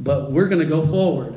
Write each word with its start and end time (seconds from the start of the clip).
but 0.00 0.30
we're 0.30 0.48
going 0.48 0.60
to 0.60 0.68
go 0.68 0.86
forward. 0.86 1.34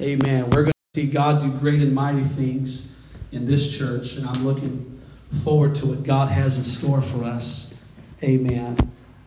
Amen. 0.00 0.44
We're 0.44 0.62
going 0.62 0.72
to 0.94 1.00
see 1.00 1.10
God 1.10 1.42
do 1.42 1.50
great 1.58 1.80
and 1.80 1.94
mighty 1.94 2.24
things 2.24 2.96
in 3.32 3.46
this 3.46 3.76
church, 3.76 4.16
and 4.16 4.26
I'm 4.26 4.44
looking 4.44 5.00
forward 5.44 5.74
to 5.76 5.86
what 5.86 6.02
God 6.02 6.30
has 6.30 6.56
in 6.56 6.64
store 6.64 7.02
for 7.02 7.24
us. 7.24 7.74
Amen. 8.22 8.76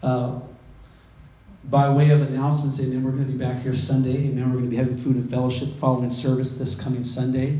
Uh, 0.02 0.40
by 1.66 1.90
way 1.90 2.10
of 2.10 2.22
announcements, 2.22 2.82
amen, 2.82 3.04
we're 3.04 3.12
going 3.12 3.26
to 3.26 3.32
be 3.32 3.38
back 3.38 3.62
here 3.62 3.74
Sunday. 3.74 4.28
Amen. 4.28 4.50
We're 4.50 4.60
going 4.60 4.66
to 4.66 4.70
be 4.70 4.76
having 4.76 4.98
food 4.98 5.16
and 5.16 5.30
fellowship 5.30 5.70
following 5.80 6.10
service 6.10 6.58
this 6.58 6.80
coming 6.80 7.04
Sunday. 7.04 7.60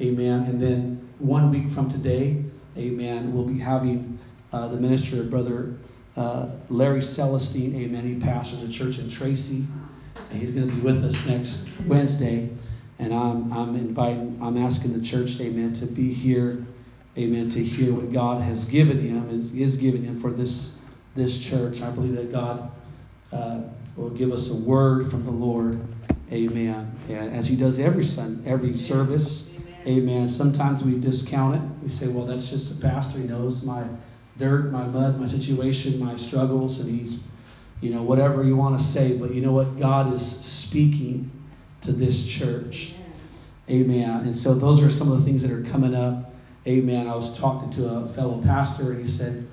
Amen. 0.00 0.44
And 0.44 0.62
then 0.62 1.08
one 1.18 1.50
week 1.50 1.68
from 1.70 1.90
today, 1.90 2.42
amen, 2.78 3.34
we'll 3.34 3.44
be 3.44 3.58
having 3.58 4.18
uh, 4.52 4.68
the 4.68 4.76
ministry 4.76 5.18
of 5.18 5.30
Brother 5.30 5.74
uh, 6.16 6.50
Larry 6.68 7.00
Celestine. 7.00 7.74
Amen. 7.76 8.04
He 8.04 8.20
pastors 8.20 8.62
a 8.62 8.72
church 8.72 8.98
in 8.98 9.10
Tracy. 9.10 9.66
And 10.30 10.40
he's 10.40 10.52
going 10.52 10.68
to 10.68 10.74
be 10.74 10.80
with 10.80 11.04
us 11.04 11.26
next 11.26 11.68
Wednesday. 11.86 12.50
And 12.98 13.14
I'm, 13.14 13.52
I'm 13.52 13.76
inviting, 13.76 14.38
I'm 14.42 14.58
asking 14.58 14.92
the 14.92 15.04
church, 15.04 15.40
amen, 15.40 15.72
to 15.74 15.86
be 15.86 16.12
here, 16.12 16.64
amen, 17.16 17.48
to 17.50 17.64
hear 17.64 17.94
what 17.94 18.12
God 18.12 18.42
has 18.42 18.66
given 18.66 18.98
him, 18.98 19.30
is, 19.30 19.54
is 19.54 19.78
giving 19.78 20.04
him 20.04 20.20
for 20.20 20.30
this, 20.30 20.78
this 21.14 21.38
church. 21.38 21.80
I 21.80 21.90
believe 21.90 22.16
that 22.16 22.30
God 22.30 22.70
uh, 23.32 23.62
will 23.96 24.10
give 24.10 24.32
us 24.32 24.50
a 24.50 24.54
word 24.54 25.10
from 25.10 25.24
the 25.24 25.30
Lord. 25.30 25.80
Amen. 26.32 26.90
And 27.08 27.34
as 27.34 27.48
He 27.48 27.56
does 27.56 27.78
every 27.78 28.04
Sun, 28.04 28.42
every 28.46 28.74
service. 28.74 29.54
Amen. 29.86 30.28
Sometimes 30.28 30.84
we 30.84 30.98
discount 31.00 31.56
it. 31.56 31.62
We 31.82 31.88
say, 31.88 32.08
well, 32.08 32.26
that's 32.26 32.50
just 32.50 32.78
a 32.78 32.82
pastor. 32.82 33.18
He 33.18 33.26
knows 33.26 33.62
my 33.62 33.84
dirt, 34.38 34.70
my 34.70 34.84
mud, 34.84 35.18
my 35.18 35.26
situation, 35.26 35.98
my 35.98 36.16
struggles, 36.16 36.80
and 36.80 36.90
he's, 36.90 37.20
you 37.80 37.90
know, 37.90 38.02
whatever 38.02 38.44
you 38.44 38.56
want 38.56 38.78
to 38.78 38.84
say. 38.84 39.16
But 39.16 39.34
you 39.34 39.40
know 39.40 39.52
what? 39.52 39.78
God 39.78 40.12
is 40.12 40.24
speaking 40.24 41.30
to 41.82 41.92
this 41.92 42.26
church. 42.26 42.92
Amen. 43.68 44.20
And 44.20 44.34
so 44.34 44.54
those 44.54 44.82
are 44.82 44.90
some 44.90 45.10
of 45.12 45.18
the 45.18 45.24
things 45.24 45.42
that 45.42 45.52
are 45.52 45.64
coming 45.64 45.94
up. 45.94 46.32
Amen. 46.66 47.06
I 47.06 47.14
was 47.14 47.38
talking 47.38 47.70
to 47.70 47.88
a 47.88 48.08
fellow 48.08 48.42
pastor, 48.42 48.92
and 48.92 49.04
he 49.04 49.10
said, 49.10 49.46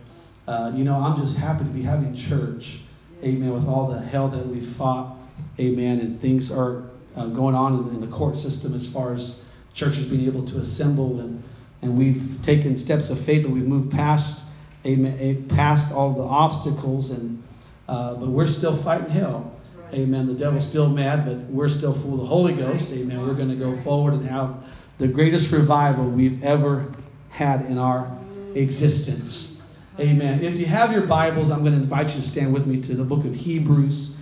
uh, 0.48 0.72
you 0.76 0.84
know, 0.84 0.96
I'm 0.96 1.18
just 1.18 1.38
happy 1.38 1.64
to 1.64 1.70
be 1.70 1.82
having 1.82 2.16
church 2.16 2.80
amen, 3.24 3.52
with 3.52 3.68
all 3.68 3.88
the 3.88 4.00
hell 4.00 4.28
that 4.30 4.46
we've 4.46 4.68
fought, 4.68 5.18
amen, 5.60 6.00
and 6.00 6.22
things 6.22 6.52
are 6.52 6.84
uh, 7.16 7.28
going 7.28 7.56
on 7.56 7.74
in, 7.74 7.96
in, 7.96 8.02
the 8.02 8.16
court 8.16 8.38
system 8.38 8.74
as 8.74 8.88
far 8.88 9.14
as 9.14 9.44
churches 9.74 10.06
being 10.06 10.26
able 10.26 10.44
to 10.44 10.60
assemble, 10.60 11.20
and, 11.20 11.44
and 11.82 11.98
we've 11.98 12.40
taken 12.44 12.78
steps 12.78 13.10
of 13.10 13.20
faith 13.20 13.44
that 13.44 13.50
we've 13.50 13.68
moved 13.68 13.92
past, 13.92 14.46
amen, 14.86 15.18
eh, 15.20 15.56
past 15.56 15.94
all 15.94 16.14
the 16.14 16.24
obstacles, 16.24 17.12
and 17.12 17.44
uh, 17.88 18.16
but 18.16 18.30
we're 18.30 18.48
still 18.48 18.76
fighting 18.76 19.10
hell. 19.10 19.54
Amen. 19.94 20.28
The 20.28 20.34
devil's 20.34 20.68
still 20.68 20.90
mad, 20.90 21.26
but 21.26 21.38
we're 21.50 21.70
still 21.70 21.94
full 21.94 22.16
of 22.16 22.20
the 22.20 22.26
Holy 22.26 22.54
Ghost. 22.54 22.94
Amen. 22.94 23.26
We're 23.26 23.36
going 23.36 23.50
to 23.50 23.56
go 23.56 23.76
forward 23.78 24.14
and 24.16 24.28
have 24.28 24.56
the 24.98 25.08
greatest 25.08 25.52
revival 25.52 26.10
we've 26.10 26.44
ever 26.44 26.92
had 27.30 27.66
in 27.68 27.78
our 27.78 28.18
existence. 28.56 29.64
Amen. 30.00 30.44
If 30.44 30.58
you 30.58 30.66
have 30.66 30.92
your 30.92 31.08
Bibles, 31.08 31.50
I'm 31.50 31.62
going 31.62 31.74
to 31.74 31.82
invite 31.82 32.14
you 32.16 32.22
to 32.22 32.28
stand 32.28 32.54
with 32.54 32.68
me 32.68 32.82
to 32.82 32.96
the 32.96 33.04
book 33.04 33.26
of 33.26 33.34
Hebrews, 33.34 34.16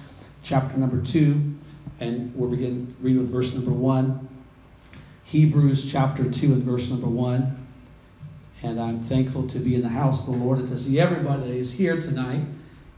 chapter 0.44 0.78
number 0.78 1.02
2, 1.02 1.54
and 2.00 2.36
we'll 2.36 2.50
begin 2.50 2.96
reading 3.02 3.22
with 3.22 3.32
verse 3.32 3.54
number 3.54 3.72
1. 3.72 4.30
Hebrews 5.24 5.92
chapter 5.92 6.30
2 6.30 6.54
and 6.54 6.64
verse 6.64 6.90
number 6.90 7.08
1. 7.08 7.68
And 8.64 8.80
I'm 8.80 9.00
thankful 9.02 9.48
to 9.48 9.60
be 9.60 9.76
in 9.76 9.82
the 9.82 9.90
house 9.90 10.28
of 10.28 10.34
the 10.34 10.40
Lord 10.40 10.60
and 10.60 10.68
to 10.70 10.80
see 10.80 11.00
everybody 11.00 11.42
that 11.42 11.56
is 11.56 11.74
here 11.74 12.00
tonight. 12.00 12.42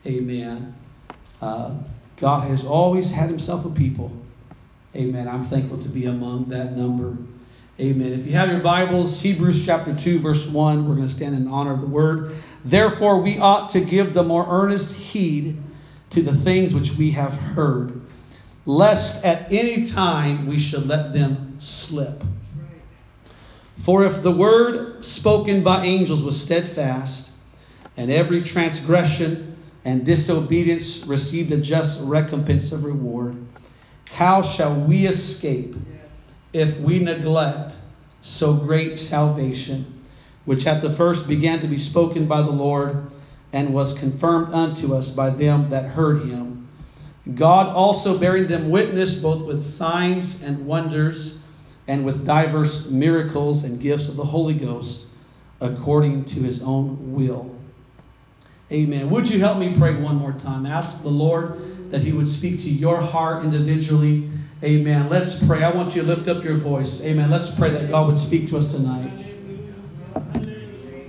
Amen. 0.08 0.73
Uh, 1.41 1.75
God 2.16 2.47
has 2.47 2.66
always 2.66 3.11
had 3.11 3.30
himself 3.30 3.66
a 3.66 3.69
people. 3.69 4.11
Amen. 4.95 5.27
I'm 5.27 5.45
thankful 5.45 5.80
to 5.80 5.89
be 5.89 6.05
among 6.05 6.45
that 6.45 6.72
number. 6.77 7.17
Amen. 7.80 8.14
If 8.14 8.25
you 8.25 8.31
have 8.33 8.49
your 8.49 8.61
Bibles, 8.61 9.22
Hebrews 9.22 9.66
chapter 9.66 9.94
2, 9.94 10.19
verse 10.19 10.47
1, 10.47 10.87
we're 10.87 10.95
going 10.95 11.08
to 11.08 11.14
stand 11.14 11.36
in 11.36 11.48
honor 11.48 11.73
of 11.73 11.81
the 11.81 11.87
word. 11.87 12.36
Therefore, 12.64 13.21
we 13.21 13.37
ought 13.37 13.70
to 13.71 13.81
give 13.81 14.14
the 14.14 14.23
more 14.23 14.48
earnest 14.49 14.95
heed 14.95 15.58
to 16.11 16.21
the 16.21 16.33
things 16.33 16.73
which 16.73 16.93
we 16.93 17.11
have 17.11 17.33
heard, 17.33 18.02
lest 18.65 19.26
at 19.26 19.52
any 19.52 19.86
time 19.86 20.48
we 20.48 20.58
should 20.58 20.87
let 20.87 21.14
them 21.14 21.58
slip. 21.60 22.23
For 23.80 24.05
if 24.05 24.23
the 24.23 24.31
word 24.31 25.04
spoken 25.04 25.64
by 25.64 25.86
angels 25.86 26.23
was 26.23 26.42
steadfast, 26.42 27.31
and 27.98 28.10
every 28.10 28.42
transgression 28.42 29.56
and 29.87 30.05
disobedience 30.05 31.08
received 31.08 31.52
a 31.53 31.58
just 31.58 32.03
recompense 32.03 32.73
of 32.73 32.83
reward, 32.83 33.37
how 34.05 34.42
shall 34.42 34.75
we 34.81 35.08
escape? 35.08 35.75
if 36.53 36.80
we 36.80 36.99
neglect 36.99 37.75
so 38.21 38.53
great 38.53 38.98
salvation, 38.98 40.02
which 40.45 40.65
at 40.65 40.81
the 40.81 40.92
first 40.92 41.27
began 41.27 41.59
to 41.59 41.67
be 41.67 41.77
spoken 41.77 42.25
by 42.25 42.42
the 42.42 42.49
Lord 42.49 43.11
and 43.53 43.73
was 43.73 43.98
confirmed 43.98 44.53
unto 44.53 44.95
us 44.95 45.09
by 45.09 45.30
them 45.30 45.70
that 45.70 45.86
heard 45.86 46.23
him. 46.23 46.67
God 47.36 47.67
also 47.67 48.17
bearing 48.17 48.48
them 48.48 48.69
witness 48.69 49.19
both 49.19 49.45
with 49.45 49.65
signs 49.65 50.42
and 50.42 50.65
wonders 50.65 51.43
and 51.87 52.04
with 52.05 52.25
diverse 52.25 52.89
miracles 52.89 53.64
and 53.65 53.80
gifts 53.80 54.09
of 54.09 54.15
the 54.15 54.25
Holy 54.25 54.54
Ghost 54.54 55.08
according 55.61 56.25
to 56.25 56.39
his 56.39 56.61
own 56.64 57.14
will. 57.14 57.56
Amen. 58.72 59.10
Would 59.10 59.30
you 59.30 59.39
help 59.39 59.58
me 59.58 59.76
pray 59.78 59.95
one 59.95 60.16
more 60.16 60.33
time? 60.33 60.66
Ask 60.66 61.04
the 61.04 61.10
Lord 61.10 61.92
that 61.92 62.02
he 62.02 62.11
would 62.11 62.28
speak 62.28 62.61
to 62.64 62.70
your 62.70 62.98
heart 62.98 63.45
individually 63.45 64.30
Amen. 64.64 65.08
Let's 65.08 65.38
pray. 65.45 65.64
I 65.64 65.72
want 65.72 65.95
you 65.95 66.02
to 66.02 66.08
lift 66.08 66.28
up 66.28 66.44
your 66.44 66.55
voice. 66.55 67.04
Amen. 67.04 67.30
Let's 67.30 67.52
pray 67.52 67.70
that 67.70 67.89
God 67.89 68.08
would 68.08 68.17
speak 68.17 68.50
to 68.50 68.58
us 68.58 68.73
tonight. 68.73 69.11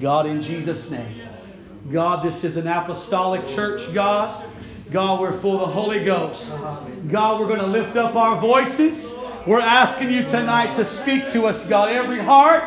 God, 0.00 0.26
in 0.26 0.42
Jesus' 0.42 0.90
name. 0.90 1.22
God, 1.90 2.22
this 2.22 2.44
is 2.44 2.58
an 2.58 2.66
apostolic 2.66 3.46
church, 3.46 3.94
God. 3.94 4.44
God, 4.90 5.22
we're 5.22 5.32
full 5.40 5.62
of 5.62 5.68
the 5.68 5.74
Holy 5.74 6.04
Ghost. 6.04 6.46
God, 7.10 7.40
we're 7.40 7.46
going 7.46 7.60
to 7.60 7.66
lift 7.66 7.96
up 7.96 8.16
our 8.16 8.38
voices. 8.38 9.14
We're 9.46 9.60
asking 9.60 10.12
you 10.12 10.24
tonight 10.24 10.74
to 10.74 10.84
speak 10.84 11.32
to 11.32 11.46
us, 11.46 11.64
God. 11.64 11.88
Every 11.88 12.18
heart, 12.18 12.64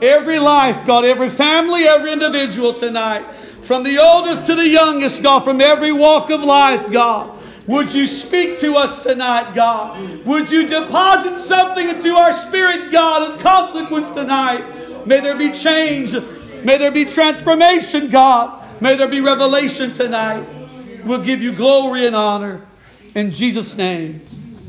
every 0.00 0.38
life, 0.38 0.86
God, 0.86 1.04
every 1.04 1.28
family, 1.28 1.84
every 1.84 2.10
individual 2.10 2.72
tonight. 2.72 3.26
From 3.72 3.84
the 3.84 3.96
oldest 3.96 4.44
to 4.44 4.54
the 4.54 4.68
youngest, 4.68 5.22
God, 5.22 5.44
from 5.44 5.62
every 5.62 5.92
walk 5.92 6.28
of 6.28 6.42
life, 6.44 6.90
God. 6.90 7.38
Would 7.66 7.90
you 7.94 8.04
speak 8.04 8.60
to 8.60 8.74
us 8.74 9.02
tonight, 9.02 9.54
God? 9.54 10.26
Would 10.26 10.52
you 10.52 10.68
deposit 10.68 11.38
something 11.38 11.88
into 11.88 12.14
our 12.14 12.32
spirit, 12.32 12.92
God, 12.92 13.30
of 13.30 13.40
consequence 13.40 14.10
tonight? 14.10 15.06
May 15.06 15.20
there 15.20 15.38
be 15.38 15.52
change. 15.52 16.12
May 16.62 16.76
there 16.76 16.90
be 16.90 17.06
transformation, 17.06 18.10
God. 18.10 18.62
May 18.82 18.96
there 18.96 19.08
be 19.08 19.22
revelation 19.22 19.94
tonight. 19.94 20.46
We'll 21.06 21.24
give 21.24 21.40
you 21.40 21.52
glory 21.52 22.06
and 22.06 22.14
honor. 22.14 22.60
In 23.14 23.30
Jesus' 23.30 23.74
name, 23.74 24.20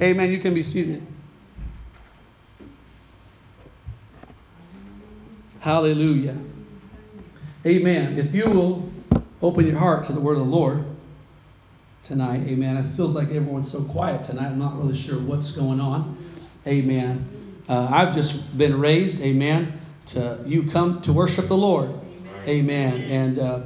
amen. 0.02 0.31
You 0.31 0.40
can 0.40 0.53
be 0.53 0.63
seated. 0.63 1.06
Hallelujah. 5.59 6.38
Amen. 7.66 8.18
If 8.18 8.34
you 8.34 8.50
will 8.50 8.93
open 9.44 9.68
your 9.68 9.78
heart 9.78 10.06
to 10.06 10.14
the 10.14 10.22
word 10.22 10.38
of 10.38 10.40
the 10.40 10.46
Lord 10.46 10.86
tonight. 12.06 12.48
Amen. 12.48 12.78
It 12.78 12.84
feels 12.96 13.14
like 13.14 13.28
everyone's 13.28 13.70
so 13.70 13.84
quiet 13.84 14.24
tonight. 14.24 14.48
I'm 14.48 14.58
not 14.58 14.78
really 14.78 14.96
sure 14.96 15.20
what's 15.20 15.52
going 15.52 15.81
on. 15.81 16.18
Amen. 16.66 17.62
Uh, 17.68 17.90
I've 17.92 18.16
just 18.16 18.58
been 18.58 18.80
raised, 18.80 19.22
amen, 19.22 19.81
to 20.08 20.42
you 20.46 20.70
come 20.72 21.02
to 21.02 21.12
worship 21.12 21.50
the 21.50 21.58
Lord. 21.58 21.94
Amen. 22.48 23.02
And 23.02 23.40
uh, 23.40 23.62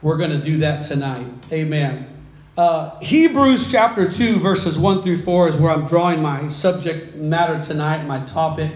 we're 0.00 0.16
going 0.16 0.30
to 0.30 0.42
do 0.42 0.58
that 0.58 0.84
tonight. 0.84 1.26
Amen. 1.52 2.08
Uh, 2.56 2.96
Hebrews 3.00 3.72
chapter 3.72 4.08
2, 4.08 4.38
verses 4.38 4.78
1 4.78 5.02
through 5.02 5.22
4 5.22 5.48
is 5.48 5.56
where 5.56 5.72
I'm 5.72 5.88
drawing 5.88 6.22
my 6.22 6.46
subject 6.46 7.16
matter 7.16 7.60
tonight, 7.60 8.04
my 8.06 8.24
topic. 8.26 8.70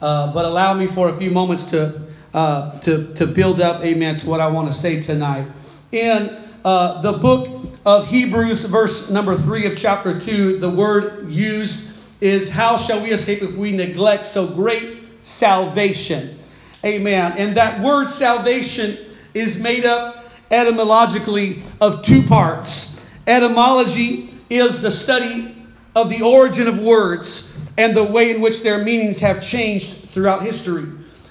Uh, 0.00 0.32
but 0.32 0.44
allow 0.44 0.74
me 0.74 0.86
for 0.86 1.08
a 1.08 1.16
few 1.16 1.32
moments 1.32 1.64
to, 1.70 2.00
uh, 2.32 2.78
to, 2.80 3.12
to 3.14 3.26
build 3.26 3.60
up, 3.60 3.82
amen, 3.82 4.18
to 4.18 4.30
what 4.30 4.40
I 4.40 4.46
want 4.48 4.68
to 4.68 4.72
say 4.72 5.00
tonight. 5.00 5.48
In 5.94 6.36
uh, 6.64 7.02
the 7.02 7.12
book 7.12 7.68
of 7.86 8.08
Hebrews, 8.08 8.64
verse 8.64 9.10
number 9.10 9.36
3 9.36 9.66
of 9.66 9.78
chapter 9.78 10.18
2, 10.18 10.58
the 10.58 10.68
word 10.68 11.30
used 11.30 11.94
is 12.20 12.50
How 12.50 12.78
shall 12.78 13.00
we 13.00 13.12
escape 13.12 13.42
if 13.42 13.54
we 13.54 13.70
neglect 13.70 14.24
so 14.24 14.44
great 14.44 14.98
salvation? 15.22 16.36
Amen. 16.84 17.34
And 17.38 17.56
that 17.56 17.80
word 17.80 18.10
salvation 18.10 18.98
is 19.34 19.60
made 19.60 19.84
up 19.84 20.24
etymologically 20.50 21.62
of 21.80 22.04
two 22.04 22.24
parts. 22.24 23.00
Etymology 23.28 24.30
is 24.50 24.82
the 24.82 24.90
study 24.90 25.54
of 25.94 26.10
the 26.10 26.22
origin 26.22 26.66
of 26.66 26.80
words 26.80 27.56
and 27.78 27.96
the 27.96 28.02
way 28.02 28.34
in 28.34 28.40
which 28.40 28.64
their 28.64 28.82
meanings 28.82 29.20
have 29.20 29.40
changed 29.40 30.10
throughout 30.10 30.42
history. 30.42 30.86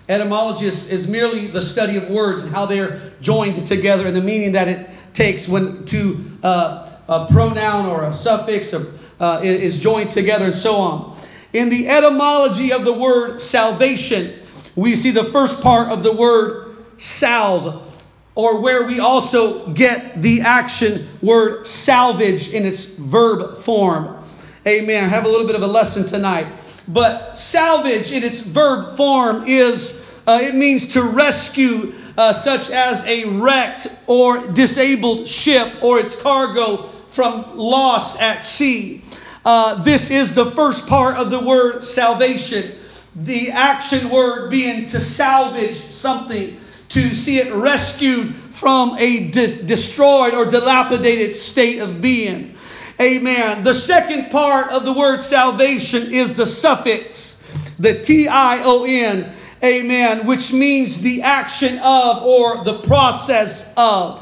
Etymology 0.09 0.65
is, 0.65 0.91
is 0.91 1.07
merely 1.07 1.47
the 1.47 1.61
study 1.61 1.97
of 1.97 2.09
words 2.09 2.43
and 2.43 2.51
how 2.51 2.65
they're 2.65 3.13
joined 3.21 3.65
together 3.67 4.07
and 4.07 4.15
the 4.15 4.21
meaning 4.21 4.51
that 4.53 4.67
it 4.67 4.89
takes 5.13 5.47
when 5.47 5.85
to 5.85 6.25
uh, 6.43 6.89
a 7.07 7.27
pronoun 7.31 7.85
or 7.85 8.03
a 8.03 8.13
suffix 8.13 8.73
or, 8.73 8.93
uh, 9.19 9.39
is 9.43 9.79
joined 9.79 10.11
together 10.11 10.45
and 10.45 10.55
so 10.55 10.75
on. 10.75 11.17
In 11.53 11.69
the 11.69 11.87
etymology 11.87 12.73
of 12.73 12.83
the 12.83 12.93
word 12.93 13.39
salvation, 13.39 14.33
we 14.75 14.95
see 14.95 15.11
the 15.11 15.25
first 15.25 15.61
part 15.61 15.89
of 15.89 16.03
the 16.03 16.11
word 16.11 16.75
salve, 16.97 17.91
or 18.35 18.61
where 18.61 18.87
we 18.87 18.99
also 18.99 19.71
get 19.73 20.21
the 20.21 20.41
action 20.41 21.07
word 21.21 21.67
salvage 21.67 22.51
in 22.51 22.65
its 22.65 22.85
verb 22.85 23.59
form. 23.59 24.23
Amen. 24.65 25.09
Have 25.09 25.25
a 25.25 25.29
little 25.29 25.45
bit 25.45 25.55
of 25.55 25.61
a 25.61 25.67
lesson 25.67 26.07
tonight. 26.07 26.47
But 26.87 27.37
salvage 27.37 28.11
in 28.11 28.23
its 28.23 28.41
verb 28.41 28.97
form 28.97 29.45
is, 29.47 30.05
uh, 30.27 30.39
it 30.41 30.55
means 30.55 30.93
to 30.93 31.03
rescue, 31.03 31.93
uh, 32.17 32.33
such 32.33 32.69
as 32.69 33.05
a 33.05 33.25
wrecked 33.25 33.87
or 34.05 34.47
disabled 34.47 35.27
ship 35.27 35.81
or 35.81 35.99
its 35.99 36.15
cargo 36.15 36.89
from 37.11 37.57
loss 37.57 38.19
at 38.19 38.43
sea. 38.43 39.03
Uh, 39.45 39.83
this 39.83 40.09
is 40.09 40.35
the 40.35 40.51
first 40.51 40.87
part 40.87 41.17
of 41.17 41.31
the 41.31 41.39
word 41.39 41.83
salvation. 41.83 42.71
The 43.15 43.51
action 43.51 44.09
word 44.09 44.49
being 44.49 44.87
to 44.87 44.99
salvage 44.99 45.75
something, 45.75 46.57
to 46.89 47.15
see 47.15 47.37
it 47.37 47.53
rescued 47.53 48.33
from 48.51 48.97
a 48.97 49.29
dis- 49.29 49.61
destroyed 49.61 50.33
or 50.33 50.45
dilapidated 50.45 51.35
state 51.35 51.79
of 51.79 52.01
being. 52.01 52.52
Amen. 53.01 53.63
The 53.63 53.73
second 53.73 54.29
part 54.29 54.71
of 54.71 54.85
the 54.85 54.93
word 54.93 55.21
salvation 55.21 56.13
is 56.13 56.35
the 56.37 56.45
suffix, 56.45 57.43
the 57.79 58.01
T 58.01 58.27
I 58.27 58.61
O 58.63 58.85
N, 58.85 59.31
amen, 59.63 60.27
which 60.27 60.53
means 60.53 61.01
the 61.01 61.23
action 61.23 61.79
of 61.79 62.23
or 62.23 62.63
the 62.63 62.79
process 62.81 63.73
of. 63.75 64.19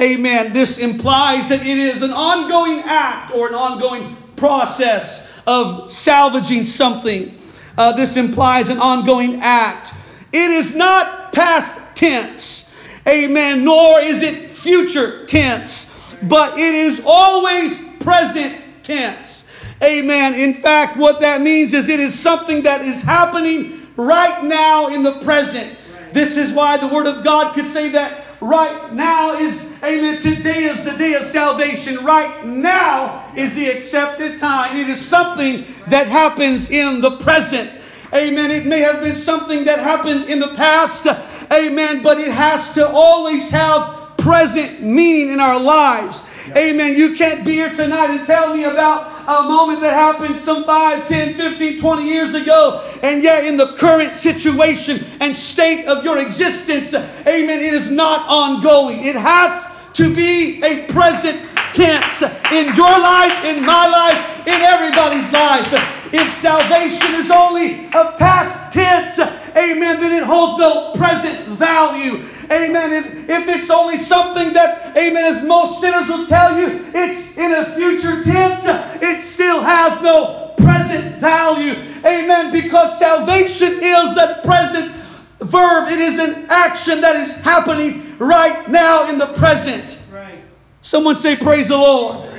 Amen. 0.00 0.52
This 0.52 0.78
implies 0.78 1.50
that 1.50 1.60
it 1.60 1.78
is 1.78 2.02
an 2.02 2.12
ongoing 2.12 2.80
act 2.84 3.34
or 3.34 3.48
an 3.48 3.54
ongoing 3.54 4.16
process 4.36 5.32
of 5.46 5.92
salvaging 5.92 6.64
something. 6.66 7.34
Uh, 7.78 7.92
this 7.92 8.16
implies 8.16 8.70
an 8.70 8.78
ongoing 8.78 9.40
act. 9.42 9.92
It 10.32 10.50
is 10.50 10.74
not 10.74 11.32
past 11.32 11.80
tense, 11.94 12.74
amen, 13.06 13.64
nor 13.64 14.00
is 14.00 14.22
it 14.22 14.50
future 14.50 15.24
tense, 15.26 15.94
but 16.22 16.58
it 16.58 16.74
is 16.74 17.02
always 17.06 17.85
present 18.06 18.56
tense. 18.84 19.48
Amen. 19.82 20.34
In 20.34 20.54
fact, 20.54 20.96
what 20.96 21.20
that 21.20 21.40
means 21.40 21.74
is 21.74 21.88
it 21.88 21.98
is 21.98 22.16
something 22.16 22.62
that 22.62 22.82
is 22.82 23.02
happening 23.02 23.82
right 23.96 24.44
now 24.44 24.88
in 24.88 25.02
the 25.02 25.20
present. 25.22 25.76
This 26.12 26.36
is 26.36 26.52
why 26.52 26.76
the 26.76 26.86
Word 26.86 27.08
of 27.08 27.24
God 27.24 27.52
could 27.54 27.66
say 27.66 27.90
that 27.90 28.22
right 28.40 28.92
now 28.92 29.32
is, 29.34 29.76
amen, 29.82 30.22
today 30.22 30.64
is 30.64 30.84
the 30.84 30.96
day 30.96 31.14
of 31.14 31.24
salvation. 31.24 32.04
Right 32.04 32.46
now 32.46 33.24
is 33.36 33.56
the 33.56 33.66
accepted 33.66 34.38
time. 34.38 34.76
It 34.76 34.88
is 34.88 35.04
something 35.04 35.64
that 35.88 36.06
happens 36.06 36.70
in 36.70 37.00
the 37.00 37.16
present. 37.18 37.70
Amen. 38.14 38.52
It 38.52 38.66
may 38.66 38.80
have 38.80 39.02
been 39.02 39.16
something 39.16 39.64
that 39.64 39.80
happened 39.80 40.26
in 40.26 40.38
the 40.38 40.54
past. 40.54 41.08
Amen. 41.52 42.02
But 42.04 42.18
it 42.20 42.30
has 42.30 42.72
to 42.74 42.88
always 42.88 43.50
have 43.50 44.16
present 44.16 44.80
meaning 44.80 45.34
in 45.34 45.40
our 45.40 45.60
lives. 45.60 46.22
Amen. 46.54 46.96
You 46.96 47.14
can't 47.14 47.44
be 47.44 47.52
here 47.52 47.70
tonight 47.70 48.10
and 48.10 48.26
tell 48.26 48.54
me 48.54 48.64
about 48.64 49.10
a 49.26 49.48
moment 49.48 49.80
that 49.80 49.92
happened 49.92 50.40
some 50.40 50.64
5, 50.64 51.08
10, 51.08 51.34
15, 51.34 51.80
20 51.80 52.02
years 52.04 52.34
ago, 52.34 52.84
and 53.02 53.22
yet 53.22 53.44
in 53.44 53.56
the 53.56 53.72
current 53.74 54.14
situation 54.14 55.04
and 55.20 55.34
state 55.34 55.86
of 55.86 56.04
your 56.04 56.18
existence, 56.18 56.94
amen, 56.94 57.58
it 57.60 57.74
is 57.74 57.90
not 57.90 58.24
ongoing. 58.28 59.04
It 59.04 59.16
has 59.16 59.74
to 59.94 60.14
be 60.14 60.62
a 60.62 60.86
present 60.92 61.40
tense 61.72 62.22
in 62.52 62.74
your 62.76 62.98
life, 62.98 63.44
in 63.44 63.64
my 63.64 63.88
life, 63.88 64.46
in 64.46 64.60
everybody's 64.62 65.32
life. 65.32 65.66
If 66.12 66.32
salvation 66.34 67.14
is 67.14 67.30
only 67.30 67.86
a 67.86 68.14
past 68.16 68.72
tense, 68.72 69.18
amen, 69.18 70.00
then 70.00 70.12
it 70.12 70.22
holds 70.22 70.58
no 70.58 70.92
present 70.94 71.48
value. 71.58 72.22
Amen. 72.50 72.92
If, 72.92 73.28
if 73.28 73.48
it's 73.48 73.70
only 73.70 73.96
something 73.96 74.52
that, 74.54 74.96
amen, 74.96 75.24
as 75.24 75.44
most 75.44 75.80
sinners 75.80 76.08
will 76.08 76.26
tell 76.26 76.58
you, 76.58 76.84
it's 76.94 77.36
in 77.36 77.52
a 77.52 77.64
future 77.74 78.22
tense, 78.22 78.66
it 79.02 79.20
still 79.20 79.62
has 79.62 80.00
no 80.02 80.54
present 80.56 81.16
value. 81.16 81.72
Amen. 82.04 82.52
Because 82.52 82.98
salvation 82.98 83.78
is 83.82 84.16
a 84.16 84.40
present 84.44 84.94
verb, 85.40 85.90
it 85.90 85.98
is 85.98 86.18
an 86.18 86.46
action 86.48 87.00
that 87.00 87.16
is 87.16 87.40
happening 87.42 88.16
right 88.18 88.68
now 88.68 89.08
in 89.10 89.18
the 89.18 89.26
present. 89.34 90.04
Right. 90.12 90.42
Someone 90.82 91.16
say, 91.16 91.36
Praise 91.36 91.68
the 91.68 91.76
Lord. 91.76 92.36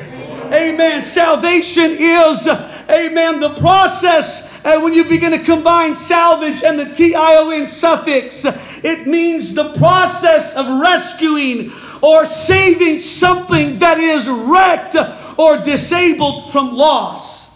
Amen. 0.54 1.02
Salvation 1.02 1.92
is, 1.92 2.48
amen, 2.48 3.42
the 3.42 3.54
process 3.60 4.47
uh, 4.68 4.82
when 4.82 4.94
you 4.94 5.06
begin 5.06 5.32
to 5.32 5.40
combine 5.40 5.96
salvage 5.96 6.62
and 6.62 6.78
the 6.78 6.94
T-I-O-N 6.94 7.68
suffix, 7.68 8.46
it 8.84 9.08
means 9.08 9.56
the 9.56 9.74
process 9.76 10.56
of 10.56 10.82
rescuing 10.82 11.72
or 12.02 12.26
saving 12.26 13.00
something 13.00 13.80
that 13.80 13.98
is 14.00 14.28
wrecked 14.28 14.98
or 15.38 15.58
disabled 15.64 16.52
from 16.52 16.74
loss. 16.74 17.50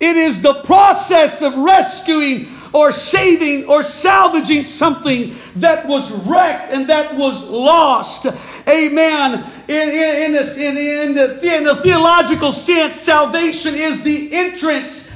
It 0.00 0.16
is 0.16 0.42
the 0.42 0.62
process 0.64 1.40
of 1.40 1.56
rescuing 1.56 2.46
or 2.76 2.92
saving 2.92 3.70
or 3.70 3.82
salvaging 3.82 4.62
something 4.62 5.34
that 5.56 5.88
was 5.88 6.12
wrecked 6.12 6.74
and 6.74 6.88
that 6.88 7.16
was 7.16 7.42
lost. 7.42 8.26
Amen. 8.68 9.42
In, 9.66 9.88
in, 9.88 10.22
in, 10.24 10.32
this, 10.32 10.58
in, 10.58 10.76
in, 10.76 11.14
the, 11.14 11.56
in 11.56 11.64
the 11.64 11.76
theological 11.76 12.52
sense, 12.52 12.96
salvation 12.96 13.74
is 13.74 14.02
the 14.02 14.30
entrance 14.30 15.10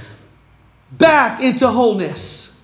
back 0.92 1.42
into 1.42 1.68
wholeness. 1.68 2.58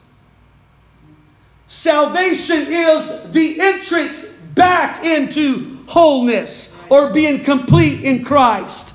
Salvation 1.66 2.66
is 2.66 3.32
the 3.32 3.60
entrance 3.60 4.24
back 4.54 5.04
into 5.04 5.76
wholeness 5.88 6.74
or 6.88 7.12
being 7.12 7.44
complete 7.44 8.02
in 8.02 8.24
Christ. 8.24 8.85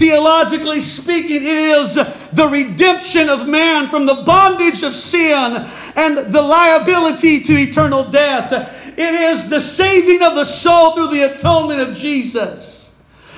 Theologically 0.00 0.80
speaking, 0.80 1.42
it 1.42 1.42
is 1.42 1.94
the 2.32 2.48
redemption 2.50 3.28
of 3.28 3.46
man 3.46 3.86
from 3.88 4.06
the 4.06 4.22
bondage 4.24 4.82
of 4.82 4.94
sin 4.94 5.66
and 5.94 6.16
the 6.16 6.40
liability 6.40 7.42
to 7.44 7.52
eternal 7.52 8.10
death. 8.10 8.50
It 8.96 8.98
is 8.98 9.50
the 9.50 9.60
saving 9.60 10.22
of 10.22 10.36
the 10.36 10.44
soul 10.44 10.92
through 10.92 11.08
the 11.08 11.34
atonement 11.34 11.82
of 11.82 11.94
Jesus. 11.94 12.94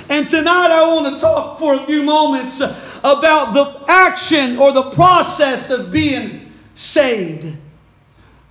And 0.09 0.29
tonight 0.29 0.71
I 0.71 0.87
want 0.87 1.13
to 1.13 1.21
talk 1.21 1.59
for 1.59 1.75
a 1.75 1.85
few 1.85 2.05
moments 2.05 2.61
about 2.61 3.55
the 3.55 3.85
action 3.89 4.57
or 4.57 4.71
the 4.71 4.91
process 4.93 5.71
of 5.71 5.91
being 5.91 6.53
saved. 6.75 7.57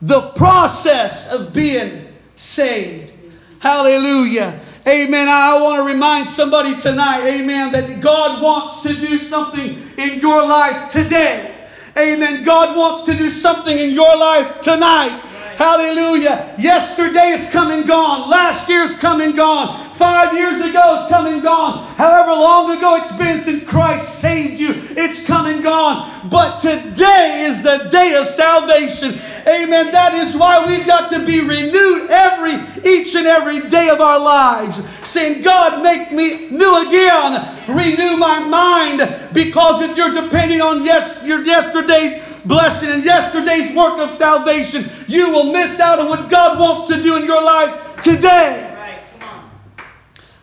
The 0.01 0.31
process 0.31 1.31
of 1.31 1.53
being 1.53 2.09
saved. 2.35 3.13
Hallelujah. 3.59 4.59
Amen. 4.87 5.27
I 5.29 5.61
want 5.61 5.79
to 5.79 5.93
remind 5.93 6.27
somebody 6.27 6.79
tonight, 6.79 7.27
amen, 7.27 7.71
that 7.73 8.01
God 8.01 8.41
wants 8.41 8.81
to 8.81 8.93
do 8.93 9.17
something 9.19 9.79
in 9.97 10.19
your 10.19 10.41
life 10.41 10.91
today. 10.91 11.55
Amen. 11.95 12.43
God 12.43 12.75
wants 12.75 13.05
to 13.05 13.15
do 13.15 13.29
something 13.29 13.77
in 13.77 13.91
your 13.91 14.15
life 14.17 14.61
tonight. 14.61 15.21
Hallelujah. 15.61 16.55
Yesterday 16.57 17.33
is 17.33 17.47
come 17.51 17.69
and 17.69 17.87
gone. 17.87 18.31
Last 18.31 18.67
year's 18.67 18.97
come 18.97 19.21
and 19.21 19.35
gone. 19.35 19.93
Five 19.93 20.33
years 20.33 20.59
ago 20.59 20.97
it's 20.97 21.07
come 21.07 21.27
and 21.27 21.43
gone. 21.43 21.85
However 21.97 22.31
long 22.31 22.75
ago 22.75 22.95
it's 22.95 23.15
been 23.15 23.39
since 23.39 23.63
Christ 23.63 24.21
saved 24.21 24.59
you, 24.59 24.73
it's 24.73 25.23
come 25.27 25.45
and 25.45 25.61
gone. 25.61 26.29
But 26.31 26.61
today 26.61 27.43
is 27.45 27.61
the 27.61 27.89
day 27.91 28.15
of 28.15 28.25
salvation. 28.25 29.19
Amen. 29.47 29.91
That 29.91 30.15
is 30.15 30.35
why 30.35 30.65
we've 30.65 30.87
got 30.87 31.11
to 31.11 31.23
be 31.23 31.41
renewed 31.41 32.09
every, 32.09 32.53
each 32.83 33.13
and 33.13 33.27
every 33.27 33.69
day 33.69 33.89
of 33.89 34.01
our 34.01 34.19
lives. 34.19 34.83
Saying, 35.07 35.43
God, 35.43 35.83
make 35.83 36.11
me 36.11 36.49
new 36.49 36.87
again. 36.87 37.47
Renew 37.67 38.17
my 38.17 38.39
mind. 38.39 39.31
Because 39.31 39.83
if 39.83 39.95
you're 39.95 40.23
depending 40.23 40.61
on 40.61 40.83
yes, 40.83 41.23
your 41.23 41.43
yesterday's 41.43 42.30
blessing 42.45 42.89
and 42.89 43.03
yesterday's 43.03 43.75
work 43.75 43.99
of 43.99 44.09
salvation, 44.11 44.89
you 45.07 45.31
will 45.31 45.51
miss 45.51 45.79
out 45.79 45.99
on 45.99 46.09
what 46.09 46.29
God 46.29 46.59
wants 46.59 46.95
to 46.95 47.01
do 47.01 47.17
in 47.17 47.25
your 47.25 47.43
life 47.43 48.01
today. 48.01 48.67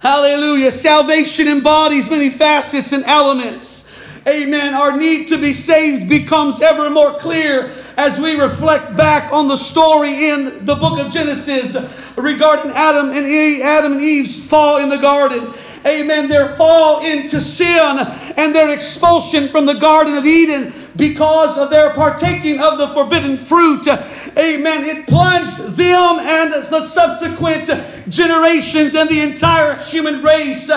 Hallelujah. 0.01 0.71
Salvation 0.71 1.49
embodies 1.49 2.09
many 2.09 2.31
facets 2.31 2.93
and 2.93 3.05
elements. 3.05 3.91
Amen. 4.27 4.75
Our 4.75 4.97
need 4.97 5.29
to 5.29 5.39
be 5.39 5.53
saved 5.53 6.09
becomes 6.09 6.61
ever 6.61 6.91
more 6.91 7.15
clear 7.15 7.71
as 7.97 8.21
we 8.21 8.39
reflect 8.39 8.97
back 8.97 9.33
on 9.33 9.49
the 9.49 9.57
story 9.57 10.31
in 10.31 10.67
the 10.67 10.77
book 10.77 11.01
of 11.01 11.11
Genesis 11.13 11.77
regarding 12.17 12.71
Adam 12.73 13.11
and 13.11 13.27
Eve, 13.27 13.63
Adam 13.63 13.93
and 13.95 14.03
Eve's 14.03 14.49
fall 14.49 14.77
in 14.77 14.89
the 14.89 14.99
garden. 14.99 15.53
Amen. 15.85 16.29
Their 16.29 16.49
fall 16.55 17.05
into 17.05 17.41
sin 17.41 17.99
and 18.37 18.55
their 18.55 18.71
expulsion 18.71 19.49
from 19.49 19.67
the 19.67 19.75
Garden 19.75 20.15
of 20.17 20.27
Eden 20.27 20.73
because 20.99 21.57
of 21.57 21.71
their 21.71 21.95
partaking 21.95 22.61
of 22.61 22.77
the 22.77 22.89
forbidden 22.89 23.39
fruit. 23.39 23.87
Amen. 23.89 24.85
It 24.85 25.07
plunged 25.07 25.77
them 25.77 26.19
and 26.19 26.53
the 26.53 26.87
subsequent 26.87 27.71
generations 28.11 28.95
and 28.95 29.09
the 29.09 29.23
entire 29.23 29.77
human 29.85 30.23
race 30.23 30.71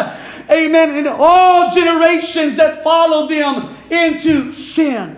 amen, 0.52 0.98
in 0.98 1.08
all 1.08 1.72
generations 1.72 2.58
that 2.58 2.84
follow 2.84 3.28
them 3.28 3.76
into 3.90 4.54
sin. 4.54 5.18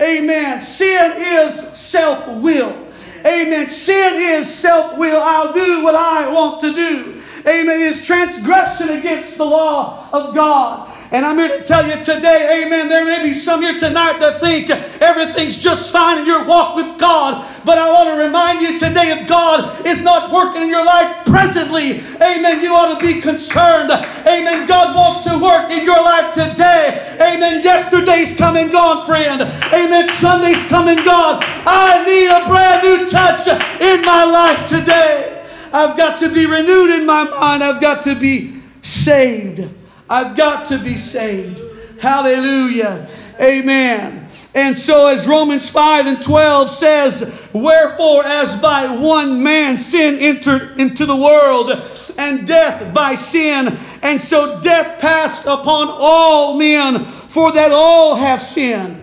Amen. 0.00 0.60
Sin 0.60 1.12
is 1.16 1.54
self 1.54 2.26
will. 2.42 2.88
Amen. 3.24 3.68
Sin 3.68 4.14
is 4.16 4.52
self 4.52 4.98
will. 4.98 5.20
I'll 5.20 5.52
do 5.52 5.84
what 5.84 5.94
I 5.94 6.32
want 6.32 6.60
to 6.62 6.72
do. 6.72 7.22
Amen. 7.46 7.80
It's 7.82 8.06
transgression 8.06 8.90
against 8.90 9.36
the 9.36 9.44
law 9.44 10.08
of 10.12 10.34
God. 10.34 10.91
And 11.12 11.26
I'm 11.26 11.36
here 11.36 11.58
to 11.58 11.62
tell 11.62 11.86
you 11.86 12.02
today, 12.02 12.64
amen, 12.64 12.88
there 12.88 13.04
may 13.04 13.22
be 13.22 13.34
some 13.34 13.60
here 13.60 13.78
tonight 13.78 14.18
that 14.20 14.40
think 14.40 14.70
everything's 14.70 15.58
just 15.58 15.92
fine 15.92 16.20
in 16.20 16.26
your 16.26 16.46
walk 16.46 16.74
with 16.74 16.96
God. 16.96 17.46
But 17.66 17.76
I 17.76 17.92
want 17.92 18.16
to 18.16 18.24
remind 18.24 18.62
you 18.62 18.78
today 18.78 19.12
if 19.12 19.28
God 19.28 19.84
is 19.86 20.02
not 20.02 20.32
working 20.32 20.62
in 20.62 20.70
your 20.70 20.86
life 20.86 21.26
presently, 21.26 22.00
amen, 22.16 22.62
you 22.62 22.72
ought 22.72 22.98
to 22.98 23.06
be 23.06 23.20
concerned. 23.20 23.90
Amen. 24.24 24.66
God 24.66 24.96
wants 24.96 25.24
to 25.24 25.36
work 25.36 25.70
in 25.70 25.84
your 25.84 26.00
life 26.02 26.32
today. 26.32 27.16
Amen. 27.20 27.62
Yesterday's 27.62 28.34
come 28.34 28.56
and 28.56 28.72
gone, 28.72 29.04
friend. 29.04 29.42
Amen. 29.42 30.08
Sunday's 30.08 30.64
come 30.64 30.88
and 30.88 31.04
gone. 31.04 31.36
I 31.68 32.06
need 32.08 32.28
a 32.32 32.48
brand 32.48 32.82
new 32.88 33.10
touch 33.10 33.48
in 33.82 34.00
my 34.00 34.24
life 34.24 34.66
today. 34.66 35.44
I've 35.74 35.94
got 35.94 36.20
to 36.20 36.30
be 36.30 36.46
renewed 36.46 36.88
in 36.88 37.04
my 37.04 37.24
mind. 37.24 37.62
I've 37.62 37.82
got 37.82 38.04
to 38.04 38.14
be 38.14 38.62
saved. 38.80 39.81
I've 40.12 40.36
got 40.36 40.68
to 40.68 40.76
be 40.78 40.98
saved. 40.98 41.58
Hallelujah. 41.98 43.08
Amen. 43.40 44.28
And 44.54 44.76
so, 44.76 45.06
as 45.06 45.26
Romans 45.26 45.70
5 45.70 46.06
and 46.06 46.22
12 46.22 46.70
says, 46.70 47.40
Wherefore, 47.54 48.22
as 48.22 48.60
by 48.60 48.94
one 48.94 49.42
man 49.42 49.78
sin 49.78 50.18
entered 50.18 50.78
into 50.78 51.06
the 51.06 51.16
world, 51.16 51.70
and 52.18 52.46
death 52.46 52.92
by 52.92 53.14
sin, 53.14 53.78
and 54.02 54.20
so 54.20 54.60
death 54.60 55.00
passed 55.00 55.46
upon 55.46 55.88
all 55.88 56.58
men, 56.58 57.02
for 57.04 57.52
that 57.52 57.72
all 57.72 58.14
have 58.14 58.42
sinned. 58.42 59.01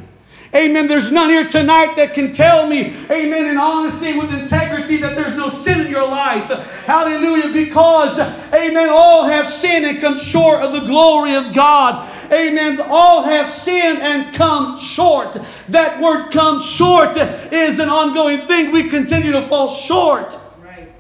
Amen. 0.56 0.88
There's 0.88 1.12
none 1.12 1.30
here 1.30 1.46
tonight 1.46 1.96
that 1.98 2.16
can 2.16 2.32
tell 2.32 2.68
me, 2.68 2.92
amen, 3.12 3.52
in 3.52 3.58
honesty, 3.58 4.18
with 4.18 4.34
integrity, 4.34 4.98
that 4.98 5.16
there's 5.16 5.36
no 5.36 5.50
sin 5.50 5.82
in 5.82 5.92
your 5.92 6.08
life. 6.08 6.50
Hallelujah. 6.86 7.54
Because, 7.54 8.20
amen, 8.20 8.90
all 8.90 9.26
have 9.26 9.46
sinned 9.46 9.86
and 9.86 10.00
come 10.00 10.18
short 10.18 10.62
of 10.62 10.74
the 10.74 10.88
glory 10.88 11.36
of 11.36 11.54
God. 11.54 12.10
Amen. 12.32 12.82
All 12.82 13.22
have 13.24 13.48
sinned 13.48 14.00
and 14.00 14.34
come 14.34 14.80
short. 14.80 15.38
That 15.70 16.02
word 16.02 16.32
come 16.32 16.62
short 16.62 17.16
is 17.18 17.80
an 17.80 17.90
ongoing 17.90 18.40
thing. 18.40 18.72
We 18.72 18.90
continue 18.90 19.34
to 19.34 19.42
fall 19.42 19.70
short. 19.70 20.38
Right. 20.64 20.92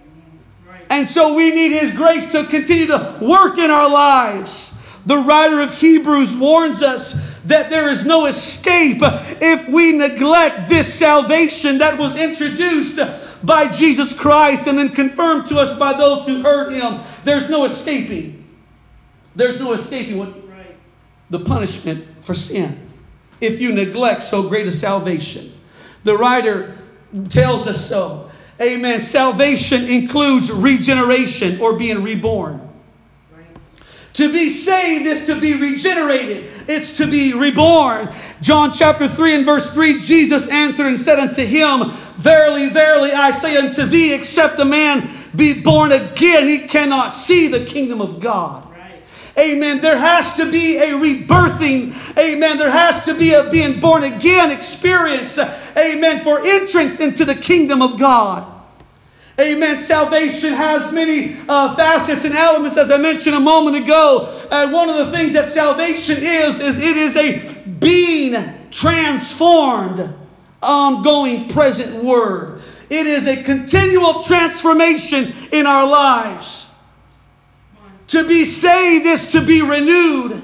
Right. 0.67 0.85
And 0.91 1.07
so 1.07 1.33
we 1.33 1.49
need 1.51 1.71
His 1.71 1.93
grace 1.93 2.31
to 2.33 2.45
continue 2.45 2.87
to 2.87 3.17
work 3.21 3.57
in 3.57 3.71
our 3.71 3.89
lives. 3.89 4.73
The 5.05 5.17
writer 5.17 5.61
of 5.61 5.73
Hebrews 5.73 6.35
warns 6.35 6.83
us 6.83 7.28
that 7.49 7.69
there 7.69 7.89
is 7.89 8.05
no 8.05 8.25
escape 8.25 8.99
if 9.01 9.67
we 9.69 9.97
neglect 9.97 10.69
this 10.69 10.91
salvation 10.93 11.79
that 11.79 11.99
was 11.99 12.15
introduced 12.15 12.99
by 13.43 13.67
Jesus 13.71 14.17
Christ 14.17 14.67
and 14.67 14.77
then 14.77 14.89
confirmed 14.89 15.47
to 15.47 15.59
us 15.59 15.77
by 15.77 15.93
those 15.93 16.25
who 16.25 16.41
heard 16.41 16.71
him. 16.73 16.99
There's 17.23 17.49
no 17.49 17.65
escaping. 17.65 18.47
There's 19.35 19.59
no 19.59 19.73
escaping 19.73 20.17
what 20.17 20.33
the 21.29 21.39
punishment 21.39 22.05
for 22.21 22.33
sin 22.33 22.89
if 23.39 23.61
you 23.61 23.71
neglect 23.71 24.23
so 24.23 24.49
great 24.49 24.67
a 24.67 24.71
salvation. 24.71 25.51
The 26.03 26.17
writer 26.17 26.77
tells 27.29 27.67
us 27.67 27.87
so. 27.87 28.29
Amen. 28.61 28.99
Salvation 28.99 29.85
includes 29.85 30.51
regeneration 30.51 31.61
or 31.61 31.77
being 31.77 32.03
reborn. 32.03 32.67
To 34.13 34.33
be 34.33 34.49
saved 34.49 35.05
is 35.05 35.27
to 35.27 35.39
be 35.39 35.55
regenerated, 35.55 36.58
it's 36.69 36.97
to 36.97 37.07
be 37.07 37.33
reborn. 37.33 38.09
John 38.41 38.71
chapter 38.73 39.07
3 39.07 39.35
and 39.35 39.45
verse 39.45 39.71
3 39.73 40.01
Jesus 40.01 40.47
answered 40.49 40.87
and 40.87 40.99
said 40.99 41.19
unto 41.19 41.43
him, 41.43 41.91
Verily, 42.17 42.69
verily, 42.69 43.11
I 43.11 43.31
say 43.31 43.57
unto 43.57 43.85
thee, 43.85 44.13
except 44.13 44.59
a 44.59 44.65
man 44.65 45.09
be 45.35 45.61
born 45.61 45.91
again, 45.91 46.47
he 46.47 46.67
cannot 46.67 47.09
see 47.09 47.47
the 47.47 47.65
kingdom 47.65 48.01
of 48.01 48.19
God. 48.19 48.65
Amen. 49.37 49.79
There 49.79 49.97
has 49.97 50.35
to 50.35 50.51
be 50.51 50.77
a 50.77 50.89
rebirthing. 50.89 51.95
Amen. 52.17 52.57
There 52.57 52.71
has 52.71 53.05
to 53.05 53.13
be 53.13 53.33
a 53.33 53.49
being 53.49 53.79
born 53.79 54.03
again 54.03 54.51
experience. 54.51 55.39
Amen. 55.39 56.23
For 56.23 56.45
entrance 56.45 56.99
into 56.99 57.23
the 57.23 57.35
kingdom 57.35 57.81
of 57.81 57.97
God. 57.97 58.58
Amen. 59.39 59.77
Salvation 59.77 60.53
has 60.53 60.91
many 60.91 61.37
uh, 61.47 61.73
facets 61.75 62.25
and 62.25 62.35
elements, 62.35 62.75
as 62.75 62.91
I 62.91 62.97
mentioned 62.97 63.37
a 63.37 63.39
moment 63.39 63.77
ago. 63.77 64.37
And 64.51 64.73
one 64.73 64.89
of 64.89 64.97
the 64.97 65.11
things 65.15 65.33
that 65.33 65.45
salvation 65.45 66.17
is, 66.19 66.59
is 66.59 66.79
it 66.79 66.97
is 66.97 67.15
a 67.15 67.39
being 67.79 68.35
transformed, 68.69 70.13
ongoing 70.61 71.47
present 71.49 72.03
word. 72.03 72.61
It 72.89 73.05
is 73.05 73.27
a 73.27 73.41
continual 73.43 74.23
transformation 74.23 75.33
in 75.53 75.65
our 75.65 75.87
lives. 75.87 76.67
To 78.07 78.27
be 78.27 78.43
saved 78.43 79.05
is 79.05 79.31
to 79.31 79.41
be 79.41 79.61
renewed. 79.61 80.41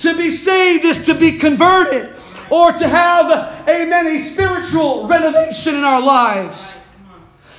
To 0.00 0.16
be 0.16 0.30
saved 0.30 0.84
is 0.84 1.06
to 1.06 1.14
be 1.14 1.38
converted. 1.38 2.10
Or 2.50 2.70
to 2.70 2.86
have, 2.86 3.68
amen, 3.68 4.06
a 4.06 4.18
spiritual 4.18 5.08
renovation 5.08 5.74
in 5.74 5.82
our 5.82 6.02
lives. 6.02 6.76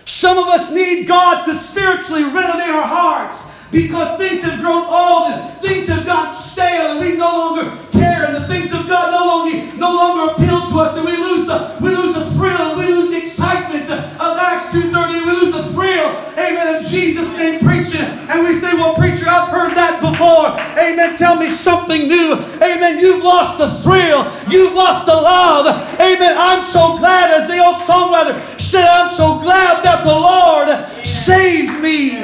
Some 0.06 0.38
of 0.38 0.48
us 0.48 0.72
need 0.72 1.08
God 1.08 1.44
to 1.46 1.56
spiritually 1.58 2.24
renovate 2.24 2.70
our 2.70 2.88
hearts 2.88 3.52
because 3.72 4.18
things 4.18 4.44
have 4.44 4.62
grown 4.62 4.86
old 4.86 5.32
and 5.32 5.60
things 5.62 5.88
have 5.88 6.06
got 6.06 6.30
stale 6.30 6.92
and 6.92 7.00
we 7.00 7.18
no 7.18 7.26
longer 7.26 7.78
care 7.92 8.26
and 8.26 8.36
the 8.36 8.48
things 8.48 8.72
of 8.72 8.88
God 8.88 9.12
no 9.12 9.26
longer 9.26 9.78
no 9.78 9.96
longer 9.96 10.34
appeal 10.34 10.70
to 10.70 10.80
us 10.80 10.96
and 10.96 11.06
we 11.06 11.18
lose 11.18 11.48
the 11.48 11.76
we 11.82 11.90
lose 11.90 12.14
the 12.14 12.32
thrill, 12.32 12.78
we 12.78 12.88
lose 12.88 13.10
the 13.10 13.18
excitement 13.18 13.90
of 14.76 14.84
Acts 14.84 15.10
2.30, 15.10 15.26
we 15.26 15.32
lose 15.32 15.54
the 15.54 15.64
thrill, 15.74 16.08
amen, 16.38 16.76
of 16.76 16.84
Jesus' 16.84 17.38
name 17.38 17.60
preaching. 17.60 18.02
And 18.30 18.46
we 18.46 18.54
say, 18.54 18.74
Well, 18.74 18.96
preacher, 18.96 19.26
I've 19.28 19.50
heard 19.50 19.76
that 19.76 20.02
before. 20.02 20.52
Amen. 20.82 21.18
Tell 21.18 21.36
me 21.36 21.48
something 21.48 22.08
new. 22.08 22.34
Amen. 22.34 23.00
You've 23.00 23.24
lost 23.24 23.58
the 23.58 23.70
thrill, 23.82 24.26
you've 24.50 24.74
lost 24.74 25.06
the 25.06 25.14
love. 25.14 25.68
Amen. 26.00 26.36
I'm 26.38 26.66
so 26.66 26.98
glad, 26.98 27.32
as 27.32 27.48
the 27.48 27.64
old 27.64 27.78
songwriter 27.78 28.60
said, 28.60 28.88
I'm 28.88 29.10
so 29.16 29.40
glad 29.40 29.84
that 29.84 30.04
the 30.04 30.12
Lord 30.12 31.06
saved 31.06 31.82
me. 31.82 32.24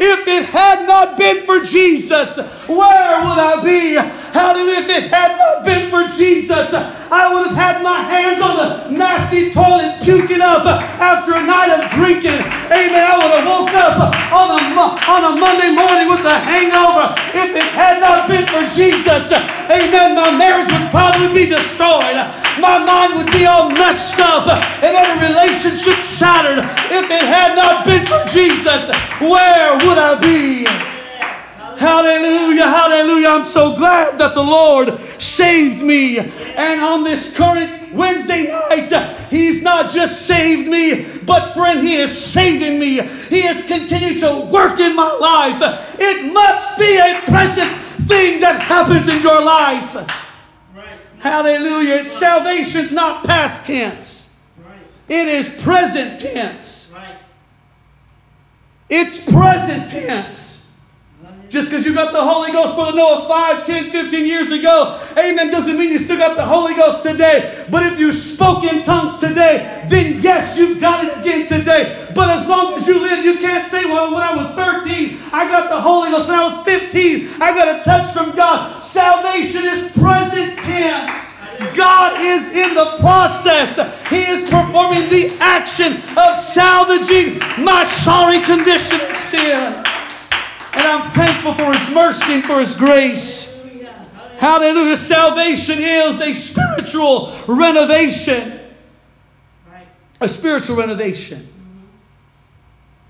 If 0.00 0.28
it 0.28 0.44
had 0.46 0.86
not 0.86 1.18
been 1.18 1.44
for 1.44 1.60
Jesus, 1.60 2.36
where 2.68 2.76
would 2.76 3.38
I 3.38 3.60
be? 3.64 3.94
Hallelujah. 3.94 4.78
If 4.78 4.88
it 4.90 5.10
had 5.10 5.36
not 5.36 5.64
been 5.64 5.90
for 5.90 6.06
Jesus, 6.16 6.72
I 7.08 7.32
would 7.32 7.48
have 7.48 7.56
had 7.56 7.76
my 7.82 8.04
hands 8.04 8.40
on 8.44 8.54
the 8.60 8.68
nasty 8.92 9.48
toilet 9.56 9.96
puking 10.04 10.44
up 10.44 10.68
after 11.00 11.40
a 11.40 11.42
night 11.44 11.72
of 11.72 11.88
drinking. 11.96 12.36
Amen. 12.68 13.00
I 13.00 13.16
would 13.16 13.32
have 13.32 13.48
woke 13.48 13.72
up 13.72 14.12
on 14.28 14.48
a, 14.52 14.60
on 15.08 15.20
a 15.24 15.32
Monday 15.40 15.72
morning 15.72 16.12
with 16.12 16.20
a 16.28 16.36
hangover. 16.36 17.16
If 17.32 17.56
it 17.56 17.70
had 17.72 18.04
not 18.04 18.28
been 18.28 18.44
for 18.44 18.60
Jesus, 18.68 19.32
amen, 19.32 20.20
my 20.20 20.36
marriage 20.36 20.68
would 20.68 20.90
probably 20.92 21.32
be 21.32 21.48
destroyed. 21.48 22.20
My 22.60 22.76
mind 22.84 23.16
would 23.16 23.32
be 23.32 23.48
all 23.48 23.72
messed 23.72 24.20
up 24.20 24.44
and 24.84 24.92
every 24.92 25.32
relationship 25.32 26.04
shattered. 26.04 26.60
If 26.92 27.08
it 27.08 27.24
had 27.24 27.56
not 27.56 27.88
been 27.88 28.04
for 28.04 28.20
Jesus, 28.28 28.92
where 29.24 29.80
would 29.80 29.96
I 29.96 30.20
be? 30.20 30.68
Hallelujah, 31.78 32.66
hallelujah. 32.66 33.28
I'm 33.28 33.44
so 33.44 33.76
glad 33.76 34.18
that 34.18 34.34
the 34.34 34.42
Lord 34.42 34.98
saved 35.20 35.82
me. 35.82 36.18
And 36.18 36.80
on 36.80 37.04
this 37.04 37.36
current 37.36 37.92
Wednesday 37.92 38.48
night, 38.48 39.16
He's 39.30 39.62
not 39.62 39.90
just 39.90 40.26
saved 40.26 40.68
me, 40.68 41.04
but 41.24 41.54
friend, 41.54 41.86
He 41.86 41.96
is 41.96 42.16
saving 42.16 42.78
me. 42.78 43.00
He 43.00 43.42
has 43.42 43.64
continued 43.66 44.20
to 44.20 44.48
work 44.50 44.80
in 44.80 44.96
my 44.96 45.12
life. 45.12 45.96
It 45.98 46.32
must 46.32 46.78
be 46.78 46.96
a 46.98 47.20
present 47.26 47.70
thing 48.08 48.40
that 48.40 48.60
happens 48.60 49.08
in 49.08 49.20
your 49.22 49.42
life. 49.42 49.94
Right. 50.74 50.98
Hallelujah. 51.18 52.04
Salvation's 52.04 52.92
not 52.92 53.24
past 53.24 53.66
tense. 53.66 54.36
Right. 54.66 54.78
It 55.08 55.28
is 55.28 55.48
present 55.62 56.20
tense. 56.20 56.92
Right. 56.94 57.16
It's 58.88 59.18
present 59.30 59.90
tense. 59.90 60.47
Just 61.48 61.70
because 61.70 61.86
you 61.86 61.94
got 61.94 62.12
the 62.12 62.22
Holy 62.22 62.52
Ghost, 62.52 62.74
Brother 62.74 62.96
Noah, 62.96 63.26
5, 63.26 63.64
10, 63.64 63.90
15 63.90 64.26
years 64.26 64.50
ago, 64.50 65.00
amen, 65.16 65.50
doesn't 65.50 65.78
mean 65.78 65.90
you 65.90 65.98
still 65.98 66.18
got 66.18 66.36
the 66.36 66.44
Holy 66.44 66.74
Ghost 66.74 67.02
today. 67.02 67.64
But 67.70 67.84
if 67.84 67.98
you 67.98 68.12
spoke 68.12 68.64
in 68.64 68.84
tongues 68.84 69.18
today, 69.18 69.86
then 69.88 70.20
yes, 70.20 70.58
you've 70.58 70.78
got 70.78 71.04
it 71.04 71.18
again 71.20 71.48
today. 71.48 72.06
But 72.14 72.28
as 72.28 72.46
long 72.46 72.74
as 72.74 72.86
you 72.86 72.98
live, 73.00 73.24
you 73.24 73.38
can't 73.38 73.64
say, 73.64 73.86
well, 73.86 74.14
when 74.14 74.22
I 74.22 74.36
was 74.36 74.50
13, 74.52 75.18
I 75.32 75.48
got 75.48 75.70
the 75.70 75.80
Holy 75.80 76.10
Ghost. 76.10 76.28
When 76.28 76.38
I 76.38 76.48
was 76.48 76.62
15, 76.64 77.28
I 77.40 77.54
got 77.54 77.80
a 77.80 77.82
touch 77.82 78.12
from 78.12 78.36
God. 78.36 78.84
Salvation 78.84 79.64
is 79.64 79.90
present 79.92 80.58
tense. 80.58 81.34
God 81.74 82.20
is 82.20 82.52
in 82.52 82.74
the 82.74 82.96
process. 83.00 83.76
He 84.08 84.20
is 84.20 84.48
performing 84.50 85.08
the 85.08 85.34
action 85.40 85.94
of 86.16 86.36
salvaging 86.36 87.38
my 87.64 87.84
sorry 87.84 88.40
condition 88.40 89.00
of 89.00 89.16
sin. 89.16 89.84
And 90.78 90.86
I'm 90.86 91.10
thankful 91.10 91.54
for 91.54 91.72
His 91.72 91.90
mercy 91.92 92.34
and 92.34 92.44
for 92.44 92.60
His 92.60 92.76
grace. 92.76 93.58
Hallelujah. 94.38 94.94
Salvation 94.94 95.78
is 95.80 96.20
a 96.20 96.32
spiritual 96.32 97.34
renovation. 97.48 98.60
A 100.20 100.28
spiritual 100.28 100.76
renovation. 100.76 101.48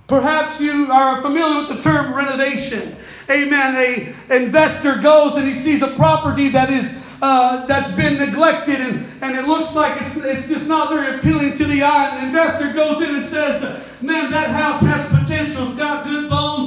Perhaps 0.07 0.63
you 0.63 0.89
are 0.91 1.21
familiar 1.21 1.69
with 1.69 1.77
the 1.77 1.83
term 1.83 2.15
renovation. 2.15 2.97
Amen. 3.29 3.75
A 4.31 4.37
investor 4.37 4.97
goes 5.03 5.37
and 5.37 5.47
he 5.47 5.53
sees 5.53 5.83
a 5.83 5.89
property 5.89 6.49
that 6.49 6.71
is 6.71 7.05
uh, 7.21 7.67
that's 7.67 7.93
been 7.93 8.17
neglected 8.17 8.81
and, 8.81 9.05
and 9.21 9.37
it 9.37 9.47
looks 9.47 9.75
like 9.75 10.01
it's 10.01 10.17
it's 10.17 10.49
just 10.49 10.67
not 10.67 10.89
very 10.89 11.19
appealing 11.19 11.59
to 11.59 11.65
the 11.67 11.83
eye. 11.83 12.11
And 12.15 12.23
the 12.23 12.27
investor 12.29 12.73
goes 12.73 13.03
in 13.03 13.17
and 13.17 13.23
says, 13.23 13.63
"Man, 14.01 14.31
that 14.31 14.49
house 14.49 14.81
has 14.81 15.05
potential. 15.09 15.67
It's 15.67 15.75
got 15.75 16.07
good 16.07 16.31
bones 16.31 16.58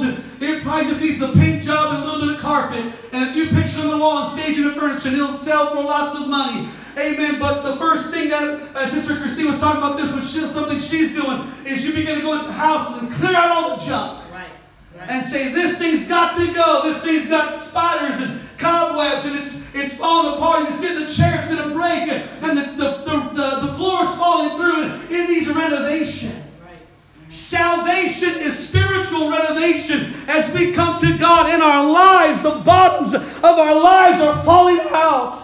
it 0.44 0.62
probably 0.62 0.84
just 0.84 1.00
needs 1.00 1.20
a 1.22 1.32
paint 1.32 1.62
job 1.62 1.94
and 1.94 2.02
a 2.02 2.06
little 2.06 2.26
bit 2.26 2.36
of 2.36 2.40
carpet 2.40 2.84
and 3.12 3.28
a 3.28 3.32
few 3.32 3.46
pictures 3.48 3.78
on 3.78 3.90
the 3.90 3.98
wall 3.98 4.18
and 4.18 4.40
staging 4.40 4.64
of 4.66 4.74
furniture, 4.74 5.08
and 5.08 5.16
it'll 5.16 5.34
sell 5.34 5.74
for 5.74 5.82
lots 5.82 6.18
of 6.18 6.28
money." 6.28 6.68
Amen. 6.98 7.38
But 7.38 7.62
the 7.62 7.76
first 7.76 8.12
thing 8.12 8.28
that 8.28 8.76
uh, 8.76 8.86
Sister 8.86 9.16
Christine 9.16 9.46
was 9.46 9.58
talking 9.58 9.80
about 9.80 9.96
this, 9.96 10.10
but 10.10 10.24
she, 10.24 10.40
something 10.52 10.78
she's 10.78 11.14
doing 11.14 11.44
is 11.64 11.86
you 11.86 11.94
begin 11.94 12.16
to 12.16 12.22
go 12.22 12.34
into 12.34 12.46
the 12.46 12.52
houses 12.52 13.02
and 13.02 13.10
clear 13.12 13.34
out 13.34 13.50
all 13.50 13.76
the 13.76 13.82
junk. 13.82 14.20
Right. 14.30 14.50
Right. 14.98 15.08
And 15.08 15.24
say 15.24 15.52
this 15.52 15.78
thing's 15.78 16.06
got 16.06 16.36
to 16.36 16.52
go. 16.52 16.82
This 16.84 17.02
thing's 17.02 17.28
got 17.28 17.62
spiders 17.62 18.20
and 18.20 18.38
cobwebs 18.58 19.24
and 19.24 19.38
it's 19.38 19.74
it's 19.74 19.96
falling 19.96 20.34
apart. 20.34 20.68
You 20.68 20.76
see 20.76 20.94
the 20.94 21.10
chair's 21.10 21.46
going 21.48 21.66
to 21.66 21.74
break 21.74 22.12
and 22.12 22.58
the 22.58 22.62
the, 22.76 22.90
the, 23.04 23.30
the, 23.32 23.66
the 23.66 23.72
floor's 23.72 24.14
falling 24.16 24.56
through. 24.56 24.82
And 24.82 25.10
it 25.10 25.28
needs 25.30 25.48
renovation. 25.48 26.41
Salvation 27.32 28.34
is 28.42 28.68
spiritual 28.68 29.30
renovation 29.30 30.12
as 30.28 30.52
we 30.52 30.72
come 30.72 31.00
to 31.00 31.16
God 31.16 31.52
in 31.52 31.62
our 31.62 31.90
lives. 31.90 32.42
The 32.42 32.50
bottoms 32.50 33.14
of 33.14 33.42
our 33.42 33.82
lives 33.82 34.20
are 34.20 34.36
falling 34.44 34.80
out. 34.90 35.38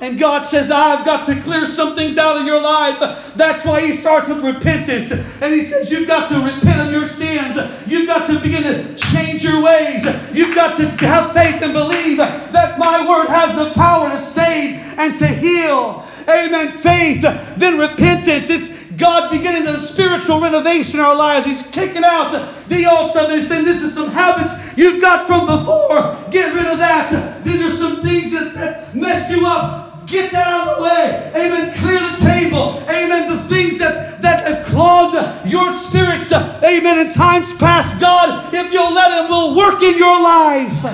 And 0.00 0.18
God 0.18 0.42
says, 0.42 0.70
I've 0.70 1.04
got 1.04 1.24
to 1.26 1.40
clear 1.40 1.64
some 1.64 1.96
things 1.96 2.16
out 2.16 2.36
of 2.36 2.46
your 2.46 2.60
life. 2.60 3.00
That's 3.34 3.64
why 3.64 3.80
He 3.80 3.92
starts 3.92 4.28
with 4.28 4.44
repentance. 4.44 5.10
And 5.10 5.52
He 5.52 5.62
says, 5.62 5.90
You've 5.90 6.06
got 6.06 6.28
to 6.28 6.36
repent 6.36 6.80
of 6.80 6.92
your 6.92 7.06
sins. 7.06 7.58
You've 7.88 8.06
got 8.06 8.28
to 8.28 8.38
begin 8.38 8.62
to 8.62 8.94
change 8.94 9.42
your 9.42 9.62
ways. 9.62 10.04
You've 10.32 10.54
got 10.54 10.76
to 10.76 10.88
have 11.06 11.32
faith 11.32 11.60
and 11.60 11.72
believe 11.72 12.18
that 12.18 12.78
my 12.78 13.08
word 13.08 13.28
has 13.28 13.56
the 13.56 13.72
power 13.74 14.10
to 14.10 14.18
save 14.18 14.80
and 14.96 15.16
to 15.18 15.26
heal. 15.26 16.04
Amen. 16.28 16.70
Faith, 16.70 17.22
then 17.56 17.78
repentance. 17.78 18.48
It's 18.48 18.73
God 18.96 19.30
beginning 19.30 19.64
the 19.64 19.80
spiritual 19.80 20.40
renovation 20.40 21.00
in 21.00 21.06
our 21.06 21.14
lives. 21.14 21.46
He's 21.46 21.66
kicking 21.70 22.04
out 22.04 22.32
the 22.68 22.86
old 22.86 23.10
stuff 23.10 23.28
and 23.28 23.38
He's 23.38 23.48
saying, 23.48 23.64
This 23.64 23.82
is 23.82 23.94
some 23.94 24.10
habits 24.10 24.54
you've 24.76 25.00
got 25.00 25.26
from 25.26 25.46
before. 25.46 26.16
Get 26.30 26.54
rid 26.54 26.66
of 26.66 26.78
that. 26.78 27.44
These 27.44 27.62
are 27.62 27.70
some 27.70 28.02
things 28.02 28.32
that, 28.32 28.54
that 28.54 28.94
mess 28.94 29.30
you 29.30 29.46
up. 29.46 30.06
Get 30.06 30.32
that 30.32 30.46
out 30.46 30.68
of 30.68 30.78
the 30.78 30.84
way. 30.84 31.32
Amen. 31.34 31.72
Clear 31.76 31.98
the 31.98 32.16
table. 32.18 32.78
Amen. 32.88 33.28
The 33.28 33.42
things 33.48 33.78
that, 33.78 34.20
that 34.20 34.46
have 34.46 34.66
clogged 34.66 35.46
your 35.46 35.70
spirit. 35.72 36.30
Amen. 36.30 37.06
In 37.06 37.10
times 37.10 37.54
past, 37.54 38.00
God, 38.00 38.52
if 38.52 38.72
you'll 38.72 38.92
let 38.92 39.24
Him, 39.24 39.30
will 39.30 39.56
work 39.56 39.82
in 39.82 39.96
your 39.96 40.20
life 40.20 40.84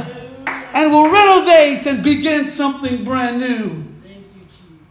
and 0.72 0.92
will 0.92 1.10
renovate 1.10 1.86
and 1.86 2.02
begin 2.04 2.46
something 2.46 3.04
brand 3.04 3.40
new. 3.40 3.82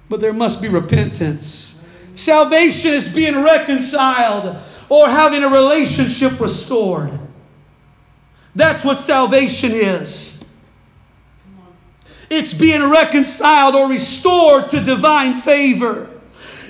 But 0.10 0.20
there 0.20 0.34
must 0.34 0.62
be 0.62 0.68
repentance. 0.68 1.79
Salvation 2.20 2.94
is 2.94 3.08
being 3.08 3.42
reconciled 3.42 4.58
or 4.90 5.08
having 5.08 5.44
a 5.44 5.48
relationship 5.48 6.38
restored. 6.40 7.18
That's 8.56 8.84
what 8.84 9.00
salvation 9.00 9.72
is. 9.72 10.44
It's 12.30 12.54
being 12.54 12.90
reconciled 12.90 13.76
or 13.76 13.90
restored 13.90 14.70
to 14.72 14.82
divine 14.82 15.36
favor. 15.36 16.10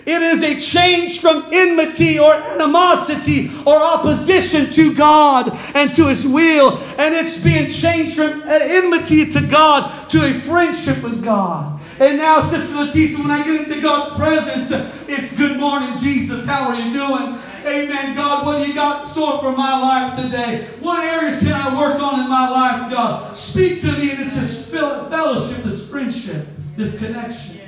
It 0.05 0.21
is 0.21 0.43
a 0.43 0.59
change 0.59 1.19
from 1.19 1.47
enmity 1.51 2.19
or 2.19 2.31
animosity 2.31 3.51
or 3.65 3.75
opposition 3.75 4.71
to 4.73 4.93
God 4.93 5.51
and 5.73 5.93
to 5.95 6.07
His 6.07 6.27
will. 6.27 6.77
And 6.97 7.15
it's 7.15 7.43
being 7.43 7.69
changed 7.69 8.15
from 8.15 8.43
enmity 8.43 9.31
to 9.33 9.47
God 9.47 10.09
to 10.11 10.25
a 10.25 10.33
friendship 10.33 11.03
with 11.03 11.23
God. 11.23 11.78
And 11.99 12.17
now, 12.17 12.39
Sister 12.39 12.75
Leticia, 12.75 13.19
when 13.19 13.29
I 13.29 13.43
get 13.43 13.67
into 13.67 13.81
God's 13.81 14.15
presence, 14.15 14.71
it's 15.09 15.35
good 15.35 15.59
morning, 15.59 15.97
Jesus. 15.97 16.45
How 16.45 16.69
are 16.69 16.75
you 16.75 16.93
doing? 16.93 17.37
Amen. 17.65 18.15
God, 18.15 18.45
what 18.45 18.57
do 18.57 18.65
you 18.65 18.73
got 18.73 19.01
in 19.01 19.05
store 19.05 19.37
for 19.39 19.51
my 19.51 19.77
life 19.77 20.17
today? 20.17 20.65
What 20.79 21.03
areas 21.03 21.39
can 21.39 21.51
I 21.51 21.77
work 21.77 22.01
on 22.01 22.21
in 22.21 22.29
my 22.29 22.49
life, 22.49 22.89
God? 22.89 23.37
Speak 23.37 23.81
to 23.81 23.87
me. 23.87 24.11
And 24.11 24.19
it's 24.21 24.39
this 24.39 24.71
fellowship, 24.71 25.61
this 25.63 25.89
friendship, 25.89 26.47
this 26.77 26.97
connection. 26.97 27.59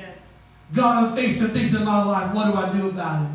God, 0.74 1.04
I'm 1.04 1.15
facing 1.15 1.50
things 1.50 1.74
in 1.74 1.84
my 1.84 2.02
life. 2.02 2.34
What 2.34 2.46
do 2.46 2.54
I 2.54 2.72
do 2.72 2.88
about 2.88 3.24
it? 3.26 3.32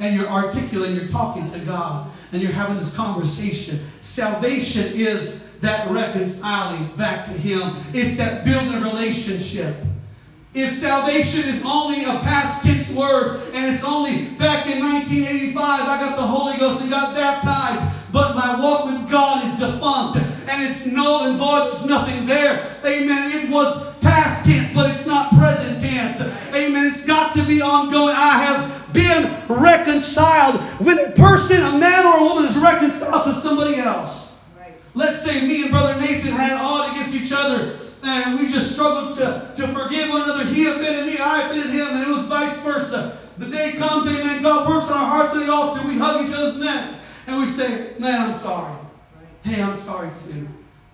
And 0.00 0.14
you're 0.14 0.28
articulating, 0.28 0.96
you're 0.96 1.08
talking 1.08 1.46
to 1.46 1.58
God, 1.60 2.10
and 2.32 2.42
you're 2.42 2.52
having 2.52 2.76
this 2.76 2.94
conversation. 2.94 3.78
Salvation 4.02 4.92
is 4.92 5.50
that 5.60 5.90
reconciling 5.90 6.94
back 6.96 7.24
to 7.24 7.30
Him, 7.30 7.74
it's 7.94 8.18
that 8.18 8.44
building 8.44 8.82
relationship. 8.82 9.74
If 10.54 10.72
salvation 10.72 11.42
is 11.48 11.64
only 11.66 12.04
a 12.04 12.22
past 12.22 12.62
tense 12.62 12.88
word 12.90 13.40
and 13.54 13.74
it's 13.74 13.82
only 13.82 14.26
back 14.38 14.68
in 14.68 14.80
1985, 14.80 15.56
I 15.58 15.98
got 15.98 16.14
the 16.14 16.22
Holy 16.22 16.56
Ghost 16.58 16.80
and 16.80 16.88
got 16.88 17.12
baptized, 17.12 17.82
but 18.12 18.36
my 18.36 18.60
walk 18.60 18.84
with 18.84 19.10
God 19.10 19.44
is 19.44 19.58
defunct 19.58 20.16
and 20.16 20.62
it's 20.62 20.86
null 20.86 21.24
and 21.24 21.36
void, 21.36 21.64
there's 21.66 21.84
nothing 21.84 22.24
there. 22.24 22.70
Amen. 22.84 23.32
It 23.32 23.50
was 23.50 23.84
past 23.98 24.44
tense, 24.44 24.72
but 24.72 24.90
it's 24.90 25.06
not 25.06 25.30
present 25.30 25.80
tense. 25.80 26.20
Amen. 26.20 26.86
It's 26.86 27.04
got 27.04 27.34
to 27.34 27.44
be 27.44 27.60
ongoing. 27.60 28.14
I 28.14 28.38
have 28.38 28.92
been 28.92 29.34
reconciled. 29.48 30.60
When 30.78 31.00
a 31.00 31.10
person, 31.10 31.64
a 31.64 31.76
man 31.76 32.06
or 32.06 32.18
a 32.18 32.22
woman, 32.22 32.44
is 32.44 32.56
reconciled 32.56 33.24
to 33.24 33.32
somebody 33.32 33.74
else, 33.74 34.38
let's 34.94 35.20
say 35.20 35.44
me 35.44 35.62
and 35.62 35.72
Brother 35.72 35.98
Nathan 35.98 36.30
had 36.30 36.52
odd 36.52 36.92
against 36.92 37.16
each 37.16 37.32
other 37.32 37.76
and 38.06 38.38
we 38.38 38.48
just 38.48 38.72
struggled 38.72 39.16
to, 39.16 39.52
to 39.56 39.68
forgive 39.68 40.10
one 40.10 40.22
another. 40.22 40.44
He 40.44 40.66
offended 40.66 41.06
me, 41.06 41.18
I 41.18 41.48
offended 41.48 41.70
him, 41.70 41.88
and 41.88 42.02
it 42.02 42.08
was 42.08 42.26
vice 42.26 42.60
versa. 42.62 43.18
The 43.38 43.46
day 43.46 43.72
comes, 43.72 44.06
amen, 44.06 44.42
God 44.42 44.68
works 44.68 44.88
on 44.88 44.98
our 44.98 45.06
hearts 45.06 45.34
on 45.34 45.44
the 45.44 45.52
altar. 45.52 45.86
We 45.86 45.98
hug 45.98 46.26
each 46.26 46.34
other's 46.34 46.58
neck, 46.58 46.94
and 47.26 47.38
we 47.38 47.46
say, 47.46 47.94
man, 47.98 48.20
I'm 48.20 48.32
sorry. 48.34 48.76
Hey, 49.42 49.62
I'm 49.62 49.76
sorry 49.76 50.10
too. 50.26 50.48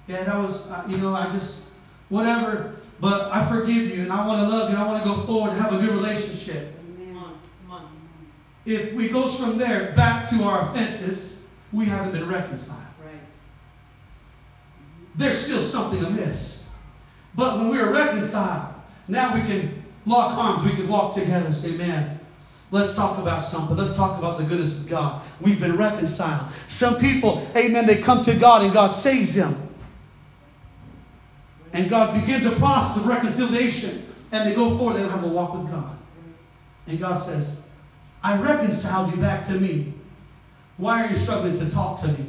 Yeah, 0.07 0.25
that 0.25 0.37
was, 0.37 0.69
uh, 0.69 0.85
you 0.89 0.97
know, 0.97 1.15
I 1.15 1.29
just, 1.31 1.73
whatever, 2.09 2.77
but 3.01 3.33
I 3.33 3.47
forgive 3.49 3.95
you, 3.95 4.03
and 4.03 4.13
I 4.13 4.27
want 4.27 4.41
to 4.41 4.49
love 4.49 4.71
you, 4.71 4.77
and 4.77 4.85
I 4.85 4.87
want 4.87 5.03
to 5.03 5.09
go 5.09 5.17
forward 5.23 5.51
and 5.51 5.61
have 5.61 5.73
a 5.73 5.79
good 5.79 5.91
relationship. 5.91 6.75
If 8.67 8.93
we 8.93 9.09
go 9.09 9.27
from 9.27 9.57
there 9.57 9.93
back 9.97 10.29
to 10.31 10.45
our 10.45 10.69
offenses, 10.69 11.47
we 11.73 11.87
haven't 11.87 12.13
been 12.13 12.29
reconciled. 12.29 12.81
Right. 13.03 13.15
There's 15.17 15.39
still 15.39 15.61
something 15.61 16.05
amiss. 16.05 16.69
But 17.35 17.59
when 17.59 17.71
we 17.71 17.79
are 17.79 17.93
reconciled, 17.93 18.75
now 19.09 19.35
we 19.35 19.41
can 19.43 19.83
lock 20.07 20.37
arms, 20.37 20.65
we 20.65 20.75
can 20.75 20.89
walk 20.89 21.15
together 21.15 21.47
and 21.47 21.55
say, 21.55 21.73
man, 21.73 22.19
let's 22.71 22.95
talk 22.95 23.19
about 23.19 23.39
something. 23.43 23.77
Let's 23.77 23.97
talk 23.97 24.19
about 24.19 24.39
the 24.39 24.45
goodness 24.45 24.81
of 24.81 24.89
God. 24.89 25.23
We've 25.41 25.61
been 25.61 25.77
reconciled. 25.77 26.53
Some 26.69 26.99
people, 26.99 27.47
amen, 27.57 27.87
they 27.87 28.01
come 28.01 28.23
to 28.23 28.35
God 28.35 28.63
and 28.63 28.73
God 28.73 28.91
saves 28.91 29.35
them. 29.35 29.69
And 31.73 31.89
God 31.89 32.21
begins 32.21 32.47
a 32.47 32.53
process 32.53 32.97
of 32.97 33.07
reconciliation. 33.07 34.07
And 34.33 34.49
they 34.49 34.55
go 34.55 34.77
forward, 34.77 34.95
they 34.95 35.01
don't 35.01 35.11
have 35.11 35.25
a 35.25 35.29
walk 35.29 35.55
with 35.55 35.71
God. 35.71 35.97
And 36.87 36.99
God 36.99 37.15
says, 37.15 37.63
I 38.23 38.41
reconciled 38.41 39.13
you 39.13 39.21
back 39.21 39.45
to 39.47 39.53
me. 39.53 39.93
Why 40.77 41.05
are 41.05 41.11
you 41.11 41.17
struggling 41.17 41.59
to 41.59 41.71
talk 41.71 42.01
to 42.03 42.09
me? 42.09 42.27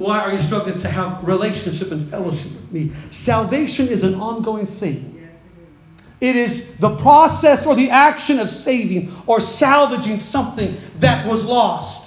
Why 0.00 0.20
are 0.20 0.32
you 0.32 0.38
struggling 0.38 0.78
to 0.78 0.88
have 0.88 1.22
relationship 1.28 1.92
and 1.92 2.08
fellowship 2.08 2.52
with 2.52 2.72
me? 2.72 2.90
Salvation 3.10 3.88
is 3.88 4.02
an 4.02 4.14
ongoing 4.14 4.64
thing. 4.64 5.28
It 6.22 6.36
is 6.36 6.78
the 6.78 6.96
process 6.96 7.66
or 7.66 7.74
the 7.74 7.90
action 7.90 8.38
of 8.38 8.48
saving 8.48 9.12
or 9.26 9.40
salvaging 9.40 10.16
something 10.16 10.74
that 11.00 11.26
was 11.26 11.44
lost. 11.44 11.99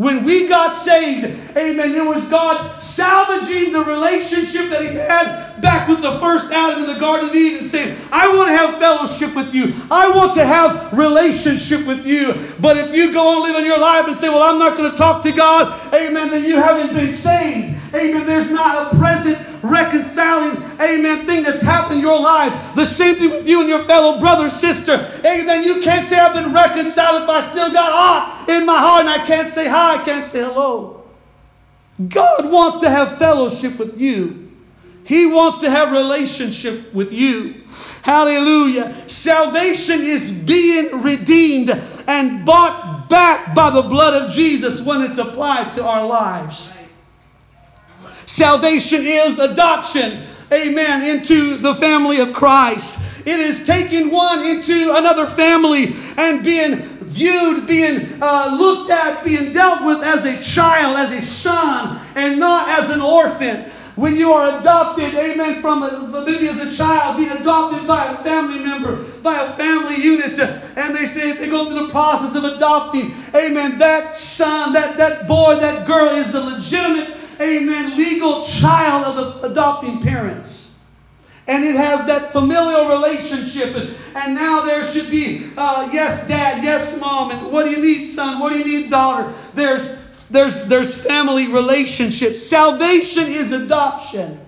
When 0.00 0.24
we 0.24 0.48
got 0.48 0.70
saved, 0.70 1.26
amen, 1.58 1.94
it 1.94 2.06
was 2.06 2.26
God 2.30 2.80
salvaging 2.80 3.74
the 3.74 3.84
relationship 3.84 4.70
that 4.70 4.80
He 4.80 4.94
had 4.94 5.60
back 5.60 5.90
with 5.90 6.00
the 6.00 6.18
first 6.20 6.50
Adam 6.50 6.84
in 6.84 6.94
the 6.94 6.98
Garden 6.98 7.28
of 7.28 7.34
Eden, 7.34 7.62
saying, 7.62 7.98
I 8.10 8.34
want 8.34 8.48
to 8.48 8.56
have 8.56 8.78
fellowship 8.78 9.36
with 9.36 9.52
you. 9.52 9.74
I 9.90 10.08
want 10.16 10.32
to 10.36 10.46
have 10.46 10.94
relationship 10.94 11.86
with 11.86 12.06
you. 12.06 12.32
But 12.60 12.78
if 12.78 12.94
you 12.94 13.12
go 13.12 13.28
on 13.28 13.42
living 13.42 13.66
your 13.66 13.78
life 13.78 14.08
and 14.08 14.16
say, 14.16 14.30
Well, 14.30 14.42
I'm 14.42 14.58
not 14.58 14.78
going 14.78 14.90
to 14.90 14.96
talk 14.96 15.22
to 15.24 15.32
God, 15.32 15.78
amen, 15.92 16.30
then 16.30 16.46
you 16.46 16.56
haven't 16.56 16.94
been 16.94 17.12
saved. 17.12 17.79
Amen. 17.94 18.26
There's 18.26 18.50
not 18.50 18.92
a 18.92 18.98
present 18.98 19.38
reconciling, 19.62 20.62
amen, 20.80 21.26
thing 21.26 21.42
that's 21.42 21.60
happened 21.60 21.96
in 21.96 22.00
your 22.00 22.20
life. 22.20 22.74
The 22.74 22.84
same 22.84 23.16
thing 23.16 23.30
with 23.30 23.48
you 23.48 23.60
and 23.60 23.68
your 23.68 23.82
fellow 23.84 24.20
brother, 24.20 24.48
sister. 24.48 25.10
Amen. 25.24 25.64
You 25.64 25.80
can't 25.80 26.04
say 26.04 26.18
I've 26.18 26.34
been 26.34 26.52
reconciled 26.52 27.24
if 27.24 27.28
I 27.28 27.40
still 27.40 27.72
got 27.72 27.90
ah 27.92 28.44
in 28.48 28.64
my 28.64 28.78
heart 28.78 29.00
and 29.00 29.10
I 29.10 29.26
can't 29.26 29.48
say 29.48 29.68
hi, 29.68 29.96
I 29.96 30.04
can't 30.04 30.24
say 30.24 30.40
hello. 30.40 31.04
God 32.08 32.50
wants 32.50 32.78
to 32.78 32.88
have 32.88 33.18
fellowship 33.18 33.78
with 33.78 34.00
you. 34.00 34.50
He 35.04 35.26
wants 35.26 35.58
to 35.58 35.70
have 35.70 35.92
relationship 35.92 36.94
with 36.94 37.12
you. 37.12 37.62
Hallelujah. 38.02 39.08
Salvation 39.08 40.00
is 40.00 40.30
being 40.30 41.02
redeemed 41.02 41.70
and 42.06 42.46
bought 42.46 43.08
back 43.08 43.54
by 43.54 43.70
the 43.70 43.82
blood 43.82 44.22
of 44.22 44.32
Jesus 44.32 44.80
when 44.82 45.02
it's 45.02 45.18
applied 45.18 45.72
to 45.72 45.84
our 45.84 46.06
lives. 46.06 46.72
Salvation 48.30 49.02
is 49.04 49.40
adoption, 49.40 50.22
amen, 50.52 51.02
into 51.02 51.56
the 51.56 51.74
family 51.74 52.20
of 52.20 52.32
Christ. 52.32 53.00
It 53.26 53.40
is 53.40 53.66
taking 53.66 54.12
one 54.12 54.44
into 54.46 54.94
another 54.94 55.26
family 55.26 55.96
and 56.16 56.44
being 56.44 56.76
viewed, 56.76 57.66
being 57.66 58.22
uh, 58.22 58.56
looked 58.56 58.88
at, 58.88 59.24
being 59.24 59.52
dealt 59.52 59.84
with 59.84 60.04
as 60.04 60.24
a 60.26 60.40
child, 60.44 60.96
as 60.96 61.12
a 61.12 61.20
son, 61.20 62.00
and 62.14 62.38
not 62.38 62.68
as 62.68 62.90
an 62.90 63.00
orphan. 63.00 63.64
When 63.96 64.14
you 64.14 64.30
are 64.30 64.60
adopted, 64.60 65.12
amen, 65.16 65.60
from 65.60 65.82
a, 65.82 66.24
maybe 66.24 66.46
as 66.46 66.60
a 66.60 66.72
child, 66.72 67.16
being 67.16 67.32
adopted 67.32 67.84
by 67.88 68.12
a 68.12 68.16
family 68.18 68.60
member, 68.60 69.02
by 69.22 69.42
a 69.42 69.52
family 69.54 69.96
unit, 69.96 70.38
and 70.38 70.96
they 70.96 71.06
say 71.06 71.30
if 71.30 71.40
they 71.40 71.50
go 71.50 71.66
through 71.66 71.88
the 71.88 71.92
process 71.92 72.36
of 72.36 72.44
adopting, 72.44 73.12
amen, 73.34 73.76
that 73.78 74.14
son, 74.14 74.72
that, 74.72 74.96
that 74.98 75.26
boy, 75.26 75.56
that 75.56 75.84
girl 75.88 76.14
is 76.14 76.32
a 76.36 76.40
legitimate, 76.40 77.19
amen, 77.40 77.96
legal 77.96 78.44
child 78.44 79.16
of 79.16 79.16
the 79.40 79.50
adopting 79.50 80.00
parents 80.02 80.70
and 81.50 81.64
it 81.64 81.74
has 81.74 82.06
that 82.06 82.30
familial 82.30 82.88
relationship. 82.88 83.74
And, 83.74 83.94
and 84.14 84.34
now 84.36 84.62
there 84.64 84.84
should 84.84 85.10
be, 85.10 85.50
uh, 85.56 85.90
yes, 85.92 86.28
dad, 86.28 86.62
yes, 86.62 87.00
mom, 87.00 87.32
and 87.32 87.50
what 87.52 87.64
do 87.64 87.72
you 87.72 87.82
need, 87.82 88.06
son? 88.06 88.38
What 88.38 88.52
do 88.52 88.58
you 88.60 88.64
need, 88.64 88.90
daughter? 88.90 89.32
There's 89.54 89.98
there's 90.28 90.66
there's 90.66 91.04
family 91.04 91.48
relationships. 91.48 92.40
Salvation 92.40 93.24
is 93.24 93.50
adoption 93.50 94.38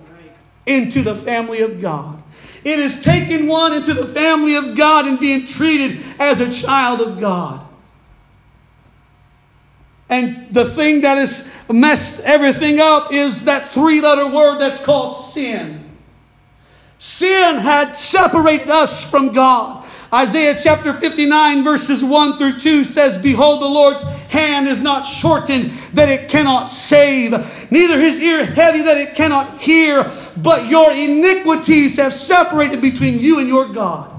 into 0.64 1.02
the 1.02 1.16
family 1.16 1.62
of 1.62 1.80
God. 1.80 2.22
It 2.64 2.78
is 2.78 3.02
taking 3.02 3.48
one 3.48 3.72
into 3.72 3.94
the 3.94 4.06
family 4.06 4.54
of 4.54 4.76
God 4.76 5.06
and 5.06 5.18
being 5.18 5.44
treated 5.44 6.00
as 6.20 6.40
a 6.40 6.52
child 6.52 7.00
of 7.00 7.18
God. 7.18 7.66
And 10.08 10.54
the 10.54 10.70
thing 10.70 11.00
that 11.00 11.18
has 11.18 11.52
messed 11.72 12.20
everything 12.24 12.80
up 12.80 13.12
is 13.12 13.44
that 13.44 13.70
three 13.70 14.00
letter 14.00 14.26
word 14.26 14.58
that's 14.58 14.84
called 14.84 15.14
sin. 15.14 15.90
Sin 16.98 17.56
had 17.56 17.96
separated 17.96 18.70
us 18.70 19.08
from 19.10 19.32
God. 19.32 19.82
Isaiah 20.14 20.58
chapter 20.62 20.92
59, 20.92 21.64
verses 21.64 22.04
1 22.04 22.36
through 22.36 22.58
2 22.58 22.84
says, 22.84 23.20
Behold, 23.20 23.62
the 23.62 23.66
Lord's 23.66 24.02
hand 24.02 24.68
is 24.68 24.82
not 24.82 25.02
shortened 25.02 25.72
that 25.94 26.10
it 26.10 26.28
cannot 26.28 26.66
save, 26.66 27.32
neither 27.72 27.98
his 27.98 28.20
ear 28.20 28.44
heavy 28.44 28.82
that 28.82 28.98
it 28.98 29.14
cannot 29.14 29.58
hear, 29.58 30.12
but 30.36 30.68
your 30.68 30.92
iniquities 30.92 31.96
have 31.96 32.12
separated 32.12 32.82
between 32.82 33.20
you 33.20 33.38
and 33.38 33.48
your 33.48 33.68
God. 33.68 34.10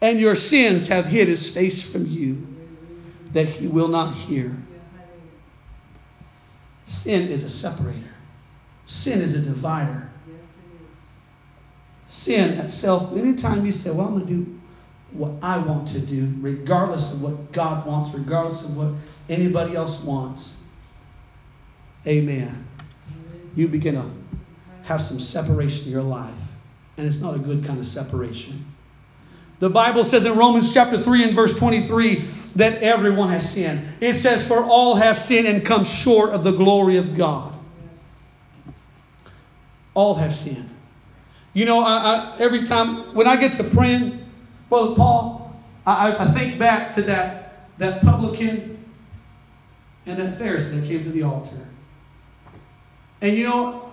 And 0.00 0.18
your 0.18 0.34
sins 0.34 0.88
have 0.88 1.06
hid 1.06 1.28
his 1.28 1.54
face 1.54 1.88
from 1.88 2.08
you, 2.08 2.44
that 3.32 3.46
he 3.46 3.68
will 3.68 3.88
not 3.88 4.12
hear. 4.12 4.56
Sin 6.92 7.28
is 7.28 7.42
a 7.42 7.48
separator, 7.48 8.14
sin 8.84 9.22
is 9.22 9.34
a 9.34 9.40
divider. 9.40 10.10
Sin 12.06 12.58
itself, 12.58 13.16
anytime 13.16 13.64
you 13.64 13.72
say, 13.72 13.90
Well, 13.90 14.08
I'm 14.08 14.18
going 14.18 14.26
to 14.26 14.34
do 14.34 14.60
what 15.12 15.32
I 15.42 15.56
want 15.58 15.88
to 15.88 15.98
do, 15.98 16.34
regardless 16.40 17.14
of 17.14 17.22
what 17.22 17.50
God 17.50 17.86
wants, 17.86 18.12
regardless 18.12 18.66
of 18.66 18.76
what 18.76 18.92
anybody 19.30 19.74
else 19.74 20.02
wants, 20.02 20.62
amen. 22.06 22.66
You 23.54 23.68
begin 23.68 23.94
to 23.94 24.10
have 24.82 25.00
some 25.00 25.18
separation 25.18 25.86
in 25.86 25.92
your 25.92 26.02
life. 26.02 26.34
And 26.98 27.06
it's 27.06 27.22
not 27.22 27.34
a 27.34 27.38
good 27.38 27.64
kind 27.64 27.78
of 27.78 27.86
separation. 27.86 28.66
The 29.60 29.70
Bible 29.70 30.04
says 30.04 30.26
in 30.26 30.36
Romans 30.36 30.74
chapter 30.74 31.02
3 31.02 31.24
and 31.24 31.34
verse 31.34 31.56
23 31.56 32.22
that 32.56 32.82
everyone 32.82 33.28
has 33.30 33.50
sinned. 33.50 33.86
It 34.00 34.14
says, 34.14 34.46
For 34.46 34.62
all 34.62 34.94
have 34.94 35.18
sinned 35.18 35.46
and 35.46 35.64
come 35.64 35.84
short 35.84 36.30
of 36.30 36.44
the 36.44 36.52
glory 36.52 36.96
of 36.96 37.16
God. 37.16 37.52
All 39.94 40.14
have 40.14 40.34
sinned. 40.34 40.68
You 41.54 41.66
know, 41.66 41.80
I, 41.80 41.96
I, 41.96 42.36
every 42.38 42.64
time 42.64 43.14
when 43.14 43.26
I 43.26 43.36
get 43.36 43.54
to 43.54 43.64
praying, 43.64 44.24
Brother 44.68 44.94
Paul, 44.94 45.54
I, 45.86 46.16
I 46.16 46.30
think 46.32 46.58
back 46.58 46.94
to 46.94 47.02
that, 47.02 47.68
that 47.78 48.02
publican 48.02 48.82
and 50.06 50.18
that 50.18 50.38
Pharisee 50.38 50.80
that 50.80 50.86
came 50.86 51.04
to 51.04 51.10
the 51.10 51.22
altar. 51.22 51.68
And 53.20 53.36
you 53.36 53.44
know, 53.44 53.90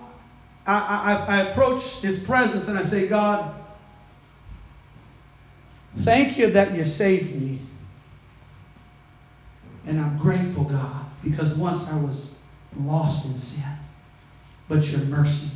I, 0.66 1.26
I, 1.28 1.36
I 1.36 1.40
approach 1.50 2.00
his 2.00 2.22
presence 2.22 2.68
and 2.68 2.78
I 2.78 2.82
say, 2.82 3.08
God, 3.08 3.54
thank 5.98 6.38
you 6.38 6.50
that 6.50 6.72
you 6.74 6.84
saved 6.84 7.34
me. 7.40 7.59
And 9.86 10.00
I'm 10.00 10.18
grateful, 10.18 10.64
God, 10.64 11.06
because 11.22 11.54
once 11.54 11.90
I 11.90 12.00
was 12.00 12.38
lost 12.76 13.26
in 13.26 13.36
sin, 13.36 13.64
but 14.68 14.90
your 14.90 15.00
mercy 15.02 15.48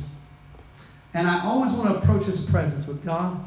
and 1.15 1.29
I 1.29 1.45
always 1.45 1.71
want 1.71 1.89
to 1.89 1.95
approach 1.95 2.25
His 2.25 2.41
presence 2.41 2.85
with 2.85 3.03
God. 3.03 3.43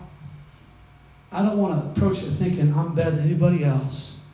I 1.30 1.42
don't 1.42 1.58
want 1.58 1.78
to 1.78 1.90
approach 1.90 2.22
it 2.22 2.30
thinking 2.30 2.72
I'm 2.72 2.94
better 2.94 3.10
than 3.10 3.26
anybody 3.26 3.62
else, 3.62 4.24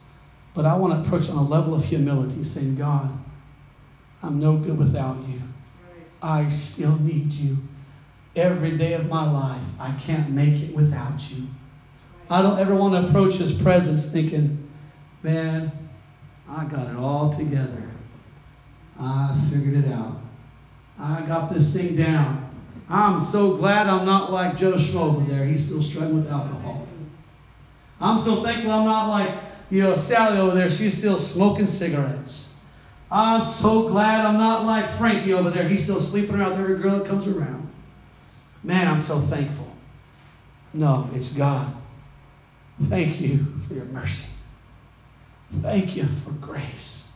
but 0.55 0.65
I 0.65 0.77
want 0.77 0.93
to 0.93 1.01
approach 1.01 1.29
on 1.29 1.37
a 1.37 1.43
level 1.43 1.75
of 1.75 1.85
humility, 1.85 2.45
saying, 2.45 2.77
God, 2.77 3.13
I'm 4.23 4.39
no 4.39 4.57
good 4.57 4.79
without 4.79 5.21
you. 5.25 5.41
I 6.23 6.49
still 6.49 6.95
need 6.95 7.33
you. 7.33 7.59
Every 8.37 8.77
day 8.77 8.93
of 8.93 9.09
my 9.09 9.29
life, 9.29 9.65
I 9.81 9.91
can't 9.99 10.31
make 10.31 10.63
it 10.63 10.73
without 10.73 11.29
you. 11.29 11.49
I 12.31 12.41
don't 12.41 12.61
ever 12.61 12.77
want 12.77 12.95
to 12.95 13.09
approach 13.09 13.35
His 13.35 13.53
presence 13.53 14.13
thinking, 14.13 14.71
man, 15.25 15.73
I 16.55 16.64
got 16.67 16.88
it 16.88 16.97
all 16.97 17.35
together. 17.35 17.83
I 18.99 19.37
figured 19.51 19.75
it 19.75 19.90
out. 19.90 20.21
I 21.01 21.23
got 21.23 21.53
this 21.53 21.75
thing 21.75 21.97
down. 21.97 22.49
I'm 22.88 23.25
so 23.25 23.57
glad 23.57 23.88
I'm 23.88 24.07
not 24.07 24.31
like 24.31 24.57
Joe 24.57 24.75
Schmo 24.75 25.17
over 25.17 25.25
there. 25.25 25.45
He's 25.45 25.67
still 25.67 25.83
struggling 25.83 26.17
with 26.23 26.31
alcohol. 26.31 26.87
I'm 28.01 28.21
so 28.21 28.45
thankful 28.45 28.71
I'm 28.71 28.85
not 28.85 29.09
like, 29.09 29.35
you 29.71 29.83
know, 29.83 29.97
Sally 29.97 30.38
over 30.38 30.55
there. 30.55 30.69
She's 30.69 30.97
still 30.97 31.19
smoking 31.19 31.67
cigarettes. 31.67 32.55
I'm 33.11 33.45
so 33.45 33.88
glad 33.88 34.25
I'm 34.25 34.38
not 34.38 34.64
like 34.64 34.88
Frankie 34.93 35.33
over 35.33 35.51
there. 35.51 35.67
He's 35.69 35.83
still 35.83 36.01
sleeping 36.01 36.37
around 36.37 36.53
with 36.53 36.61
every 36.61 36.79
girl 36.79 36.99
that 36.99 37.09
comes 37.09 37.27
around. 37.27 37.69
Man, 38.62 38.87
I'm 38.87 39.01
so 39.01 39.19
thankful. 39.19 39.73
No, 40.73 41.09
it's 41.14 41.33
God. 41.33 41.75
Thank 42.85 43.21
you 43.21 43.45
for 43.67 43.75
your 43.75 43.85
mercy. 43.87 44.29
Thank 45.61 45.97
you 45.97 46.05
for 46.25 46.31
grace. 46.31 47.09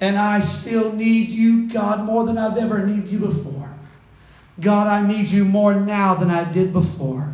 And 0.00 0.16
I 0.16 0.40
still 0.40 0.92
need 0.92 1.28
you, 1.28 1.72
God, 1.72 2.04
more 2.04 2.24
than 2.24 2.36
I've 2.36 2.58
ever 2.58 2.84
needed 2.86 3.08
you 3.10 3.20
before. 3.20 3.70
God, 4.60 4.86
I 4.86 5.06
need 5.06 5.28
you 5.28 5.44
more 5.44 5.74
now 5.74 6.14
than 6.14 6.30
I 6.30 6.50
did 6.52 6.72
before. 6.72 7.32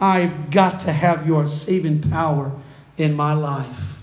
I've 0.00 0.50
got 0.50 0.80
to 0.80 0.92
have 0.92 1.26
your 1.26 1.46
saving 1.46 2.02
power 2.10 2.52
in 2.98 3.14
my 3.14 3.34
life. 3.34 4.00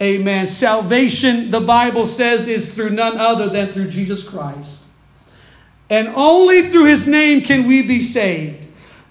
Amen. 0.00 0.46
Salvation, 0.46 1.50
the 1.50 1.60
Bible 1.60 2.06
says, 2.06 2.46
is 2.46 2.72
through 2.72 2.90
none 2.90 3.18
other 3.18 3.48
than 3.48 3.68
through 3.68 3.88
Jesus 3.88 4.22
Christ. 4.22 4.84
And 5.88 6.08
only 6.14 6.70
through 6.70 6.84
his 6.84 7.08
name 7.08 7.40
can 7.42 7.66
we 7.66 7.86
be 7.86 8.00
saved. 8.00 8.65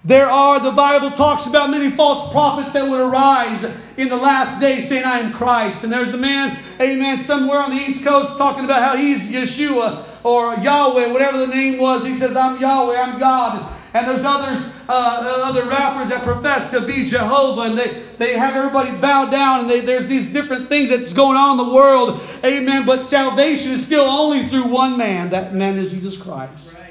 There 0.06 0.28
are, 0.28 0.60
the 0.60 0.72
Bible 0.72 1.10
talks 1.10 1.48
about 1.48 1.72
many 1.72 1.89
false 1.89 2.32
prophets 2.32 2.74
that 2.74 2.88
would 2.88 3.00
arise 3.00 3.63
in 3.98 4.08
the 4.08 4.15
last 4.15 4.62
days 4.62 4.88
saying, 4.88 5.04
I 5.04 5.22
am 5.22 5.34
Christ. 5.34 5.84
And 5.84 5.91
there's 5.91 6.13
a 6.13 6.18
man, 6.18 6.60
amen, 6.80 7.18
somewhere 7.18 7.58
on 7.58 7.72
the 7.72 7.78
East 7.78 8.06
Coast 8.06 8.38
talking 8.38 8.65
about 8.65 8.84
how 8.84 8.96
he's 8.96 9.32
Yeshua 9.32 10.06
or 10.24 10.54
Yahweh, 10.58 11.12
whatever 11.12 11.39
the 11.39 11.48
name 11.48 11.80
was. 11.80 12.06
He 12.06 12.13
says, 12.13 12.38
I'm 12.38 12.62
Yahweh, 12.62 12.96
I'm 12.96 13.20
God. 13.20 13.72
And 13.96 14.06
there's 14.08 14.26
others, 14.26 14.72
uh, 14.88 15.44
other 15.46 15.68
rappers 15.70 16.10
that 16.10 16.22
profess 16.24 16.70
to 16.72 16.82
be 16.82 17.06
Jehovah, 17.06 17.62
and 17.62 17.80
they, 17.80 18.04
they 18.20 18.34
have 18.38 18.56
everybody 18.56 18.91
bow 18.98 19.32
down, 19.32 19.62
and 19.62 19.70
they, 19.70 19.80
there's 19.80 20.08
these 20.08 20.32
different 20.32 20.70
things 20.70 20.89
that's 20.89 21.13
going 21.13 21.38
on 21.38 21.60
in 21.60 21.65
the 21.65 21.74
world. 21.74 22.22
Amen. 22.44 22.86
But 22.86 23.02
salvation 23.02 23.72
is 23.72 23.84
still 23.84 24.04
only 24.04 24.48
through 24.50 24.68
one 24.68 24.98
man. 24.98 25.32
That 25.32 25.56
man 25.56 25.80
is 25.80 25.91
Jesus 25.91 26.18
Christ. 26.18 26.78
Right. 26.78 26.85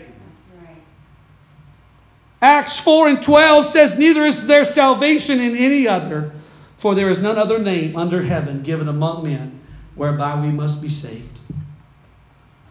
Acts 2.45 2.79
4 2.79 3.09
and 3.09 3.23
12 3.23 3.65
says, 3.65 3.99
Neither 3.99 4.23
is 4.27 4.47
there 4.47 4.67
salvation 4.67 5.41
in 5.41 5.57
any 5.57 5.89
other, 5.89 6.33
for 6.77 6.95
there 6.95 7.09
is 7.09 7.23
none 7.23 7.39
other 7.39 7.59
name 7.59 7.97
under 7.97 8.23
heaven 8.23 8.63
given 8.63 8.87
among 8.87 9.25
men 9.25 9.59
whereby 9.95 10.39
we 10.39 10.49
must 10.49 10.83
be 10.83 10.91
saved. 10.91 11.39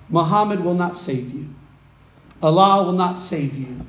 Muhammad 0.10 0.64
will 0.64 0.76
not 0.76 0.96
save 0.96 1.34
you. 1.34 1.48
Allah 2.44 2.86
will 2.86 2.94
not 2.94 3.18
save 3.18 3.56
you. 3.56 3.80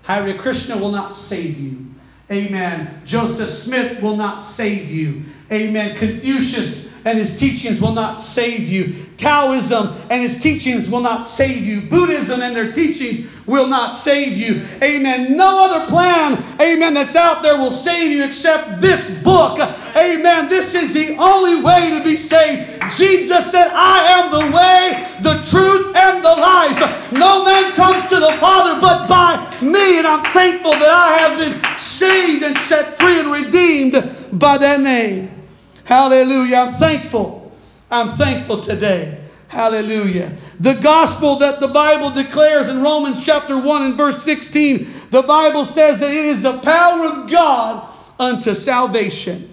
Hare 0.00 0.32
Krishna 0.38 0.78
will 0.78 0.92
not 0.92 1.14
save 1.14 1.58
you. 1.58 1.90
Amen. 2.30 3.02
Joseph 3.04 3.50
Smith 3.50 4.00
will 4.00 4.16
not 4.16 4.42
save 4.42 4.90
you. 4.90 5.24
Amen. 5.52 5.94
Confucius 5.98 6.83
and 7.04 7.18
his 7.18 7.38
teachings 7.38 7.80
will 7.80 7.92
not 7.92 8.14
save 8.14 8.68
you. 8.68 8.94
Taoism 9.16 9.94
and 10.10 10.22
his 10.22 10.40
teachings 10.40 10.90
will 10.90 11.00
not 11.00 11.28
save 11.28 11.64
you. 11.64 11.82
Buddhism 11.82 12.42
and 12.42 12.56
their 12.56 12.72
teachings 12.72 13.26
will 13.46 13.66
not 13.66 13.90
save 13.90 14.36
you. 14.36 14.62
Amen. 14.82 15.36
No 15.36 15.64
other 15.64 15.86
plan, 15.86 16.42
amen, 16.60 16.94
that's 16.94 17.14
out 17.14 17.42
there 17.42 17.56
will 17.56 17.70
save 17.70 18.10
you 18.10 18.24
except 18.24 18.80
this 18.80 19.22
book. 19.22 19.58
Amen. 19.96 20.48
This 20.48 20.74
is 20.74 20.94
the 20.94 21.16
only 21.18 21.62
way 21.62 21.96
to 21.96 22.04
be 22.04 22.16
saved. 22.16 22.70
Jesus 22.96 23.50
said, 23.50 23.68
I 23.72 24.06
am 24.18 24.30
the 24.30 24.56
way, 24.56 25.06
the 25.22 25.42
truth, 25.44 25.94
and 25.94 26.24
the 26.24 26.34
life. 26.34 27.12
No 27.12 27.44
man 27.44 27.72
comes 27.72 28.08
to 28.08 28.16
the 28.16 28.32
Father 28.40 28.80
but 28.80 29.08
by 29.08 29.36
me. 29.60 29.98
And 29.98 30.06
I'm 30.06 30.24
thankful 30.32 30.72
that 30.72 30.82
I 30.82 31.18
have 31.18 31.38
been 31.38 31.78
saved 31.78 32.42
and 32.42 32.56
set 32.56 32.98
free 32.98 33.20
and 33.20 33.30
redeemed 33.30 33.92
by 34.32 34.58
that 34.58 34.80
name. 34.80 35.43
Hallelujah. 35.84 36.56
I'm 36.56 36.74
thankful. 36.74 37.52
I'm 37.90 38.16
thankful 38.16 38.60
today. 38.62 39.20
Hallelujah. 39.48 40.36
The 40.58 40.74
gospel 40.74 41.36
that 41.36 41.60
the 41.60 41.68
Bible 41.68 42.10
declares 42.10 42.68
in 42.68 42.82
Romans 42.82 43.24
chapter 43.24 43.56
1 43.56 43.82
and 43.82 43.94
verse 43.94 44.22
16, 44.22 44.88
the 45.10 45.22
Bible 45.22 45.64
says 45.64 46.00
that 46.00 46.10
it 46.10 46.24
is 46.24 46.42
the 46.42 46.58
power 46.58 47.06
of 47.06 47.30
God 47.30 47.88
unto 48.18 48.54
salvation. 48.54 49.50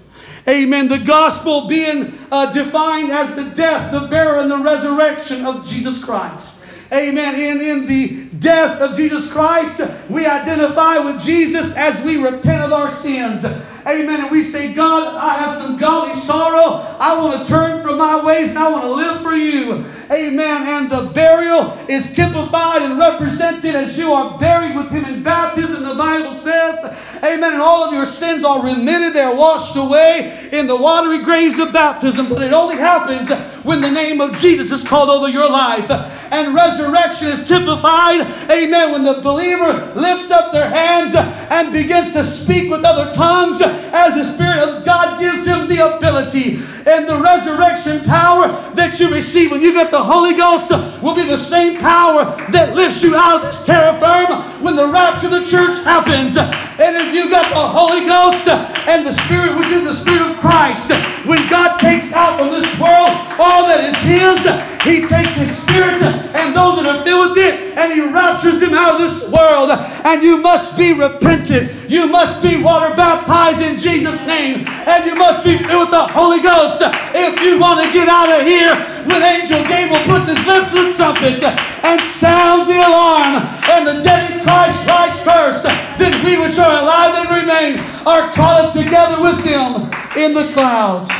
Amen. 0.47 0.87
The 0.87 0.99
gospel 0.99 1.67
being 1.67 2.13
uh, 2.31 2.51
defined 2.51 3.11
as 3.11 3.35
the 3.35 3.43
death, 3.43 3.91
the 3.91 4.07
burial, 4.07 4.41
and 4.41 4.51
the 4.51 4.57
resurrection 4.57 5.45
of 5.45 5.67
Jesus 5.67 6.03
Christ. 6.03 6.65
Amen. 6.91 7.35
And 7.35 7.61
in 7.61 7.87
the 7.87 8.25
death 8.39 8.81
of 8.81 8.97
Jesus 8.97 9.31
Christ, 9.31 9.81
we 10.09 10.25
identify 10.25 10.97
with 10.99 11.21
Jesus 11.21 11.75
as 11.75 12.01
we 12.03 12.17
repent 12.17 12.63
of 12.63 12.73
our 12.73 12.89
sins. 12.89 13.45
Amen. 13.87 14.21
And 14.21 14.31
we 14.31 14.43
say, 14.43 14.73
God, 14.73 15.15
I 15.15 15.35
have 15.35 15.55
some 15.55 15.77
godly 15.77 16.15
sorrow. 16.15 16.85
I 16.99 17.17
want 17.19 17.45
to 17.45 17.51
turn 17.51 17.81
from 17.81 17.97
my 17.97 18.23
ways 18.23 18.49
and 18.49 18.59
I 18.59 18.69
want 18.69 18.83
to 18.83 18.91
live 18.91 19.21
for 19.21 19.33
you. 19.33 19.85
Amen. 20.11 20.67
And 20.67 20.89
the 20.89 21.09
burial 21.13 21.71
is 21.87 22.13
typified 22.13 22.81
and 22.81 22.99
represented 22.99 23.75
as 23.75 23.97
you 23.97 24.11
are 24.11 24.37
buried 24.37 24.75
with 24.75 24.89
him 24.89 25.05
in 25.05 25.23
baptism, 25.23 25.83
the 25.83 25.95
Bible 25.95 26.35
says. 26.35 26.83
Amen. 27.23 27.53
And 27.53 27.61
all 27.61 27.85
of 27.85 27.93
your 27.93 28.05
sins 28.05 28.43
are 28.43 28.61
remitted, 28.61 29.13
they're 29.13 29.35
washed 29.35 29.77
away 29.77 30.49
in 30.51 30.67
the 30.67 30.75
watery 30.75 31.23
graves 31.23 31.59
of 31.59 31.71
baptism. 31.71 32.27
But 32.27 32.41
it 32.41 32.51
only 32.51 32.75
happens 32.75 33.29
when 33.63 33.79
the 33.79 33.91
name 33.91 34.19
of 34.19 34.37
Jesus 34.37 34.71
is 34.71 34.85
called 34.85 35.09
over 35.09 35.29
your 35.29 35.49
life. 35.49 35.89
And 36.31 36.53
resurrection 36.53 37.29
is 37.29 37.47
typified, 37.47 38.21
amen, 38.49 38.91
when 38.91 39.03
the 39.03 39.21
believer 39.21 39.93
lifts 39.95 40.31
up 40.31 40.51
their 40.51 40.69
hands 40.69 41.15
and 41.15 41.71
begins 41.71 42.13
to 42.13 42.23
speak 42.23 42.69
with 42.69 42.83
other 42.83 43.13
tongues 43.13 43.61
as 43.61 44.15
the 44.15 44.23
Spirit 44.23 44.59
of 44.59 44.83
God 44.83 45.19
gives 45.19 45.45
him 45.45 45.67
the 45.67 45.95
ability 45.95 46.59
and 46.85 47.07
the 47.07 47.17
resurrection 47.17 48.03
power 48.05 48.47
that 48.73 48.99
you 48.99 49.13
receive 49.13 49.51
when 49.51 49.61
you 49.61 49.73
get 49.73 49.91
the 49.91 50.00
Holy 50.03 50.33
Ghost 50.35 50.71
will 51.01 51.15
be 51.15 51.25
the 51.25 51.37
same 51.37 51.79
power 51.79 52.25
that 52.51 52.75
lifts 52.75 53.03
you 53.03 53.15
out 53.15 53.35
of 53.37 53.41
this 53.43 53.65
terra 53.65 53.93
firma 53.99 54.43
when 54.61 54.75
the 54.75 54.87
rapture 54.87 55.27
of 55.27 55.33
the 55.33 55.45
church 55.45 55.83
happens. 55.83 56.37
And 56.37 56.95
if 56.97 57.13
you've 57.13 57.31
got 57.31 57.49
the 57.49 57.67
Holy 57.67 58.05
Ghost 58.05 58.47
and 58.47 59.05
the 59.05 59.11
Spirit, 59.11 59.57
which 59.57 59.69
is 59.69 59.83
the 59.83 59.95
Spirit 59.95 60.31
of 60.31 60.37
Christ, 60.39 60.91
when 61.25 61.47
God 61.49 61.77
takes 61.79 62.13
out 62.13 62.39
from 62.39 62.49
this 62.49 62.67
world 62.79 63.11
all 63.39 63.67
that 63.67 63.83
is 63.85 63.95
His, 64.01 64.70
He 64.83 65.05
takes 65.05 65.35
His 65.35 65.55
Spirit 65.55 66.01
and 66.01 66.55
those 66.55 66.81
that 66.81 66.89
are 66.89 67.03
filled 67.05 67.37
with 67.37 67.37
it, 67.37 67.77
and 67.77 67.93
He 67.93 68.01
raptures 68.09 68.61
him 68.61 68.73
out 68.73 68.95
of 68.95 68.99
this 68.99 69.21
world. 69.29 69.69
And 69.69 70.23
you 70.23 70.41
must 70.41 70.77
be 70.77 70.93
repentant. 70.93 71.69
You 71.89 72.07
must 72.07 72.41
be 72.41 72.61
water 72.61 72.95
baptized 72.95 73.61
in 73.61 73.77
Jesus' 73.77 74.25
name, 74.25 74.65
and 74.67 75.05
you 75.05 75.15
must 75.15 75.43
be 75.43 75.57
filled 75.57 75.89
with 75.89 75.91
the 75.91 76.07
Holy 76.07 76.41
Ghost 76.41 76.81
if 77.13 77.41
you 77.41 77.59
want 77.59 77.85
to 77.85 77.93
get 77.93 78.09
out 78.09 78.31
of 78.31 78.45
here. 78.45 78.73
When 79.05 79.21
Angel 79.21 79.61
Gabriel 79.67 80.03
puts 80.05 80.27
his 80.27 80.41
lips 80.45 80.71
to 80.71 80.89
the 80.89 80.93
trumpet 80.93 81.43
and 81.43 82.01
sounds 82.07 82.67
the 82.67 82.77
alarm, 82.77 83.43
and 83.69 83.85
the 83.85 84.01
dead 84.01 84.31
in 84.31 84.43
Christ 84.43 84.87
rise 84.87 85.21
first, 85.23 85.63
then 85.97 86.25
we 86.25 86.37
which 86.37 86.57
are 86.57 86.81
alive 86.81 87.13
and 87.21 87.29
remain 87.41 87.79
are 88.05 88.31
caught 88.33 88.65
up 88.65 88.73
together 88.73 89.21
with 89.21 89.43
them 89.43 89.89
in 90.17 90.33
the 90.33 90.51
clouds. 90.53 91.11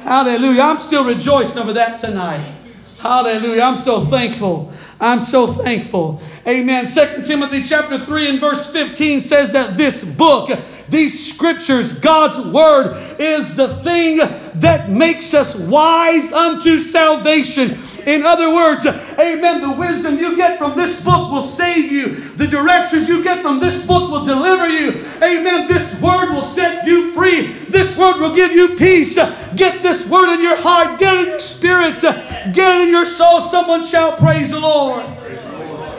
Hallelujah. 0.00 0.62
I'm 0.62 0.78
still 0.78 1.04
rejoicing 1.04 1.62
over 1.62 1.74
that 1.74 1.98
tonight. 1.98 2.56
Hallelujah. 2.98 3.62
I'm 3.62 3.76
so 3.76 4.04
thankful. 4.04 4.72
I'm 5.00 5.22
so 5.22 5.46
thankful. 5.46 6.20
Amen. 6.46 6.86
2 6.88 7.22
Timothy 7.24 7.62
chapter 7.62 7.98
3 7.98 8.28
and 8.30 8.40
verse 8.40 8.70
15 8.70 9.20
says 9.20 9.52
that 9.52 9.76
this 9.76 10.04
book, 10.04 10.50
these 10.88 11.32
scriptures, 11.32 11.98
God's 12.00 12.52
word, 12.52 13.16
is 13.18 13.56
the 13.56 13.82
thing 13.82 14.18
that 14.60 14.90
makes 14.90 15.32
us 15.32 15.54
wise 15.56 16.32
unto 16.32 16.78
salvation. 16.78 17.78
In 18.06 18.24
other 18.24 18.52
words, 18.52 18.86
amen, 18.86 19.60
the 19.60 19.72
wisdom 19.72 20.18
you 20.18 20.36
get 20.36 20.58
from 20.58 20.76
this 20.76 21.02
book 21.02 21.30
will 21.30 21.42
save 21.42 21.90
you. 21.90 22.14
The 22.14 22.46
directions 22.46 23.08
you 23.08 23.22
get 23.22 23.42
from 23.42 23.60
this 23.60 23.84
book 23.84 24.10
will 24.10 24.24
deliver 24.24 24.68
you. 24.68 25.04
Amen. 25.22 25.68
This 25.68 26.00
word 26.00 26.30
will 26.30 26.42
set 26.42 26.86
you 26.86 27.12
free. 27.12 27.52
This 27.68 27.96
word 27.96 28.18
will 28.18 28.34
give 28.34 28.52
you 28.52 28.76
peace. 28.76 29.16
Get 29.56 29.82
this 29.82 30.06
word 30.06 30.34
in 30.34 30.42
your 30.42 30.56
heart. 30.56 30.98
Get 30.98 31.16
it 31.18 31.24
in 31.24 31.28
your 31.30 31.40
spirit. 31.40 32.00
Get 32.00 32.56
it 32.56 32.82
in 32.82 32.88
your 32.90 33.04
soul. 33.04 33.40
Someone 33.40 33.82
shall 33.82 34.16
praise 34.16 34.50
the 34.50 34.60
Lord. 34.60 35.04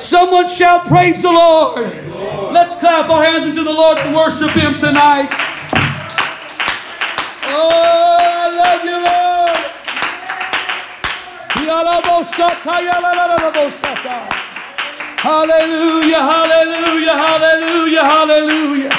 Someone 0.01 0.47
shall 0.47 0.79
praise 0.81 1.21
the 1.21 1.31
Lord. 1.31 1.77
Let's 2.53 2.75
clap 2.75 3.09
our 3.09 3.23
hands 3.23 3.45
into 3.45 3.63
the 3.63 3.71
Lord 3.71 3.97
and 3.99 4.15
worship 4.15 4.49
Him 4.51 4.77
tonight. 4.77 5.29
Oh, 7.43 8.17
I 8.19 8.49
love 8.55 8.83
you, 8.85 8.91
Lord. 8.91 9.31
Hallelujah, 15.21 16.17
hallelujah, 16.17 17.13
hallelujah, 17.13 18.03
hallelujah. 18.03 18.89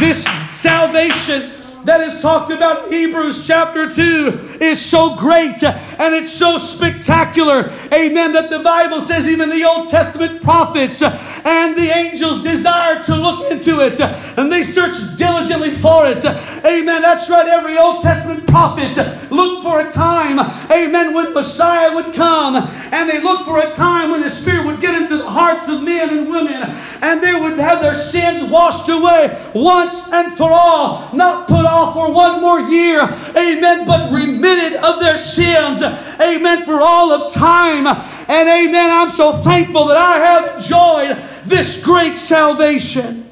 This 0.00 0.24
salvation 0.50 1.50
that 1.84 2.00
is 2.00 2.20
talked 2.20 2.50
about 2.50 2.86
in 2.86 2.92
Hebrews 2.92 3.46
chapter 3.46 3.90
2 3.92 4.58
is 4.60 4.80
so 4.84 5.16
great 5.16 5.62
and 5.62 6.14
it's 6.14 6.32
so 6.32 6.58
spectacular. 6.58 7.70
Amen. 7.92 8.32
That 8.32 8.50
the 8.50 8.60
Bible 8.60 9.00
says 9.00 9.28
even 9.28 9.50
the 9.50 9.64
Old 9.64 9.88
Testament 9.88 10.42
prophets 10.42 11.02
and 11.44 11.76
the 11.76 11.90
angels 11.90 12.42
desire 12.42 13.02
to 13.04 13.14
look 13.14 13.50
into 13.50 13.80
it 13.80 14.00
and 14.00 14.50
they 14.50 14.62
search 14.62 15.16
diligently 15.16 15.70
for 15.70 16.06
it. 16.06 16.24
Amen. 16.64 17.02
That's 17.02 17.28
right. 17.28 17.46
Every 17.46 17.76
Old 17.76 18.00
Testament 18.00 18.46
prophet 18.46 18.96
looked 19.30 19.62
for 19.62 19.80
a 19.80 19.90
time, 19.90 20.38
amen, 20.70 21.12
when 21.14 21.34
Messiah 21.34 21.94
would 21.94 22.14
come 22.14 22.56
and 22.56 23.10
they 23.10 23.20
looked 23.20 23.44
for 23.44 23.58
a 23.60 23.72
time 23.74 24.10
when 24.10 24.22
the 24.22 24.30
Spirit 24.30 24.64
would 24.66 24.80
get 24.80 25.00
into 25.00 25.16
the 25.16 25.26
hearts 25.26 25.68
of 25.68 25.82
men 25.82 26.18
and 26.18 26.30
women 26.30 26.62
and 27.02 27.22
they 27.22 27.34
would 27.34 27.58
have 27.58 27.82
their 27.82 27.94
sins 27.94 28.42
washed 28.50 28.88
away 28.88 29.36
once 29.54 30.12
and 30.12 30.32
for 30.32 30.50
all, 30.50 31.14
not 31.14 31.48
put 31.48 31.64
off 31.66 31.94
for 31.94 32.12
one 32.12 32.40
more 32.40 32.60
year, 32.60 33.02
amen, 33.36 33.86
but 33.86 34.12
remitted 34.12 34.74
of 34.74 35.00
their 35.00 35.18
sins, 35.18 35.82
amen, 35.82 36.64
for 36.64 36.80
all 36.80 37.12
of 37.12 37.32
time. 37.32 37.86
And 38.26 38.48
amen, 38.48 38.90
I'm 38.90 39.10
so 39.10 39.32
thankful 39.32 39.86
that 39.86 39.96
I 39.98 40.16
have 40.18 40.56
enjoyed 40.56 41.33
this 41.46 41.82
great 41.82 42.16
salvation. 42.16 43.30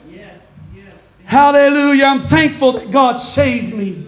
Hallelujah. 1.25 2.05
I'm 2.05 2.20
thankful 2.20 2.72
that 2.72 2.90
God 2.90 3.14
saved 3.14 3.75
me. 3.75 4.07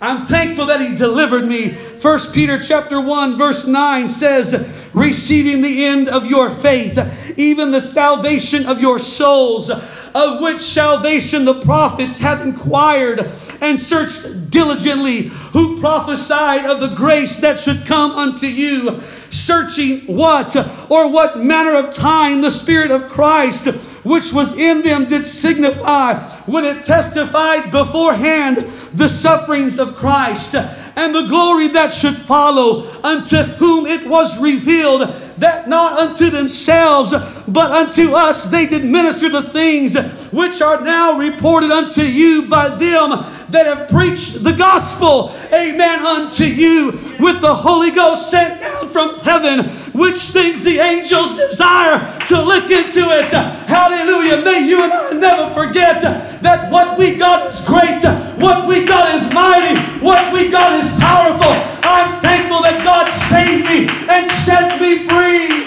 I'm 0.00 0.26
thankful 0.26 0.66
that 0.66 0.80
He 0.80 0.96
delivered 0.96 1.46
me. 1.46 1.70
1 1.70 2.18
Peter 2.32 2.60
chapter 2.60 3.00
1 3.00 3.36
verse 3.36 3.66
9 3.66 4.08
says, 4.08 4.68
receiving 4.94 5.60
the 5.60 5.84
end 5.84 6.08
of 6.08 6.26
your 6.26 6.50
faith, 6.50 6.98
even 7.36 7.70
the 7.70 7.80
salvation 7.80 8.66
of 8.66 8.80
your 8.80 8.98
souls, 8.98 9.70
of 9.70 10.40
which 10.40 10.60
salvation 10.60 11.44
the 11.44 11.60
prophets 11.62 12.18
have 12.18 12.40
inquired 12.42 13.28
and 13.60 13.78
searched 13.78 14.50
diligently, 14.50 15.22
who 15.22 15.80
prophesied 15.80 16.64
of 16.64 16.80
the 16.80 16.94
grace 16.94 17.38
that 17.40 17.58
should 17.58 17.84
come 17.86 18.12
unto 18.12 18.46
you, 18.46 19.00
searching 19.48 20.00
what 20.00 20.54
or 20.90 21.10
what 21.10 21.38
manner 21.38 21.76
of 21.76 21.94
time 21.94 22.42
the 22.42 22.50
Spirit 22.50 22.90
of 22.90 23.08
Christ 23.08 23.66
which 24.04 24.30
was 24.30 24.54
in 24.54 24.82
them 24.82 25.06
did 25.06 25.24
signify 25.24 26.12
when 26.48 26.64
it 26.64 26.84
testified 26.84 27.70
beforehand 27.70 28.56
the 28.94 29.08
sufferings 29.08 29.78
of 29.78 29.96
Christ 29.96 30.54
and 30.54 31.14
the 31.14 31.26
glory 31.26 31.68
that 31.68 31.92
should 31.92 32.16
follow, 32.16 32.88
unto 33.04 33.36
whom 33.36 33.86
it 33.86 34.06
was 34.06 34.40
revealed 34.40 35.02
that 35.38 35.68
not 35.68 35.98
unto 35.98 36.30
themselves, 36.30 37.12
but 37.46 37.70
unto 37.70 38.14
us 38.14 38.44
they 38.44 38.66
did 38.66 38.84
minister 38.84 39.28
the 39.28 39.42
things 39.42 39.96
which 40.32 40.60
are 40.60 40.80
now 40.80 41.18
reported 41.18 41.70
unto 41.70 42.02
you 42.02 42.48
by 42.48 42.68
them 42.68 43.24
that 43.50 43.66
have 43.66 43.88
preached 43.88 44.42
the 44.42 44.52
gospel, 44.52 45.34
amen, 45.52 46.04
unto 46.04 46.44
you 46.44 46.92
with 47.20 47.40
the 47.40 47.54
Holy 47.54 47.90
Ghost 47.92 48.30
sent 48.30 48.60
down 48.60 48.90
from 48.90 49.20
heaven, 49.20 49.70
which 49.98 50.30
things 50.30 50.62
the 50.62 50.78
angels 50.78 51.36
desire 51.36 51.98
to 52.26 52.40
look 52.40 52.70
into 52.70 53.10
it. 53.10 53.30
Hallelujah. 53.66 54.42
May 54.44 54.66
you 54.66 54.82
and 54.82 54.92
I 54.92 55.10
never 55.18 55.52
forget 55.52 56.00
that 56.42 56.70
what 56.70 56.98
we 56.98 57.16
got 57.16 57.52
is 57.52 57.60
great, 57.66 58.02
what 58.38 58.68
we 58.68 58.84
got 58.84 59.14
is 59.14 59.28
mighty, 59.34 59.76
what 59.98 60.32
we 60.32 60.48
got 60.48 60.78
is 60.78 60.92
powerful. 60.98 61.52
I'm 61.82 62.22
thankful 62.22 62.62
that 62.62 62.80
God 62.84 63.10
saved 63.10 63.66
me 63.66 63.88
and 64.08 64.30
set 64.30 64.80
me 64.80 65.02
free. 65.08 65.66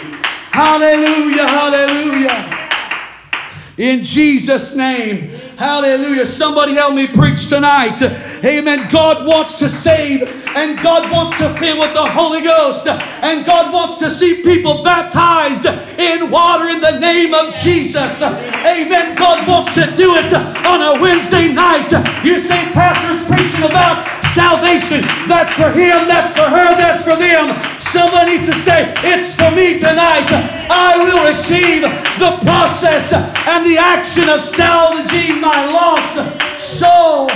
Hallelujah, 0.51 1.47
hallelujah. 1.47 2.60
In 3.81 4.03
Jesus' 4.03 4.75
name. 4.75 5.31
Hallelujah. 5.57 6.27
Somebody 6.27 6.73
help 6.73 6.93
me 6.93 7.07
preach 7.07 7.49
tonight. 7.49 7.99
Amen. 8.45 8.87
God 8.91 9.25
wants 9.25 9.57
to 9.57 9.69
save 9.69 10.21
and 10.55 10.77
God 10.83 11.11
wants 11.11 11.35
to 11.39 11.49
fill 11.57 11.79
with 11.79 11.91
the 11.95 12.05
Holy 12.05 12.43
Ghost 12.43 12.85
and 12.85 13.43
God 13.43 13.73
wants 13.73 13.97
to 13.97 14.11
see 14.11 14.43
people 14.43 14.83
baptized 14.83 15.65
in 15.97 16.29
water 16.29 16.69
in 16.69 16.79
the 16.79 16.99
name 16.99 17.33
of 17.33 17.55
Jesus. 17.55 18.21
Amen. 18.21 19.15
God 19.15 19.47
wants 19.47 19.73
to 19.73 19.89
do 19.97 20.13
it 20.13 20.31
on 20.31 20.81
a 20.83 21.01
Wednesday 21.01 21.51
night. 21.51 21.89
You 22.23 22.37
say, 22.37 22.61
Pastor's 22.73 23.25
preaching 23.25 23.63
about 23.63 24.10
salvation. 24.33 25.01
That's 25.27 25.55
for 25.55 25.71
him, 25.71 26.07
that's 26.07 26.33
for 26.35 26.47
her, 26.47 26.69
that's 26.75 27.03
for 27.03 27.15
them. 27.15 27.51
Somebody 27.79 28.37
needs 28.37 28.47
to 28.47 28.53
say, 28.53 28.93
It's 29.03 29.35
for 29.35 29.51
me 29.51 29.77
tonight. 29.77 30.27
I 30.71 31.03
will 31.03 31.25
receive 31.25 31.81
the 31.81 32.39
process 32.43 33.13
and 33.13 33.65
the 33.65 33.77
action 33.77 34.29
of 34.29 34.41
salvaging 34.41 35.41
my 35.41 35.65
lost 35.71 36.15
soul. 36.59 37.29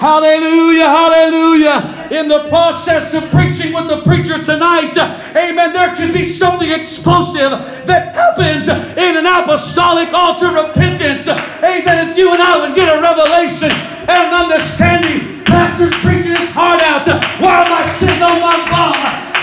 Hallelujah, 0.00 0.88
hallelujah. 0.88 2.08
In 2.10 2.26
the 2.26 2.48
process 2.48 3.12
of 3.12 3.30
preaching 3.30 3.74
with 3.74 3.86
the 3.86 4.00
preacher 4.02 4.42
tonight, 4.42 4.96
amen, 5.36 5.74
there 5.74 5.94
could 5.94 6.14
be 6.14 6.24
something 6.24 6.70
explosive 6.70 7.50
that 7.84 8.14
happens 8.14 8.68
in 8.68 9.16
an 9.18 9.26
apostolic 9.26 10.10
altar 10.14 10.48
repentance. 10.48 11.28
Amen. 11.28 12.08
If 12.08 12.16
you 12.16 12.32
and 12.32 12.40
I 12.40 12.66
would 12.66 12.74
get 12.74 12.88
a 12.88 13.02
revelation 13.02 13.70
and 13.70 14.32
an 14.32 14.34
understanding, 14.34 15.39
pastor's 15.50 15.94
preaching 16.00 16.36
his 16.38 16.50
heart 16.50 16.80
out. 16.80 17.06
Why 17.42 17.66
am 17.66 17.72
I 17.74 17.82
sitting 17.84 18.22
on 18.22 18.38
my 18.40 18.56
bum? 18.70 18.94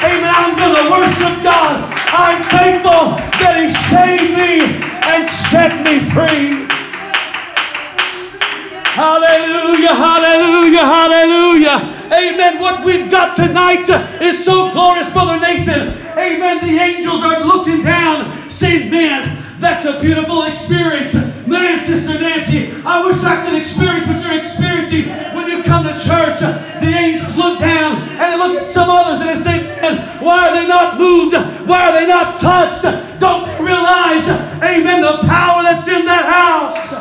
Amen. 0.01 0.31
I'm 0.31 0.55
going 0.55 0.75
to 0.79 0.85
worship 0.89 1.43
God. 1.43 1.83
I'm 2.15 2.41
thankful 2.47 3.19
that 3.43 3.59
He 3.59 3.67
saved 3.67 4.31
me 4.31 4.63
and 5.03 5.27
set 5.27 5.83
me 5.83 5.99
free. 6.15 6.67
Hallelujah, 8.97 9.93
hallelujah, 9.93 10.85
hallelujah. 10.85 11.77
Amen. 12.11 12.59
What 12.59 12.83
we've 12.83 13.11
got 13.11 13.35
tonight 13.35 13.87
is 14.21 14.43
so 14.43 14.71
glorious, 14.71 15.11
Brother 15.11 15.37
Nathan. 15.39 15.89
Amen. 16.17 16.59
The 16.61 16.77
angels 16.79 17.23
are 17.23 17.43
looking 17.43 17.83
down, 17.83 18.25
saying, 18.49 18.89
Man, 18.89 19.21
that's 19.59 19.85
a 19.85 19.99
beautiful 19.99 20.43
experience. 20.43 21.13
Man, 21.47 21.79
Sister 21.79 22.19
Nancy, 22.19 22.69
I 22.85 23.05
wish 23.05 23.23
I 23.23 23.43
could 23.45 23.55
experience 23.55 24.07
what 24.07 24.21
you're 24.21 24.37
experiencing 24.37 25.09
when 25.33 25.47
you 25.49 25.63
come 25.63 25.83
to 25.83 25.93
church. 25.93 26.39
The 26.39 26.93
angels 26.93 27.35
look 27.35 27.59
down 27.59 28.01
and 28.19 28.33
they 28.33 28.37
look 28.37 28.61
at 28.61 28.67
some 28.67 28.89
others 28.89 29.21
and 29.21 29.29
they 29.29 29.41
say, 29.41 29.63
Man, 29.81 29.97
why 30.21 30.49
are 30.49 30.53
they 30.53 30.67
not 30.67 30.99
moved? 30.99 31.35
Why 31.67 31.89
are 31.89 31.93
they 31.99 32.07
not 32.07 32.39
touched? 32.39 32.83
Don't 33.19 33.45
they 33.45 33.63
realize, 33.63 34.29
amen, 34.61 35.01
the 35.01 35.27
power 35.27 35.63
that's 35.63 35.87
in 35.87 36.05
that 36.05 36.25
house? 36.25 36.91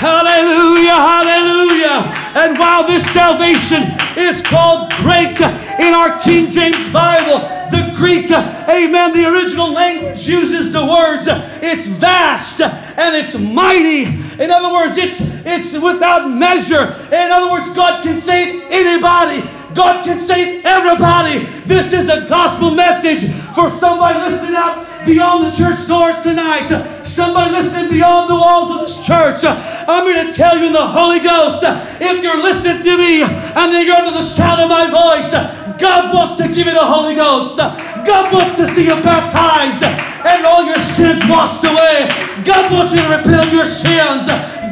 Hallelujah, 0.00 0.96
hallelujah. 0.96 2.08
And 2.40 2.58
while 2.58 2.86
this 2.86 3.04
salvation 3.12 3.82
is 4.16 4.42
called 4.42 4.90
great 5.02 5.40
in 5.78 5.92
our 5.92 6.18
King 6.20 6.50
James 6.50 6.88
Bible, 6.92 7.40
the 7.70 7.89
Greek, 8.00 8.30
uh, 8.30 8.64
amen, 8.66 9.12
the 9.12 9.30
original 9.30 9.70
language 9.72 10.26
uses 10.26 10.72
the 10.72 10.80
words, 10.80 11.28
uh, 11.28 11.58
it's 11.60 11.86
vast 11.86 12.62
and 12.62 13.14
it's 13.14 13.38
mighty. 13.38 14.04
In 14.42 14.50
other 14.50 14.72
words, 14.72 14.96
it's, 14.96 15.20
it's 15.44 15.78
without 15.78 16.30
measure. 16.30 16.96
In 17.12 17.30
other 17.30 17.52
words, 17.52 17.68
God 17.74 18.02
can 18.02 18.16
save 18.16 18.62
anybody. 18.70 19.46
God 19.74 20.04
can 20.04 20.18
save 20.18 20.64
everybody. 20.64 21.46
This 21.66 21.92
is 21.92 22.08
a 22.08 22.26
gospel 22.26 22.72
message 22.72 23.30
for 23.54 23.68
somebody 23.68 24.18
listening 24.18 24.54
out 24.54 25.06
beyond 25.06 25.44
the 25.44 25.52
church 25.56 25.86
doors 25.86 26.22
tonight. 26.22 26.68
Somebody 27.04 27.52
listening 27.52 27.90
beyond 27.90 28.28
the 28.28 28.34
walls 28.34 28.70
of 28.70 28.80
this 28.80 29.06
church. 29.06 29.44
I'm 29.44 30.04
going 30.04 30.26
to 30.26 30.32
tell 30.32 30.58
you 30.58 30.66
in 30.66 30.72
the 30.72 30.86
Holy 30.86 31.20
Ghost, 31.20 31.62
if 31.64 32.22
you're 32.22 32.40
listening 32.42 32.82
to 32.82 32.96
me 32.98 33.22
and 33.22 33.72
then 33.72 33.86
you're 33.86 33.96
under 33.96 34.12
the 34.12 34.22
sound 34.22 34.60
of 34.60 34.68
my 34.68 34.90
voice, 34.90 35.32
God 35.78 36.12
wants 36.12 36.36
to 36.36 36.48
give 36.48 36.66
you 36.66 36.74
the 36.74 36.84
Holy 36.84 37.14
Ghost. 37.14 37.56
God 37.56 38.32
wants 38.32 38.56
to 38.56 38.66
see 38.66 38.86
you 38.86 39.00
baptized 39.02 39.82
and 39.82 40.44
all 40.44 40.64
your 40.64 40.78
sins 40.78 41.20
washed 41.28 41.64
away. 41.64 42.08
God 42.44 42.72
wants 42.72 42.92
you 42.92 43.00
to 43.02 43.08
repent 43.08 43.46
of 43.46 43.52
your 43.52 43.64
sins. 43.64 44.26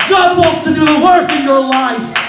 God 0.08 0.38
wants 0.38 0.64
to 0.64 0.74
do 0.74 0.84
the 0.84 1.00
work 1.00 1.30
in 1.32 1.44
your 1.44 1.60
life. 1.60 2.27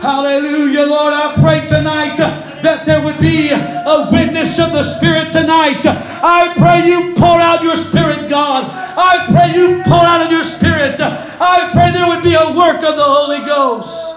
Hallelujah, 0.00 0.86
Lord. 0.86 1.12
I 1.12 1.34
pray 1.40 1.66
tonight 1.66 2.16
that 2.62 2.86
there 2.86 3.02
would 3.02 3.18
be 3.18 3.50
a 3.50 4.08
witness 4.12 4.58
of 4.58 4.72
the 4.72 4.82
Spirit 4.82 5.30
tonight. 5.30 5.82
I 5.84 6.54
pray 6.56 6.86
you 6.86 7.14
pour 7.14 7.38
out 7.38 7.62
your 7.62 7.74
Spirit, 7.74 8.28
God. 8.30 8.64
I 8.70 9.26
pray 9.26 9.58
you 9.58 9.82
pour 9.82 9.98
out 9.98 10.24
of 10.24 10.30
your 10.30 10.44
Spirit. 10.44 11.00
I 11.00 11.70
pray 11.72 11.90
there 11.90 12.06
would 12.06 12.22
be 12.22 12.34
a 12.34 12.52
work 12.54 12.82
of 12.84 12.94
the 12.94 13.02
Holy 13.02 13.40
Ghost. 13.40 14.14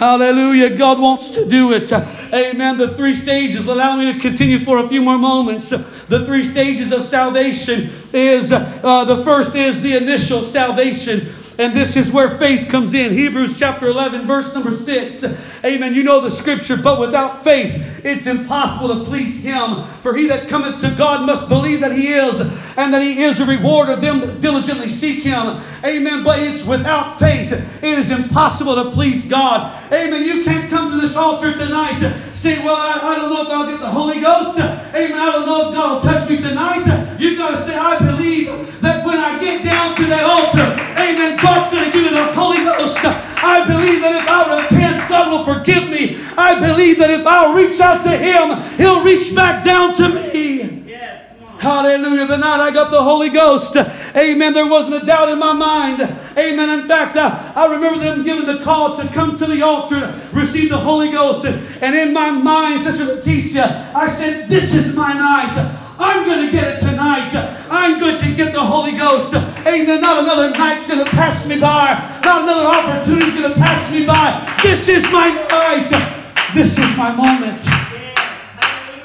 Hallelujah. 0.00 0.78
God 0.78 0.98
wants 0.98 1.28
to 1.32 1.44
do 1.44 1.74
it. 1.74 1.92
Uh, 1.92 2.06
amen. 2.32 2.78
The 2.78 2.94
three 2.94 3.14
stages, 3.14 3.66
allow 3.66 3.96
me 3.96 4.10
to 4.10 4.18
continue 4.18 4.58
for 4.58 4.78
a 4.78 4.88
few 4.88 5.02
more 5.02 5.18
moments. 5.18 5.70
Uh, 5.74 5.84
the 6.08 6.24
three 6.24 6.42
stages 6.42 6.90
of 6.90 7.04
salvation 7.04 7.90
is 8.14 8.50
uh, 8.50 8.80
uh 8.82 9.04
the 9.04 9.22
first 9.22 9.54
is 9.54 9.82
the 9.82 9.98
initial 9.98 10.46
salvation. 10.46 11.28
And 11.60 11.74
this 11.74 11.94
is 11.94 12.10
where 12.10 12.30
faith 12.30 12.70
comes 12.70 12.94
in. 12.94 13.12
Hebrews 13.12 13.58
chapter 13.58 13.86
11, 13.86 14.26
verse 14.26 14.54
number 14.54 14.72
6. 14.72 15.24
Amen. 15.62 15.94
You 15.94 16.04
know 16.04 16.20
the 16.20 16.30
scripture, 16.30 16.78
but 16.78 16.98
without 16.98 17.44
faith, 17.44 18.00
it's 18.02 18.26
impossible 18.26 18.98
to 18.98 19.04
please 19.04 19.44
him. 19.44 19.84
For 20.02 20.16
he 20.16 20.28
that 20.28 20.48
cometh 20.48 20.80
to 20.80 20.90
God 20.96 21.26
must 21.26 21.50
believe 21.50 21.80
that 21.80 21.92
he 21.92 22.08
is, 22.08 22.40
and 22.40 22.94
that 22.94 23.02
he 23.02 23.22
is 23.22 23.40
a 23.40 23.44
reward 23.44 23.90
of 23.90 24.00
them 24.00 24.20
that 24.20 24.40
diligently 24.40 24.88
seek 24.88 25.22
him. 25.22 25.60
Amen. 25.84 26.24
But 26.24 26.38
it's 26.38 26.64
without 26.64 27.18
faith, 27.18 27.52
it 27.52 27.84
is 27.84 28.10
impossible 28.10 28.76
to 28.76 28.90
please 28.92 29.28
God. 29.28 29.70
Amen. 29.92 30.24
You 30.24 30.42
can't 30.42 30.70
come 30.70 30.92
to 30.92 30.96
this 30.98 31.14
altar 31.14 31.52
tonight 31.52 31.98
saying, 32.32 32.64
Well, 32.64 32.76
I, 32.76 33.00
I 33.02 33.16
don't 33.16 33.28
know 33.28 33.42
if 33.42 33.48
I'll 33.48 33.66
get 33.66 33.80
the 33.80 33.90
Holy 33.90 34.18
Ghost. 34.18 34.58
Amen. 34.58 35.12
I 35.12 35.32
don't 35.32 35.44
know 35.44 35.68
if 35.68 35.74
God 35.74 35.92
will 35.92 36.10
touch 36.10 36.30
me 36.30 36.38
tonight. 36.38 37.18
You've 37.18 37.36
got 37.36 37.50
to 37.50 37.56
say, 37.56 37.76
I 37.76 37.98
believe 37.98 38.80
that 38.80 38.99
when 39.10 39.18
I 39.18 39.38
get 39.40 39.64
down 39.64 39.96
to 39.96 40.04
that 40.06 40.22
altar, 40.22 40.62
Amen. 41.02 41.36
God's 41.42 41.72
going 41.72 41.84
to 41.84 41.90
give 41.90 42.04
me 42.04 42.10
the 42.10 42.32
Holy 42.32 42.58
Ghost. 42.58 42.98
I 43.02 43.66
believe 43.66 44.00
that 44.02 44.22
if 44.22 44.28
I 44.28 44.62
repent, 44.62 45.08
God 45.08 45.30
will 45.32 45.44
forgive 45.44 45.90
me. 45.90 46.16
I 46.36 46.60
believe 46.60 46.98
that 46.98 47.10
if 47.10 47.26
I'll 47.26 47.54
reach 47.54 47.80
out 47.80 48.04
to 48.04 48.10
Him, 48.10 48.56
He'll 48.78 49.02
reach 49.02 49.34
back 49.34 49.64
down 49.64 49.94
to 49.96 50.08
me. 50.08 50.84
Yes, 50.86 51.24
Hallelujah. 51.58 52.26
The 52.26 52.36
night 52.36 52.60
I 52.60 52.70
got 52.70 52.90
the 52.92 53.02
Holy 53.02 53.30
Ghost, 53.30 53.76
amen, 53.76 54.54
there 54.54 54.68
wasn't 54.68 55.02
a 55.02 55.06
doubt 55.06 55.28
in 55.28 55.38
my 55.38 55.52
mind. 55.52 56.02
Amen. 56.36 56.80
In 56.80 56.86
fact, 56.86 57.16
I, 57.16 57.52
I 57.56 57.74
remember 57.74 57.98
them 57.98 58.24
giving 58.24 58.46
the 58.46 58.62
call 58.62 58.96
to 58.96 59.08
come 59.08 59.36
to 59.38 59.46
the 59.46 59.62
altar 59.62 60.14
receive 60.32 60.70
the 60.70 60.78
Holy 60.78 61.10
Ghost. 61.10 61.46
And 61.46 61.96
in 61.96 62.12
my 62.12 62.30
mind, 62.30 62.82
Sister 62.82 63.06
Leticia, 63.06 63.92
I 63.94 64.06
said, 64.06 64.48
This 64.48 64.72
is 64.74 64.94
my 64.94 65.12
night. 65.14 65.79
I'm 66.00 66.24
going 66.24 66.46
to 66.46 66.50
get 66.50 66.76
it 66.76 66.80
tonight. 66.80 67.30
I'm 67.70 68.00
going 68.00 68.18
to 68.18 68.34
get 68.34 68.54
the 68.54 68.64
Holy 68.64 68.92
Ghost. 68.92 69.34
Amen. 69.34 70.00
Not 70.00 70.24
another 70.24 70.50
night's 70.50 70.88
going 70.88 71.04
to 71.04 71.10
pass 71.10 71.46
me 71.46 71.60
by. 71.60 72.20
Not 72.24 72.42
another 72.42 72.66
opportunity's 72.66 73.34
going 73.34 73.52
to 73.52 73.58
pass 73.58 73.92
me 73.92 74.06
by. 74.06 74.58
This 74.62 74.88
is 74.88 75.02
my 75.12 75.28
night. 75.50 76.54
This 76.54 76.78
is 76.78 76.96
my 76.96 77.12
moment. 77.12 77.62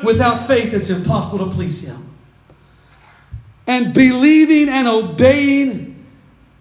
Without 0.03 0.47
faith, 0.47 0.73
it's 0.73 0.89
impossible 0.89 1.49
to 1.49 1.51
please 1.53 1.85
Him. 1.85 2.15
And 3.67 3.93
believing 3.93 4.69
and 4.69 4.87
obeying 4.87 6.05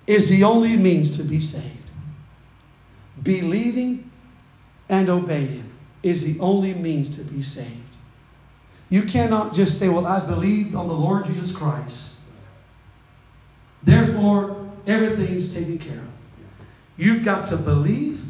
is 0.06 0.28
the 0.28 0.44
only 0.44 0.76
means 0.76 1.16
to 1.18 1.22
be 1.22 1.40
saved. 1.40 1.90
Believing 3.22 4.10
and 4.88 5.08
obeying 5.08 5.70
is 6.02 6.24
the 6.24 6.40
only 6.40 6.74
means 6.74 7.16
to 7.18 7.24
be 7.24 7.42
saved. 7.42 7.83
You 8.90 9.02
cannot 9.02 9.54
just 9.54 9.78
say, 9.78 9.88
Well, 9.88 10.06
I 10.06 10.24
believed 10.24 10.74
on 10.74 10.88
the 10.88 10.94
Lord 10.94 11.24
Jesus 11.26 11.54
Christ. 11.54 12.14
Therefore, 13.82 14.70
everything's 14.86 15.52
taken 15.52 15.78
care 15.78 15.98
of. 15.98 16.08
You've 16.96 17.24
got 17.24 17.46
to 17.46 17.56
believe 17.56 18.24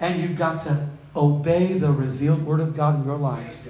and 0.00 0.20
you've 0.20 0.36
got 0.36 0.60
to 0.62 0.88
obey 1.14 1.74
the 1.74 1.90
revealed 1.90 2.44
Word 2.44 2.60
of 2.60 2.76
God 2.76 3.00
in 3.00 3.06
your 3.06 3.16
life. 3.16 3.66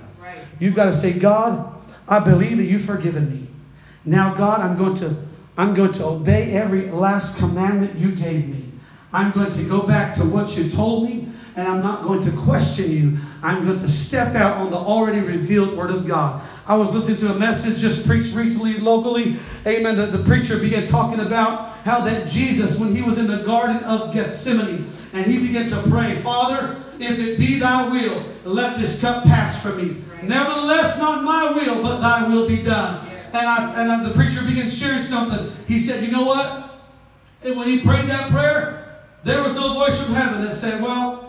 You've 0.58 0.74
got 0.74 0.86
to 0.86 0.92
say, 0.92 1.12
God, 1.12 1.74
I 2.08 2.18
believe 2.18 2.56
that 2.58 2.64
you've 2.64 2.84
forgiven 2.84 3.30
me. 3.30 3.48
Now, 4.04 4.34
God, 4.34 4.60
I'm 4.60 4.76
going 4.76 4.96
to 4.96 5.16
I'm 5.58 5.74
going 5.74 5.92
to 5.92 6.04
obey 6.04 6.52
every 6.52 6.82
last 6.82 7.38
commandment 7.38 7.98
you 7.98 8.12
gave 8.12 8.48
me. 8.48 8.64
I'm 9.12 9.32
going 9.32 9.50
to 9.52 9.64
go 9.64 9.86
back 9.86 10.14
to 10.16 10.24
what 10.24 10.56
you 10.56 10.68
told 10.68 11.04
me, 11.04 11.28
and 11.54 11.66
I'm 11.66 11.82
not 11.82 12.02
going 12.02 12.22
to 12.24 12.30
question 12.32 12.90
you. 12.90 13.16
I'm 13.42 13.66
going 13.66 13.78
to 13.78 13.88
step 13.88 14.34
out 14.34 14.58
on 14.58 14.70
the 14.70 14.76
already 14.76 15.20
revealed 15.20 15.76
Word 15.76 15.90
of 15.90 16.06
God. 16.06 16.42
I 16.66 16.76
was 16.76 16.92
listening 16.92 17.18
to 17.18 17.32
a 17.32 17.38
message 17.38 17.78
just 17.78 18.06
preached 18.06 18.34
recently 18.34 18.78
locally. 18.78 19.36
Amen. 19.66 19.96
The, 19.96 20.06
the 20.06 20.24
preacher 20.24 20.58
began 20.58 20.88
talking 20.88 21.20
about 21.20 21.70
how 21.84 22.00
that 22.00 22.28
Jesus, 22.28 22.76
when 22.78 22.94
he 22.94 23.02
was 23.02 23.18
in 23.18 23.26
the 23.26 23.42
Garden 23.44 23.76
of 23.84 24.12
Gethsemane, 24.12 24.90
and 25.12 25.24
he 25.24 25.46
began 25.46 25.70
to 25.70 25.82
pray, 25.88 26.16
Father, 26.16 26.76
if 26.98 27.18
it 27.18 27.38
be 27.38 27.58
thy 27.58 27.88
will, 27.88 28.24
let 28.44 28.78
this 28.78 29.00
cup 29.00 29.24
pass 29.24 29.62
from 29.62 29.76
me. 29.76 30.02
Right. 30.12 30.24
Nevertheless, 30.24 30.98
not 30.98 31.22
my 31.24 31.52
will, 31.52 31.82
but 31.82 32.00
thy 32.00 32.26
will 32.28 32.48
be 32.48 32.62
done. 32.62 33.06
Yeah. 33.06 33.26
And, 33.28 33.46
I, 33.48 33.82
and 33.82 33.92
I, 33.92 34.08
the 34.08 34.14
preacher 34.14 34.44
began 34.44 34.68
sharing 34.68 35.02
something. 35.02 35.50
He 35.66 35.78
said, 35.78 36.02
You 36.02 36.10
know 36.10 36.24
what? 36.24 36.80
And 37.42 37.56
when 37.56 37.68
he 37.68 37.80
prayed 37.80 38.08
that 38.08 38.30
prayer, 38.30 39.02
there 39.24 39.42
was 39.42 39.54
no 39.54 39.74
voice 39.74 40.02
from 40.02 40.14
heaven 40.14 40.42
that 40.42 40.52
said, 40.52 40.82
Well, 40.82 41.25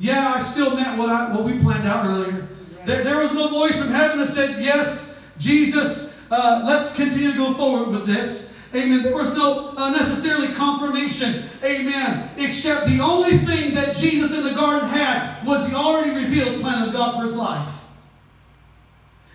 yeah, 0.00 0.32
I 0.32 0.38
still 0.38 0.74
meant 0.74 0.98
what, 0.98 1.10
I, 1.10 1.32
what 1.32 1.44
we 1.44 1.58
planned 1.58 1.86
out 1.86 2.06
earlier. 2.06 2.48
There, 2.86 3.04
there 3.04 3.18
was 3.18 3.34
no 3.34 3.48
voice 3.48 3.78
from 3.78 3.88
heaven 3.88 4.18
that 4.18 4.28
said, 4.28 4.62
Yes, 4.62 5.20
Jesus, 5.38 6.18
uh, 6.30 6.64
let's 6.66 6.96
continue 6.96 7.32
to 7.32 7.36
go 7.36 7.54
forward 7.54 7.90
with 7.90 8.06
this. 8.06 8.56
Amen. 8.74 9.02
There 9.02 9.14
was 9.14 9.34
no 9.34 9.74
uh, 9.76 9.90
necessarily 9.90 10.54
confirmation. 10.54 11.42
Amen. 11.62 12.30
Except 12.36 12.86
the 12.86 13.00
only 13.00 13.36
thing 13.38 13.74
that 13.74 13.96
Jesus 13.96 14.36
in 14.36 14.44
the 14.44 14.54
garden 14.54 14.88
had 14.88 15.44
was 15.44 15.68
the 15.68 15.76
already 15.76 16.14
revealed 16.14 16.60
plan 16.60 16.86
of 16.86 16.92
God 16.92 17.16
for 17.16 17.22
his 17.22 17.36
life. 17.36 17.68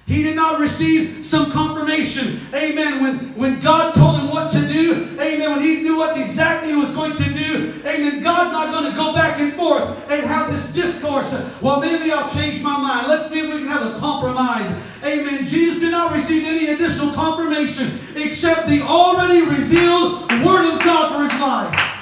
He 0.07 0.21
did 0.21 0.35
not 0.35 0.59
receive 0.59 1.25
some 1.25 1.51
confirmation. 1.51 2.39
Amen. 2.53 3.01
When, 3.01 3.15
when 3.35 3.59
God 3.59 3.95
told 3.95 4.19
him 4.19 4.29
what 4.29 4.51
to 4.51 4.67
do. 4.67 5.17
Amen. 5.19 5.51
When 5.51 5.61
he 5.63 5.81
knew 5.81 5.97
what 5.97 6.19
exactly 6.19 6.73
he 6.73 6.77
was 6.77 6.91
going 6.91 7.15
to 7.15 7.23
do. 7.23 7.73
Amen. 7.85 8.21
God's 8.21 8.51
not 8.51 8.71
going 8.71 8.91
to 8.91 8.95
go 8.95 9.13
back 9.13 9.39
and 9.39 9.53
forth 9.55 9.81
and 10.11 10.23
have 10.27 10.51
this 10.51 10.71
discourse. 10.73 11.33
Well, 11.59 11.79
maybe 11.79 12.11
I'll 12.11 12.29
change 12.29 12.61
my 12.61 12.77
mind. 12.77 13.07
Let's 13.07 13.29
see 13.29 13.39
if 13.39 13.51
we 13.51 13.57
can 13.57 13.67
have 13.67 13.95
a 13.95 13.99
compromise. 13.99 14.79
Amen. 15.03 15.43
Jesus 15.43 15.81
did 15.81 15.91
not 15.91 16.11
receive 16.11 16.45
any 16.45 16.67
additional 16.67 17.11
confirmation 17.11 17.97
except 18.15 18.69
the 18.69 18.81
already 18.81 19.41
revealed 19.41 20.29
Word 20.45 20.71
of 20.71 20.79
God 20.83 21.15
for 21.15 21.21
his 21.23 21.41
life. 21.41 21.94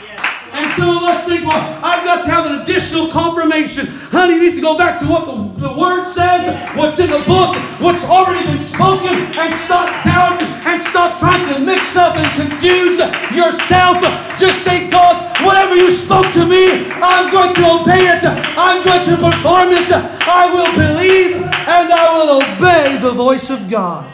And 0.53 0.71
some 0.71 0.97
of 0.97 1.03
us 1.03 1.25
think, 1.25 1.45
well, 1.45 1.59
I've 1.83 2.05
got 2.05 2.23
to 2.25 2.29
have 2.29 2.45
an 2.45 2.61
additional 2.61 3.07
confirmation. 3.07 3.87
Honey, 3.87 4.35
you 4.35 4.41
need 4.49 4.55
to 4.55 4.61
go 4.61 4.77
back 4.77 4.99
to 4.99 5.05
what 5.07 5.25
the, 5.25 5.67
the 5.67 5.73
Word 5.73 6.05
says, 6.05 6.45
what's 6.77 6.99
in 6.99 7.09
the 7.09 7.25
book, 7.25 7.55
what's 7.81 8.05
already 8.05 8.45
been 8.45 8.61
spoken, 8.61 9.17
and 9.33 9.55
stop 9.55 9.89
doubting 10.05 10.47
and 10.47 10.81
stop 10.83 11.19
trying 11.19 11.51
to 11.53 11.59
mix 11.59 11.95
up 11.97 12.15
and 12.15 12.49
confuse 12.49 12.99
yourself. 13.33 13.97
Just 14.37 14.63
say, 14.63 14.89
God, 14.89 15.43
whatever 15.43 15.75
you 15.75 15.89
spoke 15.89 16.31
to 16.33 16.45
me, 16.45 16.85
I'm 17.01 17.31
going 17.31 17.55
to 17.55 17.81
obey 17.81 18.05
it. 18.05 18.23
I'm 18.23 18.85
going 18.85 19.05
to 19.05 19.17
perform 19.17 19.71
it. 19.71 19.91
I 19.91 20.53
will 20.53 20.71
believe 20.77 21.35
and 21.35 21.91
I 21.91 22.13
will 22.13 22.43
obey 22.43 22.97
the 22.97 23.11
voice 23.11 23.49
of 23.49 23.69
God. 23.71 24.11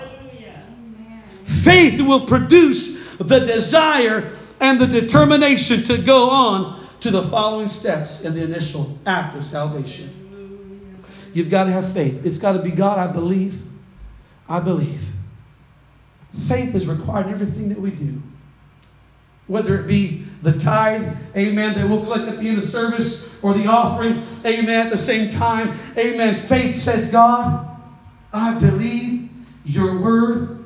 Faith 1.44 2.00
will 2.02 2.26
produce 2.26 2.98
the 3.18 3.40
desire 3.40 4.32
and 4.60 4.80
the 4.80 4.88
determination 4.88 5.84
to 5.86 5.98
go 5.98 6.30
on 6.30 6.88
to 7.02 7.12
the 7.12 7.24
following 7.24 7.68
steps 7.68 8.26
in 8.26 8.34
the 8.34 8.44
initial 8.44 8.98
act 9.06 9.36
of 9.36 9.46
salvation. 9.46 10.16
You've 11.34 11.50
got 11.50 11.66
to 11.66 11.72
have 11.72 11.94
faith. 11.94 12.26
It's 12.26 12.40
got 12.40 12.54
to 12.54 12.62
be 12.62 12.72
God, 12.72 12.98
I 12.98 13.12
believe. 13.12 13.62
I 14.48 14.60
believe. 14.60 15.02
Faith 16.48 16.76
is 16.76 16.88
required 16.88 17.28
in 17.28 17.34
everything 17.34 17.70
that 17.70 17.80
we 17.80 17.92
do. 17.92 18.22
Whether 19.48 19.80
it 19.80 19.88
be 19.88 20.26
the 20.42 20.58
tithe, 20.60 21.16
amen, 21.36 21.76
that 21.76 21.88
we'll 21.88 22.04
collect 22.04 22.28
at 22.28 22.40
the 22.40 22.50
end 22.50 22.60
of 22.60 22.66
service, 22.66 23.44
or 23.44 23.54
the 23.54 23.68
offering, 23.68 24.24
amen, 24.46 24.88
at 24.88 24.90
the 24.90 24.98
same 24.98 25.30
time. 25.30 25.78
Amen. 25.98 26.36
Faith 26.36 26.76
says, 26.76 27.12
God, 27.12 27.68
I 28.32 28.60
believe 28.60 29.30
your 29.66 30.02
word 30.02 30.64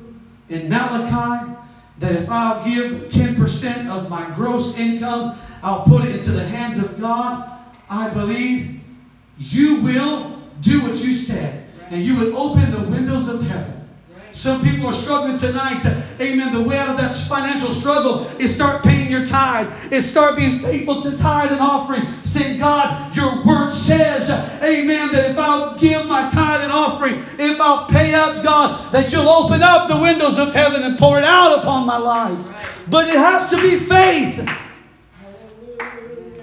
in 0.48 0.68
Malachi 0.68 1.54
that 1.98 2.12
if 2.12 2.28
I'll 2.28 2.64
give 2.64 3.08
10% 3.08 3.88
of 3.88 4.10
my 4.10 4.28
gross 4.34 4.76
income, 4.76 5.36
I'll 5.62 5.84
put 5.84 6.04
it 6.04 6.16
into 6.16 6.32
the 6.32 6.44
hands 6.44 6.78
of 6.78 6.98
God, 6.98 7.50
I 7.88 8.10
believe 8.10 8.80
you 9.38 9.80
will 9.82 10.42
do 10.60 10.82
what 10.82 10.96
you 10.96 11.12
said. 11.12 11.68
And 11.90 12.02
you 12.02 12.16
would 12.16 12.32
open 12.34 12.70
the 12.70 12.88
windows 12.88 13.28
of 13.28 13.42
heaven 13.42 13.84
some 14.34 14.60
people 14.62 14.88
are 14.88 14.92
struggling 14.92 15.38
tonight. 15.38 15.86
Amen. 16.20 16.52
The 16.52 16.60
way 16.60 16.76
out 16.76 16.88
of 16.88 16.96
that 16.96 17.12
financial 17.12 17.70
struggle 17.70 18.26
is 18.40 18.52
start 18.52 18.82
paying 18.82 19.08
your 19.08 19.24
tithe. 19.24 19.92
Is 19.92 20.10
start 20.10 20.34
being 20.34 20.58
faithful 20.58 21.00
to 21.02 21.16
tithe 21.16 21.52
and 21.52 21.60
offering. 21.60 22.04
Saying, 22.34 22.58
God, 22.58 23.14
your 23.14 23.44
word 23.44 23.70
says, 23.70 24.28
Amen, 24.60 25.12
that 25.12 25.30
if 25.30 25.38
I'll 25.38 25.78
give 25.78 26.04
my 26.08 26.28
tithe 26.30 26.62
and 26.62 26.72
offering, 26.72 27.22
if 27.38 27.60
I'll 27.60 27.86
pay 27.86 28.12
up, 28.12 28.42
God, 28.42 28.92
that 28.92 29.12
you'll 29.12 29.28
open 29.28 29.62
up 29.62 29.86
the 29.86 29.96
windows 29.96 30.40
of 30.40 30.52
heaven 30.52 30.82
and 30.82 30.98
pour 30.98 31.16
it 31.16 31.24
out 31.24 31.56
upon 31.60 31.86
my 31.86 31.96
life. 31.96 32.84
But 32.88 33.06
it 33.06 33.14
has 33.14 33.50
to 33.50 33.56
be 33.62 33.76
faith. 33.76 34.50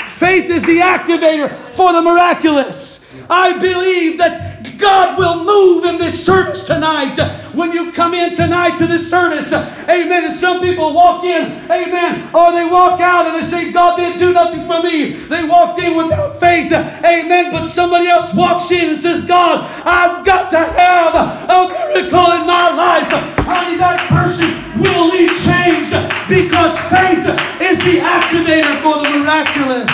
Faith 0.07 0.49
is 0.49 0.63
the 0.63 0.77
activator 0.77 1.53
for 1.73 1.91
the 1.91 2.01
miraculous. 2.01 3.03
I 3.29 3.57
believe 3.57 4.19
that 4.19 4.77
God 4.77 5.17
will 5.17 5.43
move 5.43 5.83
in 5.83 5.97
this 5.97 6.25
service 6.25 6.63
tonight. 6.63 7.15
When 7.53 7.71
you 7.71 7.91
come 7.91 8.13
in 8.13 8.35
tonight 8.35 8.77
to 8.77 8.87
this 8.87 9.09
service, 9.09 9.51
amen. 9.53 10.25
And 10.25 10.33
some 10.33 10.61
people 10.61 10.93
walk 10.93 11.23
in, 11.23 11.43
amen, 11.69 12.29
or 12.33 12.51
they 12.51 12.65
walk 12.65 12.99
out 12.99 13.27
and 13.27 13.35
they 13.35 13.41
say, 13.41 13.71
God 13.71 13.97
didn't 13.97 14.19
do 14.19 14.33
nothing 14.33 14.65
for 14.67 14.81
me. 14.81 15.11
They 15.11 15.43
walked 15.43 15.79
in 15.79 15.95
without 15.95 16.39
faith, 16.39 16.71
amen. 16.71 17.51
But 17.51 17.65
somebody 17.65 18.07
else 18.07 18.33
walks 18.33 18.71
in 18.71 18.89
and 18.89 18.99
says, 18.99 19.25
God, 19.25 19.69
I've 19.85 20.25
got 20.25 20.51
to 20.51 20.59
have 20.59 21.15
a 21.15 21.67
miracle 21.69 22.31
in 22.33 22.47
my 22.47 22.73
life. 22.73 23.11
Honey, 23.45 23.77
that 23.77 24.07
person 24.09 24.49
will 24.79 25.09
leave 25.09 25.31
changed 25.43 25.91
because 26.29 26.77
faith 26.89 27.25
is 27.61 27.77
the 27.83 27.99
activator 27.99 28.81
for 28.81 29.03
the 29.03 29.19
miraculous. 29.19 29.89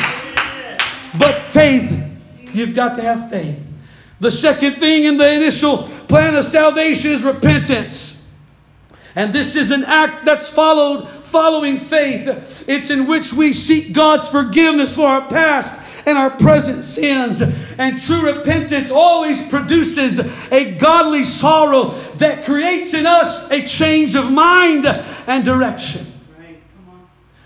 But 1.17 1.41
faith 1.53 2.07
You've 2.57 2.73
got 2.73 2.95
to 2.95 3.03
have 3.03 3.29
faith. 3.29 3.59
The 4.19 4.31
second 4.31 4.77
thing 4.77 5.03
in 5.03 5.17
the 5.17 5.31
initial 5.31 5.83
plan 6.07 6.35
of 6.35 6.43
salvation 6.43 7.11
is 7.11 7.23
repentance. 7.23 8.13
And 9.15 9.33
this 9.33 9.55
is 9.55 9.71
an 9.71 9.83
act 9.85 10.25
that's 10.25 10.49
followed 10.49 11.07
following 11.25 11.77
faith. 11.77 12.65
It's 12.67 12.89
in 12.89 13.07
which 13.07 13.33
we 13.33 13.53
seek 13.53 13.93
God's 13.93 14.29
forgiveness 14.29 14.95
for 14.95 15.07
our 15.07 15.27
past 15.27 15.81
and 16.05 16.17
our 16.17 16.29
present 16.29 16.83
sins. 16.83 17.41
And 17.77 18.01
true 18.01 18.33
repentance 18.33 18.91
always 18.91 19.45
produces 19.47 20.19
a 20.51 20.75
godly 20.77 21.23
sorrow 21.23 21.89
that 22.17 22.45
creates 22.45 22.93
in 22.93 23.05
us 23.05 23.51
a 23.51 23.65
change 23.65 24.15
of 24.15 24.31
mind 24.31 24.85
and 24.85 25.43
direction. 25.43 26.05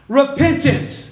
Repentance 0.07 1.12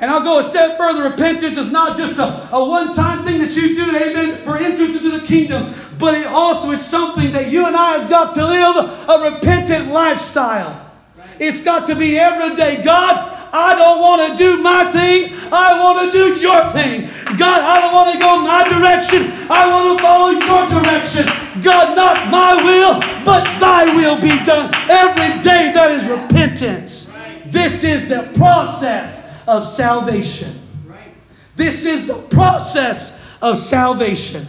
and 0.00 0.10
I'll 0.10 0.24
go 0.24 0.38
a 0.38 0.42
step 0.42 0.78
further. 0.78 1.10
Repentance 1.10 1.58
is 1.58 1.70
not 1.70 1.96
just 1.96 2.18
a, 2.18 2.48
a 2.52 2.68
one 2.68 2.94
time 2.94 3.26
thing 3.26 3.38
that 3.40 3.54
you 3.54 3.76
do, 3.76 3.94
amen, 3.94 4.44
for 4.44 4.56
entrance 4.56 4.96
into 4.96 5.10
the 5.10 5.26
kingdom, 5.26 5.74
but 6.00 6.14
it 6.14 6.26
also 6.26 6.70
is 6.72 6.84
something 6.84 7.32
that 7.32 7.50
you 7.50 7.66
and 7.66 7.76
I 7.76 7.98
have 7.98 8.10
got 8.10 8.34
to 8.34 8.44
live 8.44 8.76
a 9.08 9.34
repentant 9.34 9.88
lifestyle. 9.88 10.90
It's 11.38 11.62
got 11.62 11.86
to 11.88 11.94
be 11.94 12.18
every 12.18 12.56
day. 12.56 12.82
God, 12.82 13.36
I 13.52 13.74
don't 13.74 14.00
want 14.00 14.30
to 14.30 14.36
do 14.36 14.62
my 14.62 14.90
thing. 14.92 15.32
I 15.52 15.80
want 15.80 16.06
to 16.06 16.12
do 16.12 16.40
your 16.40 16.62
thing. 16.70 17.08
God, 17.38 17.62
I 17.62 17.80
don't 17.80 17.94
want 17.94 18.12
to 18.12 18.18
go 18.18 18.40
my 18.40 18.68
direction. 18.68 19.32
I 19.50 19.66
want 19.72 19.98
to 19.98 20.02
follow 20.02 20.30
your 20.30 20.82
direction. 20.82 21.26
God, 21.62 21.96
not 21.96 22.30
my 22.30 22.62
will, 22.62 23.00
but 23.24 23.44
thy 23.58 23.84
will 23.96 24.20
be 24.20 24.44
done. 24.44 24.72
Every 24.88 25.42
day 25.42 25.72
that 25.72 25.90
is 25.90 26.06
repentance. 26.08 27.12
This 27.46 27.82
is 27.84 28.08
the 28.08 28.30
process 28.34 29.28
of 29.48 29.66
salvation. 29.66 30.54
Right. 30.86 31.12
This 31.56 31.84
is 31.84 32.06
the 32.06 32.18
process 32.28 33.18
of 33.42 33.58
salvation. 33.58 34.46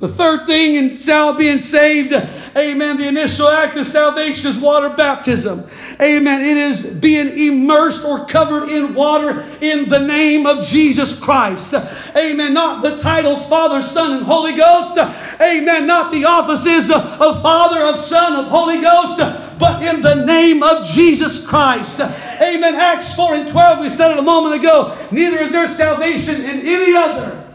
The 0.00 0.08
third 0.08 0.46
thing 0.46 0.76
in 0.76 1.36
being 1.36 1.58
saved, 1.58 2.12
amen, 2.12 2.98
the 2.98 3.08
initial 3.08 3.48
act 3.48 3.76
of 3.76 3.84
salvation 3.84 4.52
is 4.52 4.56
water 4.56 4.90
baptism. 4.90 5.68
Amen. 6.00 6.44
It 6.44 6.56
is 6.56 6.94
being 6.94 7.36
immersed 7.36 8.04
or 8.04 8.24
covered 8.26 8.68
in 8.68 8.94
water 8.94 9.44
in 9.60 9.88
the 9.88 9.98
name 9.98 10.46
of 10.46 10.64
Jesus 10.64 11.18
Christ. 11.18 11.74
Amen. 12.14 12.54
Not 12.54 12.82
the 12.82 12.98
titles 12.98 13.48
Father, 13.48 13.82
Son, 13.82 14.18
and 14.18 14.24
Holy 14.24 14.56
Ghost. 14.56 14.98
Amen. 15.40 15.88
Not 15.88 16.12
the 16.12 16.26
offices 16.26 16.92
of 16.92 17.42
Father, 17.42 17.80
of 17.80 17.96
Son, 17.96 18.36
of 18.36 18.46
Holy 18.46 18.80
Ghost 18.80 19.44
but 19.58 19.82
in 19.82 20.02
the 20.02 20.24
name 20.24 20.62
of 20.62 20.86
Jesus 20.86 21.44
Christ. 21.44 22.00
Amen. 22.00 22.76
Acts 22.76 23.16
4 23.16 23.34
and 23.34 23.48
12, 23.48 23.80
we 23.80 23.88
said 23.88 24.12
it 24.12 24.18
a 24.18 24.22
moment 24.22 24.54
ago. 24.54 24.96
Neither 25.10 25.40
is 25.40 25.50
there 25.50 25.66
salvation 25.66 26.36
in 26.36 26.60
any 26.60 26.94
other, 26.94 27.52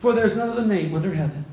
for 0.00 0.12
there's 0.12 0.36
none 0.36 0.50
other 0.50 0.66
name 0.66 0.92
under 0.96 1.14
heaven. 1.14 1.44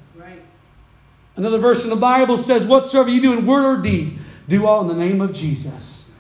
Another 1.36 1.58
verse 1.58 1.84
in 1.84 1.90
the 1.90 1.96
Bible 1.96 2.38
says, 2.38 2.66
Whatsoever 2.66 3.10
you 3.10 3.22
do 3.22 3.34
in 3.34 3.46
word 3.46 3.66
or 3.66 3.82
deed, 3.82 4.18
do 4.48 4.66
all 4.66 4.82
in 4.82 4.88
the 4.88 5.06
name 5.06 5.22
of 5.22 5.34
Jesus. 5.34 6.12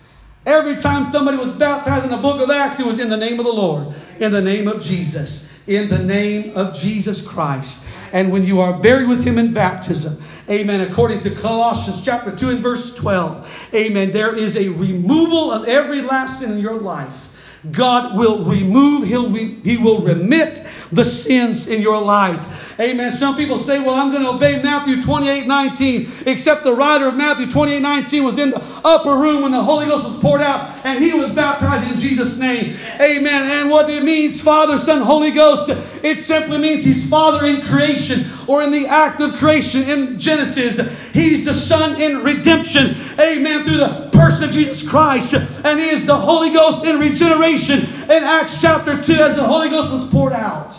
Every 0.45 0.75
time 0.75 1.05
somebody 1.05 1.37
was 1.37 1.51
baptized 1.53 2.05
in 2.05 2.11
the 2.11 2.17
book 2.17 2.39
of 2.41 2.49
Acts, 2.51 2.79
it 2.79 2.85
was 2.85 2.99
in 2.99 3.09
the 3.09 3.17
name 3.17 3.39
of 3.39 3.45
the 3.45 3.53
Lord, 3.53 3.95
in 4.19 4.31
the 4.31 4.41
name 4.41 4.67
of 4.67 4.81
Jesus, 4.81 5.49
in 5.67 5.89
the 5.89 5.97
name 5.97 6.55
of 6.55 6.75
Jesus 6.75 7.25
Christ. 7.25 7.85
And 8.13 8.31
when 8.31 8.43
you 8.43 8.61
are 8.61 8.79
buried 8.79 9.07
with 9.07 9.25
him 9.25 9.39
in 9.39 9.53
baptism, 9.53 10.21
Amen. 10.47 10.81
According 10.81 11.21
to 11.21 11.31
Colossians 11.33 12.05
chapter 12.05 12.35
2 12.35 12.49
and 12.49 12.59
verse 12.59 12.93
12. 12.93 13.49
Amen. 13.73 14.11
There 14.11 14.35
is 14.35 14.57
a 14.57 14.69
removal 14.69 15.51
of 15.51 15.67
every 15.67 16.01
last 16.01 16.39
sin 16.39 16.51
in 16.51 16.59
your 16.59 16.79
life. 16.79 17.33
God 17.71 18.15
will 18.15 18.43
remove, 18.43 19.07
He'll 19.07 19.33
He 19.33 19.77
will 19.77 20.01
remit 20.01 20.63
the 20.91 21.03
sins 21.03 21.67
in 21.67 21.81
your 21.81 21.99
life. 21.99 22.64
Amen. 22.77 23.09
Some 23.09 23.37
people 23.37 23.57
say, 23.57 23.79
well, 23.79 23.95
I'm 23.95 24.11
going 24.11 24.23
to 24.23 24.31
obey 24.31 24.61
Matthew 24.61 25.01
28 25.01 25.47
19, 25.47 26.11
except 26.25 26.65
the 26.65 26.73
writer 26.73 27.07
of 27.07 27.15
Matthew 27.15 27.49
28 27.49 27.79
19 27.79 28.23
was 28.23 28.37
in 28.37 28.49
the 28.49 28.61
upper 28.83 29.15
room 29.15 29.43
when 29.43 29.53
the 29.53 29.63
Holy 29.63 29.85
Ghost 29.85 30.05
was 30.05 30.17
poured 30.17 30.41
out 30.41 30.75
and 30.83 31.01
he 31.01 31.13
was 31.13 31.31
baptized 31.31 31.89
in 31.89 31.97
Jesus' 31.97 32.37
name. 32.37 32.75
Amen. 32.99 33.49
And 33.49 33.69
what 33.69 33.89
it 33.89 34.03
means, 34.03 34.41
Father, 34.41 34.77
Son, 34.77 35.01
Holy 35.01 35.31
Ghost, 35.31 35.69
it 36.03 36.19
simply 36.19 36.57
means 36.57 36.83
he's 36.83 37.09
Father 37.09 37.45
in 37.45 37.61
creation 37.61 38.25
or 38.45 38.61
in 38.61 38.71
the 38.71 38.87
act 38.87 39.21
of 39.21 39.35
creation 39.35 39.89
in 39.89 40.19
Genesis. 40.19 40.77
He's 41.13 41.45
the 41.45 41.53
Son 41.53 42.01
in 42.01 42.23
redemption. 42.23 42.97
Amen. 43.17 43.63
Through 43.63 43.77
the 43.77 44.09
person 44.11 44.49
of 44.49 44.51
Jesus 44.51 44.87
Christ. 44.87 45.33
And 45.33 45.79
he 45.79 45.87
is 45.87 46.05
the 46.05 46.17
Holy 46.17 46.51
Ghost 46.51 46.83
in 46.83 46.99
regeneration 46.99 47.79
in 47.79 48.23
Acts 48.23 48.59
chapter 48.59 49.01
2 49.01 49.13
as 49.13 49.37
the 49.37 49.43
Holy 49.43 49.69
Ghost 49.69 49.93
was 49.93 50.05
poured 50.09 50.33
out 50.33 50.77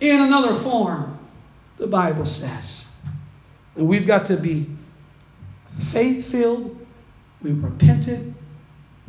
in 0.00 0.20
another 0.20 0.54
form 0.54 1.13
the 1.84 1.90
Bible 1.90 2.24
says. 2.24 2.86
And 3.76 3.86
we've 3.86 4.06
got 4.06 4.24
to 4.26 4.38
be 4.38 4.66
faith 5.90 6.30
filled, 6.30 6.78
we 7.42 7.52
repented, 7.52 8.34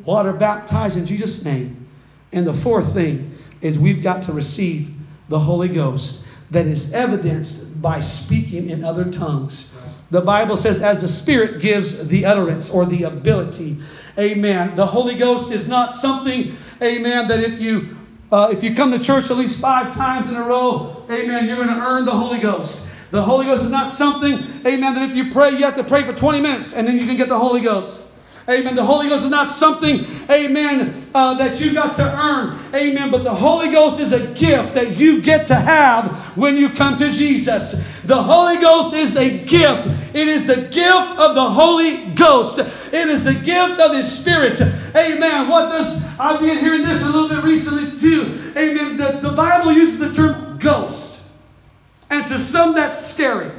water 0.03 0.33
baptized 0.33 0.97
in 0.97 1.05
Jesus' 1.05 1.45
name. 1.45 1.87
And 2.33 2.45
the 2.45 2.53
fourth 2.53 2.93
thing 2.93 3.31
is 3.61 3.79
we've 3.79 4.03
got 4.03 4.23
to 4.23 4.33
receive 4.33 4.93
the 5.29 5.39
Holy 5.39 5.69
Ghost 5.69 6.25
that 6.51 6.65
is 6.65 6.91
evidenced 6.91 7.81
by 7.81 8.01
speaking 8.01 8.69
in 8.69 8.83
other 8.83 9.09
tongues. 9.09 9.77
The 10.11 10.21
Bible 10.21 10.57
says, 10.57 10.83
as 10.83 11.01
the 11.01 11.07
Spirit 11.07 11.61
gives 11.61 12.05
the 12.09 12.25
utterance 12.25 12.69
or 12.69 12.85
the 12.85 13.03
ability. 13.03 13.77
Amen. 14.19 14.75
The 14.75 14.85
Holy 14.85 15.15
Ghost 15.15 15.51
is 15.51 15.69
not 15.69 15.93
something, 15.93 16.57
amen, 16.81 17.29
that 17.29 17.39
if 17.39 17.61
you 17.61 17.95
uh, 18.35 18.49
if 18.49 18.61
you 18.61 18.75
come 18.75 18.91
to 18.91 18.99
church 18.99 19.31
at 19.31 19.37
least 19.37 19.61
five 19.61 19.95
times 19.95 20.29
in 20.29 20.35
a 20.35 20.43
row, 20.43 20.93
amen, 21.09 21.47
you're 21.47 21.55
going 21.55 21.69
to 21.69 21.79
earn 21.79 22.03
the 22.03 22.11
Holy 22.11 22.37
Ghost. 22.37 22.85
The 23.11 23.21
Holy 23.21 23.45
Ghost 23.45 23.63
is 23.63 23.71
not 23.71 23.89
something, 23.89 24.33
amen, 24.65 24.93
that 24.95 25.09
if 25.09 25.15
you 25.15 25.31
pray, 25.31 25.51
you 25.51 25.63
have 25.63 25.77
to 25.77 25.85
pray 25.85 26.03
for 26.03 26.11
20 26.11 26.41
minutes 26.41 26.73
and 26.73 26.85
then 26.85 26.97
you 26.97 27.05
can 27.05 27.15
get 27.15 27.29
the 27.29 27.39
Holy 27.39 27.61
Ghost. 27.61 28.01
Amen. 28.47 28.75
The 28.75 28.83
Holy 28.83 29.09
Ghost 29.09 29.25
is 29.25 29.31
not 29.31 29.49
something, 29.49 30.05
amen, 30.29 30.93
uh, 31.15 31.33
that 31.35 31.59
you 31.59 31.73
got 31.73 31.95
to 31.95 32.03
earn. 32.03 32.59
Amen. 32.75 33.09
But 33.09 33.23
the 33.23 33.33
Holy 33.33 33.71
Ghost 33.71 33.99
is 33.99 34.13
a 34.13 34.27
gift 34.33 34.75
that 34.75 34.97
you 34.97 35.21
get 35.21 35.47
to 35.47 35.55
have 35.55 36.11
when 36.37 36.55
you 36.55 36.69
come 36.69 36.97
to 36.99 37.11
Jesus. 37.11 37.83
The 38.03 38.21
Holy 38.21 38.57
Ghost 38.57 38.93
is 38.93 39.17
a 39.17 39.43
gift. 39.45 39.87
It 40.13 40.27
is 40.27 40.45
the 40.45 40.57
gift 40.57 41.17
of 41.17 41.33
the 41.33 41.49
Holy 41.49 42.05
Ghost. 42.13 42.59
It 42.59 43.09
is 43.09 43.25
the 43.25 43.33
gift 43.33 43.79
of 43.79 43.95
His 43.95 44.11
Spirit. 44.11 44.61
Amen. 44.95 45.49
What 45.49 45.69
does, 45.69 46.05
I've 46.19 46.39
been 46.39 46.59
hearing 46.59 46.83
this 46.83 47.01
a 47.01 47.09
little 47.09 47.29
bit 47.29 47.43
recently 47.43 47.99
too. 47.99 48.53
Amen. 48.55 48.97
The, 48.97 49.27
the 49.27 49.31
Bible 49.31 49.71
uses 49.71 49.97
the 49.97 50.13
term 50.13 50.59
ghost. 50.59 51.25
And 52.11 52.27
to 52.29 52.37
some, 52.37 52.75
that's 52.75 53.07
scary. 53.07 53.51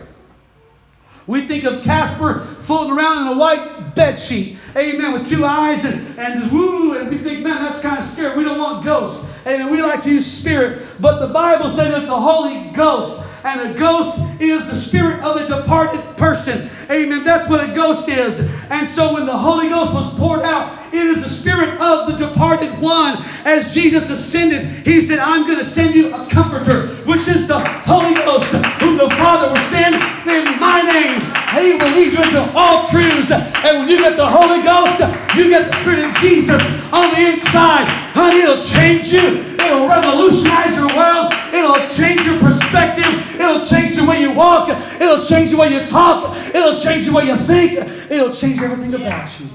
We 1.27 1.47
think 1.47 1.65
of 1.65 1.83
Casper 1.83 2.41
floating 2.61 2.97
around 2.97 3.27
in 3.27 3.33
a 3.33 3.37
white 3.39 3.95
bed 3.95 4.19
sheet, 4.19 4.57
amen, 4.77 5.13
with 5.13 5.29
two 5.29 5.45
eyes 5.45 5.85
and, 5.85 6.19
and 6.19 6.53
woo, 6.53 6.97
and 6.97 7.11
we 7.11 7.17
think, 7.17 7.43
man, 7.43 7.63
that's 7.63 7.83
kind 7.83 7.99
of 7.99 8.05
scary. 8.05 8.37
We 8.37 8.45
don't 8.45 8.59
want 8.59 8.85
ghosts. 8.85 9.27
Amen. 9.47 9.71
We 9.71 9.83
like 9.83 10.03
to 10.05 10.11
use 10.11 10.27
spirit, 10.27 10.83
but 11.01 11.19
the 11.19 11.33
Bible 11.33 11.69
says 11.69 11.95
it's 11.95 12.09
the 12.09 12.21
Holy 12.21 12.71
Ghost. 12.73 13.23
And 13.45 13.61
a 13.61 13.79
ghost 13.79 14.21
is 14.41 14.69
the 14.69 14.75
spirit 14.75 15.23
of 15.23 15.37
a 15.37 15.47
departed 15.47 16.17
person. 16.17 16.69
Amen. 16.91 17.23
That's 17.23 17.49
what 17.49 17.69
a 17.69 17.73
ghost 17.73 18.09
is. 18.09 18.41
And 18.71 18.89
so 18.89 19.15
when 19.15 19.27
the 19.27 19.37
Holy 19.37 19.69
Ghost 19.69 19.95
was 19.95 20.13
poured 20.15 20.43
out, 20.43 20.73
it 20.93 21.05
is 21.05 21.23
the 21.23 21.29
spirit 21.29 21.81
of 21.81 22.11
the 22.11 22.27
departed 22.27 22.79
one. 22.81 23.23
As 23.45 23.73
Jesus 23.75 24.11
ascended, 24.11 24.67
he 24.87 25.03
said, 25.03 25.19
I'm 25.19 25.47
going 25.47 25.59
to 25.59 25.65
send 25.65 25.95
you 25.95 26.15
a 26.15 26.27
comforter, 26.31 26.89
which 27.05 27.29
is 27.29 27.49
the 27.49 27.59
Holy 27.61 28.15
Ghost, 28.15 28.47
whom 28.81 28.97
the 28.97 29.11
Father 29.11 29.53
will 29.53 29.69
send 29.69 29.95
in 29.95 30.59
my 30.59 30.83
name. 30.83 31.21
He 31.55 31.79
will 31.79 31.91
lead 31.95 32.13
you 32.13 32.23
into 32.23 32.53
all 32.55 32.87
truths. 32.87 33.31
And 33.31 33.79
when 33.79 33.89
you 33.89 33.99
get 33.99 34.17
the 34.17 34.27
Holy 34.27 34.63
Ghost, 34.63 35.01
you 35.37 35.49
get 35.49 35.71
the 35.71 35.77
Spirit 35.81 36.05
of 36.05 36.15
Jesus 36.17 36.61
on 36.93 37.15
the 37.15 37.33
inside. 37.33 37.87
Honey, 38.17 38.41
it'll 38.41 38.63
change 38.63 39.13
you. 39.13 39.43
It'll 39.67 39.89
revolutionize 39.89 40.77
your 40.77 40.89
world. 40.95 41.33
It'll 41.53 41.89
change 41.89 42.27
your 42.27 42.39
perspective. 42.41 43.07
It'll 43.35 43.65
change 43.65 43.97
the 43.97 44.05
way 44.05 44.21
you 44.21 44.33
walk. 44.33 44.69
It'll 45.01 45.25
change 45.25 45.51
the 45.51 45.57
way 45.57 45.73
you 45.73 45.87
talk. 45.87 46.37
It'll 46.55 46.79
change 46.79 47.07
the 47.07 47.13
way 47.13 47.27
you 47.27 47.37
think. 47.37 47.79
It'll 48.11 48.33
change 48.33 48.56
everything 48.63 48.95
about 48.95 49.41
you. 49.41 49.47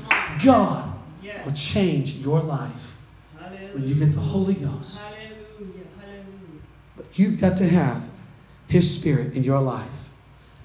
God 0.43 0.91
will 1.45 1.54
change 1.54 2.18
your 2.18 2.41
life 2.41 2.95
when 3.74 3.88
you 3.88 3.95
get 3.95 4.14
the 4.14 4.20
Holy 4.20 4.56
Ghost. 4.56 5.02
But 6.95 7.06
you've 7.14 7.39
got 7.39 7.58
to 7.58 7.68
have 7.68 8.04
His 8.68 8.99
Spirit 8.99 9.34
in 9.34 9.43
your 9.43 9.62
life. 9.62 9.89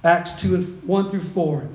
Acts 0.05 0.41
2 0.41 0.55
and 0.55 0.83
1 0.85 1.11
through 1.11 1.23
4. 1.23 1.69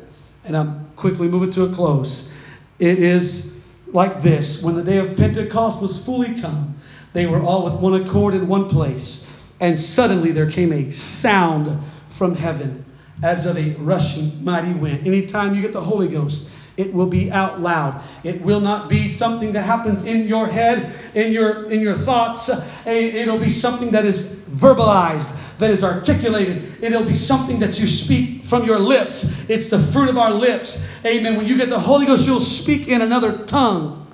And 0.46 0.58
I'm 0.58 0.90
quickly 0.96 1.28
moving 1.28 1.52
to 1.52 1.66
a 1.66 1.74
close. 1.74 2.32
It 2.80 3.00
is 3.00 3.62
like 3.88 4.22
this 4.22 4.64
When 4.64 4.76
the 4.76 4.84
day 4.84 4.98
of 4.98 5.18
Pentecost 5.18 5.82
was 5.82 6.04
fully 6.04 6.40
come, 6.40 6.80
they 7.14 7.26
were 7.28 7.42
all 7.42 7.66
with 7.66 7.82
one 7.82 8.02
accord 8.02 8.34
in 8.34 8.48
one 8.48 8.70
place. 8.70 9.28
And 9.60 9.78
suddenly 9.78 10.32
there 10.32 10.50
came 10.50 10.72
a 10.72 10.92
sound 10.92 11.84
from 12.10 12.36
heaven 12.36 12.86
as 13.24 13.46
of 13.46 13.58
a 13.58 13.72
rushing 13.82 14.44
mighty 14.44 14.74
wind. 14.74 15.06
Anytime 15.06 15.54
you 15.54 15.62
get 15.62 15.74
the 15.74 15.82
Holy 15.82 16.08
Ghost, 16.08 16.50
it 16.78 16.94
will 16.94 17.08
be 17.08 17.32
out 17.32 17.62
loud. 17.62 18.02
It 18.24 18.42
will 18.42 18.62
not 18.62 18.90
be 18.90 19.08
something 19.08 19.54
that 19.54 19.64
happens 19.64 20.06
in 20.06 20.28
your 20.28 20.48
head, 20.48 20.92
in 21.16 21.32
your 21.32 21.70
in 21.70 21.82
your 21.82 21.96
thoughts. 21.96 22.50
Eh, 22.50 23.22
it'll 23.22 23.40
be 23.40 23.50
something 23.50 23.92
that 23.92 24.06
is 24.06 24.24
verbalized 24.24 25.36
that 25.62 25.70
is 25.70 25.84
articulated. 25.84 26.84
It'll 26.84 27.06
be 27.06 27.14
something 27.14 27.60
that 27.60 27.80
you 27.80 27.88
speak 27.88 28.44
from 28.44 28.66
your 28.66 28.80
lips. 28.80 29.32
It's 29.48 29.70
the 29.70 29.80
fruit 29.80 30.10
of 30.10 30.18
our 30.18 30.32
lips. 30.32 30.84
Amen. 31.06 31.38
When 31.38 31.46
you 31.46 31.56
get 31.56 31.70
the 31.70 31.80
Holy 31.80 32.08
Ghost, 32.08 32.28
you'll 32.28 32.40
speak 32.42 32.88
in 32.90 33.02
another 33.02 33.38
tongue. 33.46 34.08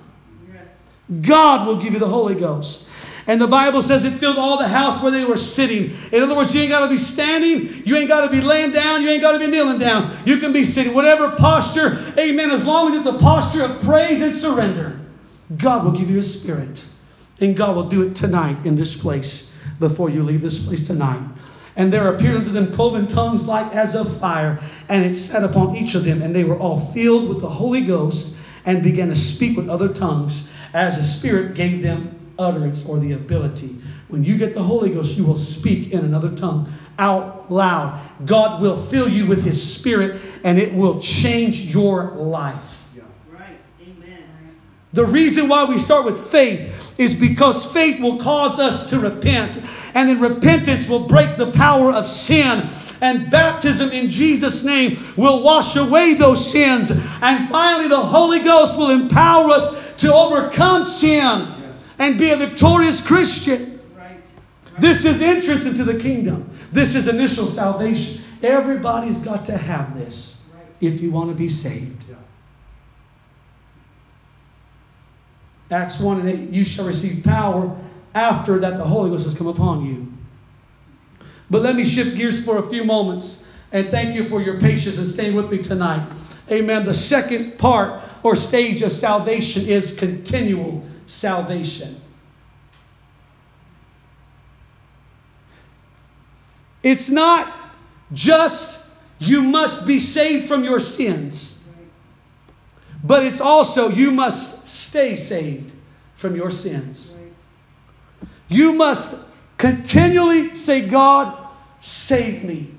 God 1.22 1.66
will 1.66 1.80
give 1.80 1.94
you 1.94 1.98
the 1.98 2.06
Holy 2.06 2.34
Ghost. 2.34 2.87
And 3.28 3.38
the 3.38 3.46
Bible 3.46 3.82
says 3.82 4.06
it 4.06 4.12
filled 4.12 4.38
all 4.38 4.56
the 4.56 4.66
house 4.66 5.02
where 5.02 5.12
they 5.12 5.22
were 5.22 5.36
sitting. 5.36 5.94
In 6.12 6.22
other 6.22 6.34
words, 6.34 6.54
you 6.54 6.62
ain't 6.62 6.70
got 6.70 6.80
to 6.80 6.88
be 6.88 6.96
standing. 6.96 7.84
You 7.84 7.96
ain't 7.96 8.08
got 8.08 8.22
to 8.22 8.30
be 8.30 8.40
laying 8.40 8.72
down. 8.72 9.02
You 9.02 9.10
ain't 9.10 9.20
got 9.20 9.32
to 9.32 9.38
be 9.38 9.48
kneeling 9.48 9.78
down. 9.78 10.16
You 10.24 10.38
can 10.38 10.54
be 10.54 10.64
sitting. 10.64 10.94
Whatever 10.94 11.32
posture, 11.36 11.98
amen, 12.16 12.50
as 12.50 12.64
long 12.64 12.90
as 12.90 13.06
it's 13.06 13.14
a 13.14 13.18
posture 13.18 13.64
of 13.64 13.82
praise 13.82 14.22
and 14.22 14.34
surrender, 14.34 14.98
God 15.58 15.84
will 15.84 15.92
give 15.92 16.08
you 16.08 16.18
a 16.18 16.22
spirit. 16.22 16.86
And 17.38 17.54
God 17.54 17.76
will 17.76 17.88
do 17.90 18.00
it 18.00 18.16
tonight 18.16 18.64
in 18.64 18.76
this 18.76 18.96
place 18.96 19.54
before 19.78 20.08
you 20.08 20.22
leave 20.22 20.40
this 20.40 20.64
place 20.64 20.86
tonight. 20.86 21.22
And 21.76 21.92
there 21.92 22.08
appeared 22.14 22.38
unto 22.38 22.50
them 22.50 22.72
cloven 22.72 23.08
tongues 23.08 23.46
like 23.46 23.74
as 23.74 23.94
of 23.94 24.18
fire, 24.18 24.58
and 24.88 25.04
it 25.04 25.14
sat 25.14 25.44
upon 25.44 25.76
each 25.76 25.94
of 25.94 26.02
them, 26.02 26.22
and 26.22 26.34
they 26.34 26.44
were 26.44 26.58
all 26.58 26.80
filled 26.80 27.28
with 27.28 27.42
the 27.42 27.48
Holy 27.48 27.82
Ghost, 27.82 28.34
and 28.64 28.82
began 28.82 29.08
to 29.08 29.16
speak 29.16 29.56
with 29.56 29.68
other 29.68 29.92
tongues, 29.92 30.50
as 30.72 30.96
the 30.96 31.04
Spirit 31.04 31.54
gave 31.54 31.82
them 31.82 32.17
utterance 32.38 32.86
or 32.86 32.98
the 32.98 33.12
ability. 33.12 33.76
When 34.08 34.24
you 34.24 34.38
get 34.38 34.54
the 34.54 34.62
Holy 34.62 34.90
Ghost, 34.90 35.16
you 35.16 35.24
will 35.24 35.36
speak 35.36 35.92
in 35.92 36.00
another 36.00 36.30
tongue 36.30 36.72
out 36.98 37.50
loud. 37.50 38.00
God 38.24 38.62
will 38.62 38.82
fill 38.82 39.08
you 39.08 39.26
with 39.26 39.44
His 39.44 39.76
Spirit, 39.76 40.20
and 40.44 40.58
it 40.58 40.72
will 40.72 41.00
change 41.00 41.60
your 41.60 42.12
life. 42.12 42.88
Right. 43.30 43.58
Amen. 43.82 44.24
The 44.92 45.04
reason 45.04 45.48
why 45.48 45.64
we 45.64 45.78
start 45.78 46.04
with 46.04 46.30
faith 46.30 46.94
is 46.98 47.14
because 47.14 47.70
faith 47.72 48.00
will 48.00 48.18
cause 48.18 48.58
us 48.58 48.90
to 48.90 48.98
repent 48.98 49.62
and 49.94 50.08
then 50.08 50.20
repentance 50.20 50.88
will 50.88 51.06
break 51.06 51.36
the 51.36 51.50
power 51.52 51.92
of 51.92 52.08
sin. 52.08 52.68
And 53.00 53.30
baptism 53.30 53.90
in 53.90 54.10
Jesus' 54.10 54.64
name 54.64 54.98
will 55.16 55.42
wash 55.42 55.76
away 55.76 56.14
those 56.14 56.50
sins. 56.50 56.90
And 56.90 57.48
finally, 57.48 57.88
the 57.88 58.00
Holy 58.00 58.40
Ghost 58.40 58.76
will 58.76 58.90
empower 58.90 59.50
us 59.50 59.96
to 59.98 60.12
overcome 60.12 60.84
sin 60.84 61.57
and 61.98 62.18
be 62.18 62.30
a 62.30 62.36
victorious 62.36 63.04
Christian. 63.04 63.80
Right. 63.96 64.20
This 64.78 65.04
is 65.04 65.20
entrance 65.22 65.66
into 65.66 65.84
the 65.84 65.98
kingdom. 65.98 66.50
This 66.72 66.94
is 66.94 67.08
initial 67.08 67.46
salvation. 67.46 68.20
Everybody's 68.42 69.18
got 69.18 69.46
to 69.46 69.56
have 69.56 69.96
this 69.96 70.50
Right. 70.54 70.92
if 70.92 71.00
you 71.00 71.10
want 71.10 71.30
to 71.30 71.36
be 71.36 71.48
saved. 71.48 72.04
Yeah. 72.08 72.16
Acts 75.70 76.00
1 76.00 76.20
and 76.20 76.28
8, 76.28 76.50
you 76.50 76.64
shall 76.64 76.86
receive 76.86 77.24
power 77.24 77.76
after 78.14 78.58
that 78.60 78.78
the 78.78 78.84
Holy 78.84 79.10
Ghost 79.10 79.24
has 79.24 79.34
come 79.34 79.48
upon 79.48 79.84
you. 79.84 80.12
But 81.50 81.62
let 81.62 81.76
me 81.76 81.84
shift 81.84 82.16
gears 82.16 82.44
for 82.44 82.58
a 82.58 82.62
few 82.68 82.84
moments 82.84 83.44
and 83.72 83.90
thank 83.90 84.14
you 84.14 84.24
for 84.24 84.40
your 84.40 84.60
patience 84.60 84.98
and 84.98 85.06
staying 85.06 85.34
with 85.34 85.50
me 85.50 85.58
tonight. 85.58 86.06
Amen. 86.50 86.86
The 86.86 86.94
second 86.94 87.58
part 87.58 88.02
or 88.22 88.34
stage 88.34 88.82
of 88.82 88.92
salvation 88.92 89.66
is 89.66 89.98
continual 89.98 90.82
salvation. 91.08 92.00
It's 96.84 97.10
not 97.10 97.52
just 98.12 98.88
You 99.18 99.42
must 99.42 99.86
be 99.86 99.98
saved 99.98 100.48
from 100.48 100.64
your 100.64 100.80
sins. 100.80 101.68
But 103.02 103.24
it's 103.26 103.40
also 103.40 103.88
you 103.88 104.12
must 104.12 104.68
stay 104.68 105.16
saved 105.16 105.72
from 106.16 106.36
your 106.36 106.50
sins. 106.50 107.16
You 108.48 108.72
must 108.72 109.24
continually 109.56 110.56
say, 110.56 110.88
God, 110.88 111.36
save 111.80 112.44
me. 112.44 112.74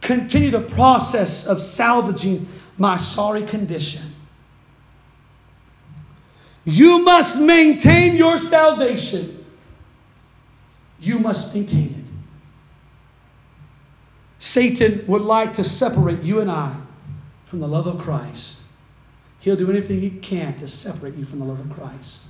Continue 0.00 0.50
the 0.50 0.60
process 0.60 1.46
of 1.46 1.62
salvaging 1.62 2.46
my 2.76 2.96
sorry 2.96 3.42
condition. 3.42 4.02
You 6.64 7.04
must 7.04 7.40
maintain 7.40 8.16
your 8.16 8.38
salvation. 8.38 9.44
You 11.00 11.18
must 11.18 11.54
maintain 11.54 11.90
it. 11.90 12.12
Satan 14.38 15.04
would 15.06 15.22
like 15.22 15.54
to 15.54 15.64
separate 15.64 16.22
you 16.22 16.40
and 16.40 16.50
I 16.50 16.74
from 17.46 17.60
the 17.60 17.68
love 17.68 17.86
of 17.86 17.98
Christ. 17.98 18.62
He'll 19.40 19.56
do 19.56 19.70
anything 19.70 20.00
he 20.00 20.10
can 20.10 20.54
to 20.56 20.68
separate 20.68 21.14
you 21.16 21.24
from 21.24 21.40
the 21.40 21.44
love 21.44 21.60
of 21.60 21.70
Christ. 21.70 22.24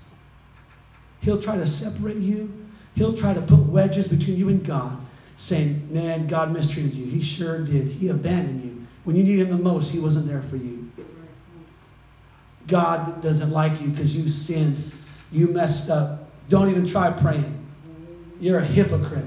He'll 1.20 1.40
try 1.40 1.56
to 1.56 1.66
separate 1.66 2.16
you. 2.16 2.52
He'll 2.96 3.16
try 3.16 3.34
to 3.34 3.40
put 3.40 3.60
wedges 3.60 4.08
between 4.08 4.36
you 4.36 4.48
and 4.48 4.64
God, 4.64 4.98
saying, 5.36 5.88
Man, 5.90 6.26
God 6.26 6.52
mistreated 6.52 6.94
you. 6.94 7.06
He 7.06 7.22
sure 7.22 7.64
did. 7.64 7.86
He 7.86 8.08
abandoned 8.08 8.64
you. 8.64 8.86
When 9.04 9.16
you 9.16 9.22
needed 9.22 9.48
him 9.48 9.56
the 9.56 9.62
most, 9.62 9.92
he 9.92 10.00
wasn't 10.00 10.26
there 10.26 10.42
for 10.42 10.56
you. 10.56 10.83
God 12.66 13.22
doesn't 13.22 13.50
like 13.50 13.80
you 13.80 13.88
because 13.88 14.16
you 14.16 14.28
sinned. 14.28 14.92
You 15.30 15.48
messed 15.48 15.90
up. 15.90 16.28
Don't 16.48 16.70
even 16.70 16.86
try 16.86 17.10
praying. 17.10 17.66
You're 18.40 18.58
a 18.58 18.64
hypocrite. 18.64 19.24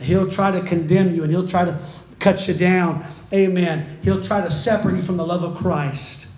He'll 0.00 0.30
try 0.30 0.52
to 0.52 0.60
condemn 0.62 1.14
you 1.14 1.22
and 1.22 1.30
he'll 1.30 1.48
try 1.48 1.64
to 1.64 1.80
cut 2.18 2.46
you 2.46 2.54
down. 2.54 3.04
Amen. 3.32 3.98
He'll 4.02 4.22
try 4.22 4.40
to 4.40 4.50
separate 4.50 4.96
you 4.96 5.02
from 5.02 5.16
the 5.16 5.26
love 5.26 5.42
of 5.42 5.58
Christ. 5.58 6.28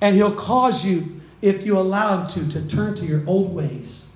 And 0.00 0.14
he'll 0.14 0.34
cause 0.34 0.84
you, 0.84 1.20
if 1.42 1.64
you 1.64 1.78
allow 1.78 2.26
him 2.26 2.50
to, 2.50 2.60
to 2.60 2.68
turn 2.68 2.94
to 2.96 3.06
your 3.06 3.22
old 3.26 3.54
ways. 3.54 4.10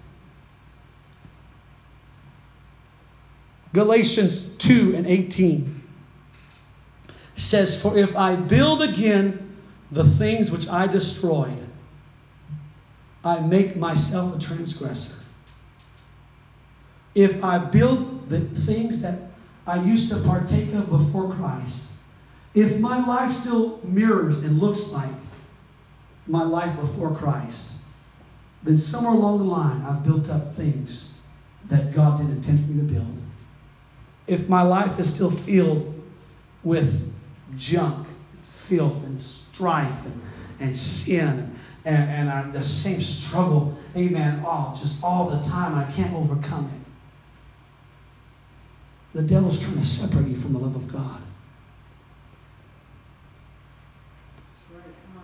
Galatians 3.72 4.48
2 4.58 4.94
and 4.96 5.06
18 5.06 5.82
says, 7.36 7.80
For 7.80 7.96
if 7.96 8.16
I 8.16 8.36
build 8.36 8.82
again 8.82 9.49
the 9.92 10.04
things 10.04 10.52
which 10.52 10.68
I 10.68 10.86
destroyed, 10.86 11.66
I 13.24 13.40
make 13.40 13.76
myself 13.76 14.36
a 14.36 14.38
transgressor. 14.38 15.16
If 17.14 17.42
I 17.42 17.58
build 17.58 18.28
the 18.28 18.40
things 18.40 19.02
that 19.02 19.18
I 19.66 19.82
used 19.82 20.08
to 20.10 20.20
partake 20.20 20.72
of 20.72 20.90
before 20.90 21.34
Christ, 21.34 21.92
if 22.54 22.78
my 22.78 23.04
life 23.04 23.32
still 23.32 23.80
mirrors 23.82 24.42
and 24.42 24.58
looks 24.58 24.90
like 24.90 25.12
my 26.26 26.44
life 26.44 26.74
before 26.76 27.14
Christ, 27.14 27.76
then 28.62 28.78
somewhere 28.78 29.12
along 29.12 29.38
the 29.38 29.44
line 29.44 29.82
I've 29.82 30.04
built 30.04 30.30
up 30.30 30.54
things 30.54 31.14
that 31.68 31.92
God 31.92 32.18
didn't 32.18 32.32
intend 32.32 32.60
for 32.60 32.70
me 32.70 32.86
to 32.86 32.92
build. 32.94 33.22
If 34.26 34.48
my 34.48 34.62
life 34.62 34.98
is 34.98 35.12
still 35.12 35.30
filled 35.30 35.94
with 36.62 37.12
junk, 37.56 38.06
filth, 38.44 39.02
and 39.04 39.20
strife, 39.60 40.06
and, 40.06 40.22
and 40.60 40.76
sin, 40.76 41.54
and, 41.84 42.10
and 42.10 42.30
I, 42.30 42.50
the 42.50 42.62
same 42.62 43.02
struggle, 43.02 43.76
amen, 43.94 44.42
all 44.44 44.74
just 44.74 45.04
all 45.04 45.28
the 45.28 45.42
time, 45.42 45.76
I 45.76 45.90
can't 45.92 46.14
overcome 46.14 46.70
it. 46.74 46.80
The 49.18 49.22
devil's 49.22 49.62
trying 49.62 49.78
to 49.78 49.84
separate 49.84 50.28
you 50.28 50.36
from 50.36 50.54
the 50.54 50.60
love 50.60 50.76
of 50.76 50.90
God. 50.90 51.20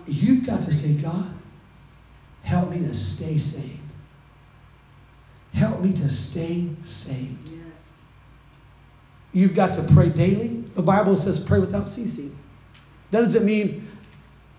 You've 0.06 0.44
got 0.44 0.62
to 0.64 0.72
say, 0.72 0.94
God, 0.94 1.32
help 2.42 2.70
me 2.70 2.80
to 2.80 2.94
stay 2.94 3.38
saved. 3.38 3.80
Help 5.52 5.80
me 5.80 5.92
to 5.94 6.10
stay 6.10 6.68
saved. 6.82 7.52
You've 9.32 9.54
got 9.54 9.74
to 9.74 9.82
pray 9.94 10.10
daily. 10.10 10.64
The 10.74 10.82
Bible 10.82 11.16
says 11.16 11.40
pray 11.40 11.58
without 11.58 11.88
ceasing. 11.88 12.36
That 13.10 13.20
doesn't 13.20 13.44
mean 13.44 13.85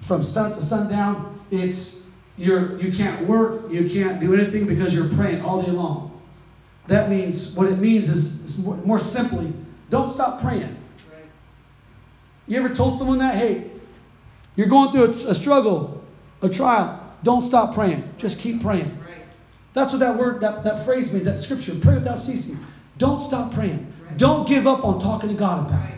from 0.08 0.24
sun 0.24 0.54
to 0.56 0.62
sundown, 0.62 1.40
it's 1.52 2.10
you're 2.38 2.80
you 2.80 2.92
can't 2.94 3.28
work, 3.28 3.72
you 3.72 3.90
can't 3.90 4.20
do 4.20 4.34
anything 4.34 4.66
because 4.66 4.94
you're 4.94 5.10
praying 5.10 5.42
all 5.42 5.62
day 5.62 5.72
long. 5.72 6.20
That 6.88 7.10
means 7.10 7.56
what 7.56 7.68
it 7.70 7.80
means 7.80 8.10
is, 8.10 8.44
is 8.44 8.60
more, 8.64 8.78
more, 8.78 9.00
simply, 9.00 9.54
don't 9.90 10.10
stop 10.10 10.42
praying. 10.42 10.76
You 12.48 12.60
ever 12.60 12.74
told 12.74 12.98
someone 12.98 13.20
that, 13.20 13.36
hey, 13.36 13.70
you're 14.56 14.68
going 14.68 14.94
through 14.94 15.04
a, 15.04 15.32
a 15.32 15.36
struggle, 15.36 16.02
a 16.42 16.48
trial. 16.50 17.04
Don't 17.24 17.46
stop 17.46 17.74
praying. 17.74 18.10
Just 18.18 18.40
keep 18.40 18.62
praying. 18.62 18.98
That's 19.74 19.92
what 19.92 20.00
that 20.00 20.18
word, 20.18 20.42
that, 20.42 20.64
that 20.64 20.86
phrase 20.86 21.12
means, 21.12 21.26
that 21.26 21.40
scripture. 21.40 21.76
Pray 21.76 21.96
without 21.96 22.20
ceasing. 22.20 22.58
Don't 22.98 23.20
stop 23.20 23.54
praying. 23.54 23.94
Don't 24.16 24.48
give 24.48 24.66
up 24.66 24.86
on 24.86 25.02
talking 25.02 25.30
to 25.30 25.36
God 25.36 25.68
about 25.68 25.90
it. 25.90 25.96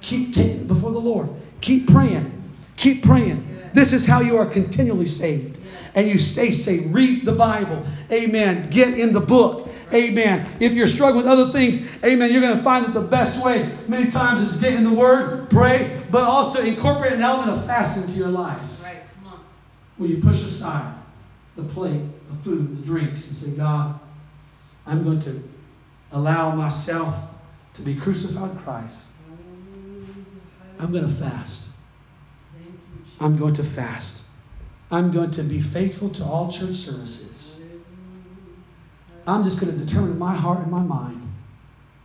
Keep 0.00 0.32
taking 0.32 0.60
it 0.60 0.68
before 0.68 0.92
the 0.92 1.00
Lord. 1.00 1.28
Keep 1.60 1.88
praying. 1.88 2.39
Keep 2.80 3.04
praying. 3.04 3.46
This 3.74 3.92
is 3.92 4.06
how 4.06 4.20
you 4.20 4.38
are 4.38 4.46
continually 4.46 5.04
saved. 5.04 5.58
And 5.94 6.08
you 6.08 6.18
stay 6.18 6.50
saved. 6.50 6.94
Read 6.94 7.26
the 7.26 7.32
Bible. 7.32 7.84
Amen. 8.10 8.70
Get 8.70 8.98
in 8.98 9.12
the 9.12 9.20
book. 9.20 9.68
Amen. 9.92 10.46
If 10.60 10.72
you're 10.72 10.86
struggling 10.86 11.26
with 11.26 11.26
other 11.26 11.52
things, 11.52 11.86
amen, 12.02 12.32
you're 12.32 12.40
going 12.40 12.56
to 12.56 12.62
find 12.62 12.86
that 12.86 12.94
the 12.94 13.02
best 13.02 13.44
way 13.44 13.70
many 13.86 14.10
times 14.10 14.50
is 14.50 14.60
get 14.60 14.74
in 14.74 14.84
the 14.84 14.92
Word, 14.92 15.50
pray, 15.50 16.00
but 16.10 16.22
also 16.22 16.62
incorporate 16.62 17.12
an 17.12 17.22
element 17.22 17.50
of 17.50 17.66
fasting 17.66 18.04
into 18.04 18.14
your 18.14 18.28
life. 18.28 18.82
Right. 18.82 19.02
Come 19.16 19.32
on. 19.32 19.40
Where 19.98 20.08
you 20.08 20.22
push 20.22 20.42
aside 20.42 20.94
the 21.56 21.64
plate, 21.64 22.02
the 22.30 22.36
food, 22.36 22.78
the 22.78 22.86
drinks, 22.86 23.26
and 23.26 23.36
say, 23.36 23.50
God, 23.50 23.98
I'm 24.86 25.04
going 25.04 25.20
to 25.20 25.42
allow 26.12 26.54
myself 26.54 27.16
to 27.74 27.82
be 27.82 27.94
crucified 27.96 28.54
with 28.54 28.64
Christ. 28.64 29.02
I'm 30.78 30.92
going 30.92 31.06
to 31.06 31.12
fast. 31.12 31.69
I'm 33.20 33.36
going 33.36 33.54
to 33.54 33.64
fast. 33.64 34.24
I'm 34.90 35.12
going 35.12 35.30
to 35.32 35.42
be 35.42 35.60
faithful 35.60 36.10
to 36.10 36.24
all 36.24 36.50
church 36.50 36.76
services. 36.76 37.60
I'm 39.26 39.44
just 39.44 39.60
going 39.60 39.78
to 39.78 39.84
determine 39.84 40.12
in 40.12 40.18
my 40.18 40.34
heart 40.34 40.60
and 40.60 40.70
my 40.70 40.82
mind 40.82 41.20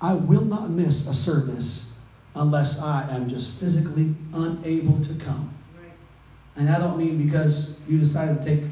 I 0.02 0.14
will 0.14 0.46
not 0.46 0.70
miss 0.70 1.08
a 1.08 1.14
service 1.14 1.94
unless 2.36 2.82
I 2.82 3.10
am 3.16 3.30
just 3.30 3.52
physically 3.60 4.14
unable 4.34 5.00
to 5.02 5.14
come. 5.16 5.52
And 6.58 6.70
I 6.70 6.80
don't 6.80 6.98
mean 6.98 7.24
because 7.24 7.82
you 7.88 7.98
decided 7.98 8.42
to 8.42 8.48
take 8.48 8.70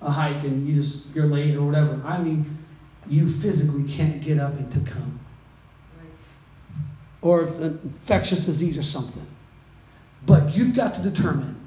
a 0.00 0.10
hike 0.10 0.44
and 0.44 0.66
you 0.66 0.74
just 0.74 1.14
you're 1.14 1.26
late 1.26 1.56
or 1.56 1.64
whatever. 1.64 2.00
I 2.04 2.22
mean 2.22 2.58
you 3.08 3.28
physically 3.28 3.84
can't 3.84 4.22
get 4.22 4.38
up 4.38 4.52
and 4.54 4.70
to 4.72 4.80
come. 4.90 5.18
Or 7.20 7.42
if 7.42 7.58
an 7.58 7.80
infectious 7.82 8.46
disease 8.46 8.78
or 8.78 8.82
something. 8.82 9.26
But 10.28 10.54
you've 10.54 10.76
got 10.76 10.94
to 10.94 11.02
determine 11.02 11.66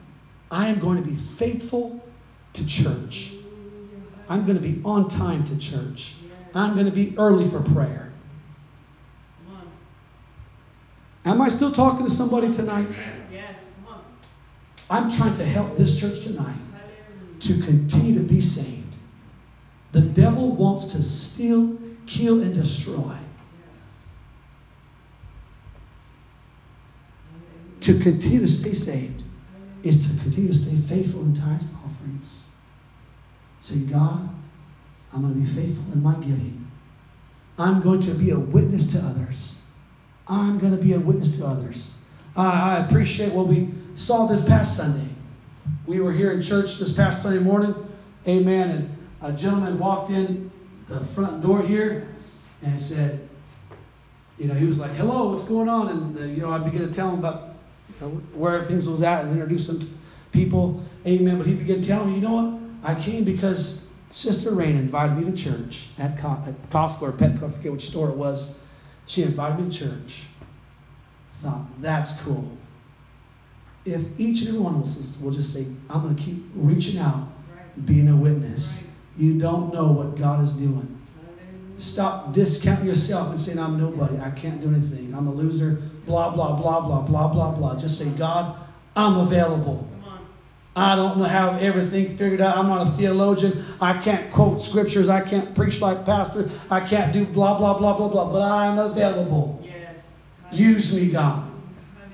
I 0.51 0.67
am 0.67 0.79
going 0.79 1.03
to 1.03 1.09
be 1.09 1.15
faithful 1.15 1.99
to 2.53 2.65
church. 2.65 3.31
I'm 4.29 4.45
going 4.45 4.55
to 4.55 4.63
be 4.63 4.81
on 4.85 5.09
time 5.09 5.43
to 5.45 5.57
church. 5.57 6.13
I'm 6.53 6.75
going 6.75 6.85
to 6.85 6.91
be 6.91 7.15
early 7.17 7.49
for 7.49 7.61
prayer. 7.61 8.13
Am 11.25 11.41
I 11.41 11.49
still 11.49 11.71
talking 11.71 12.05
to 12.05 12.11
somebody 12.11 12.51
tonight? 12.51 12.87
Yes, 13.31 13.55
come 13.85 13.93
on. 13.93 14.03
I'm 14.89 15.11
trying 15.11 15.35
to 15.35 15.45
help 15.45 15.75
this 15.75 15.99
church 15.99 16.23
tonight 16.23 16.59
to 17.41 17.59
continue 17.61 18.13
to 18.15 18.23
be 18.23 18.41
saved. 18.41 18.95
The 19.91 20.01
devil 20.01 20.55
wants 20.55 20.87
to 20.87 21.03
steal, 21.03 21.77
kill, 22.05 22.41
and 22.41 22.53
destroy. 22.53 23.15
To 27.81 27.99
continue 27.99 28.39
to 28.41 28.47
stay 28.47 28.73
saved 28.73 29.23
is 29.83 30.07
to 30.07 30.23
continue 30.23 30.51
to 30.51 30.57
stay 30.57 30.75
faithful 30.75 31.21
in 31.21 31.33
tithes 31.33 31.69
and 31.69 31.77
offerings. 31.83 32.51
Say, 33.61 33.79
God, 33.79 34.29
I'm 35.11 35.21
going 35.21 35.33
to 35.33 35.39
be 35.39 35.45
faithful 35.45 35.91
in 35.93 36.03
my 36.03 36.13
giving. 36.15 36.67
I'm 37.57 37.81
going 37.81 37.99
to 38.01 38.11
be 38.13 38.31
a 38.31 38.39
witness 38.39 38.91
to 38.93 38.99
others. 38.99 39.59
I'm 40.27 40.59
going 40.59 40.75
to 40.75 40.81
be 40.81 40.93
a 40.93 40.99
witness 40.99 41.37
to 41.39 41.45
others. 41.45 42.01
I, 42.35 42.77
I 42.77 42.85
appreciate 42.85 43.33
what 43.33 43.47
we 43.47 43.69
saw 43.95 44.27
this 44.27 44.45
past 44.47 44.77
Sunday. 44.77 45.09
We 45.87 45.99
were 45.99 46.11
here 46.11 46.31
in 46.31 46.41
church 46.41 46.77
this 46.77 46.93
past 46.93 47.23
Sunday 47.23 47.43
morning. 47.43 47.75
Amen. 48.27 48.69
And 48.69 49.07
a 49.21 49.35
gentleman 49.35 49.79
walked 49.79 50.11
in 50.11 50.51
the 50.87 51.03
front 51.07 51.41
door 51.41 51.61
here 51.63 52.07
and 52.61 52.79
said, 52.79 53.27
you 54.37 54.47
know, 54.47 54.53
he 54.53 54.65
was 54.65 54.79
like, 54.79 54.91
hello, 54.91 55.31
what's 55.31 55.45
going 55.45 55.67
on? 55.67 55.89
And, 55.89 56.17
uh, 56.17 56.21
you 56.23 56.41
know, 56.41 56.51
I 56.51 56.59
began 56.59 56.87
to 56.87 56.93
tell 56.93 57.09
him 57.09 57.19
about 57.19 57.50
you 57.99 58.07
know, 58.07 58.13
where 58.33 58.63
things 58.63 58.87
was 58.87 59.01
at 59.01 59.25
and 59.25 59.33
introduce 59.33 59.67
him 59.67 59.79
to 59.79 59.87
people. 60.31 60.83
Amen. 61.05 61.37
But 61.37 61.47
he 61.47 61.55
began 61.55 61.81
telling 61.81 62.09
me, 62.09 62.15
you 62.15 62.21
know 62.21 62.33
what? 62.33 62.59
I 62.83 62.99
came 62.99 63.23
because 63.23 63.87
Sister 64.11 64.51
Rain 64.51 64.75
invited 64.75 65.17
me 65.17 65.31
to 65.31 65.37
church 65.37 65.89
at, 65.97 66.17
Co- 66.17 66.41
at 66.45 66.69
Costco 66.69 67.01
or 67.03 67.11
Petco, 67.11 67.43
I 67.43 67.51
forget 67.51 67.71
which 67.71 67.87
store 67.87 68.09
it 68.09 68.15
was. 68.15 68.61
She 69.05 69.23
invited 69.23 69.63
me 69.63 69.71
to 69.71 69.77
church. 69.77 70.23
I 71.39 71.43
thought, 71.43 71.81
that's 71.81 72.13
cool. 72.21 72.49
If 73.85 74.01
each 74.19 74.41
and 74.41 74.49
every 74.49 74.61
one 74.61 74.75
of 74.75 74.83
us 74.83 75.15
will 75.19 75.31
just 75.31 75.53
say, 75.53 75.65
I'm 75.89 76.01
going 76.01 76.15
to 76.15 76.21
keep 76.21 76.43
reaching 76.55 76.99
out, 76.99 77.27
being 77.85 78.09
a 78.09 78.15
witness, 78.15 78.91
you 79.17 79.39
don't 79.39 79.73
know 79.73 79.91
what 79.91 80.17
God 80.17 80.43
is 80.43 80.53
doing. 80.53 80.97
Stop 81.77 82.31
discounting 82.33 82.85
yourself 82.85 83.29
and 83.31 83.41
saying, 83.41 83.57
I'm 83.57 83.79
nobody. 83.79 84.19
I 84.19 84.29
can't 84.29 84.61
do 84.61 84.67
anything. 84.67 85.13
I'm 85.15 85.27
a 85.27 85.33
loser. 85.33 85.81
Blah, 86.05 86.33
blah, 86.33 86.59
blah, 86.59 86.81
blah, 86.81 87.01
blah, 87.01 87.27
blah, 87.27 87.51
blah. 87.51 87.79
Just 87.79 87.99
say, 87.99 88.09
God, 88.17 88.55
I'm 88.95 89.17
available. 89.17 89.87
I 90.75 90.95
don't 90.95 91.17
know 91.17 91.25
how 91.25 91.57
everything 91.57 92.15
figured 92.15 92.39
out. 92.39 92.57
I'm 92.57 92.67
not 92.67 92.87
a 92.87 92.91
theologian. 92.91 93.65
I 93.81 93.99
can't 93.99 94.31
quote 94.31 94.61
scriptures. 94.61 95.09
I 95.09 95.21
can't 95.27 95.53
preach 95.53 95.81
like 95.81 96.05
pastor. 96.05 96.49
I 96.69 96.79
can't 96.79 97.11
do 97.11 97.25
blah 97.25 97.57
blah 97.57 97.77
blah 97.77 97.97
blah 97.97 98.07
blah. 98.07 98.31
But 98.31 98.41
I'm 98.41 98.79
available. 98.79 99.61
Yes. 99.65 99.95
Use 100.51 100.93
me, 100.93 101.11
God. 101.11 101.51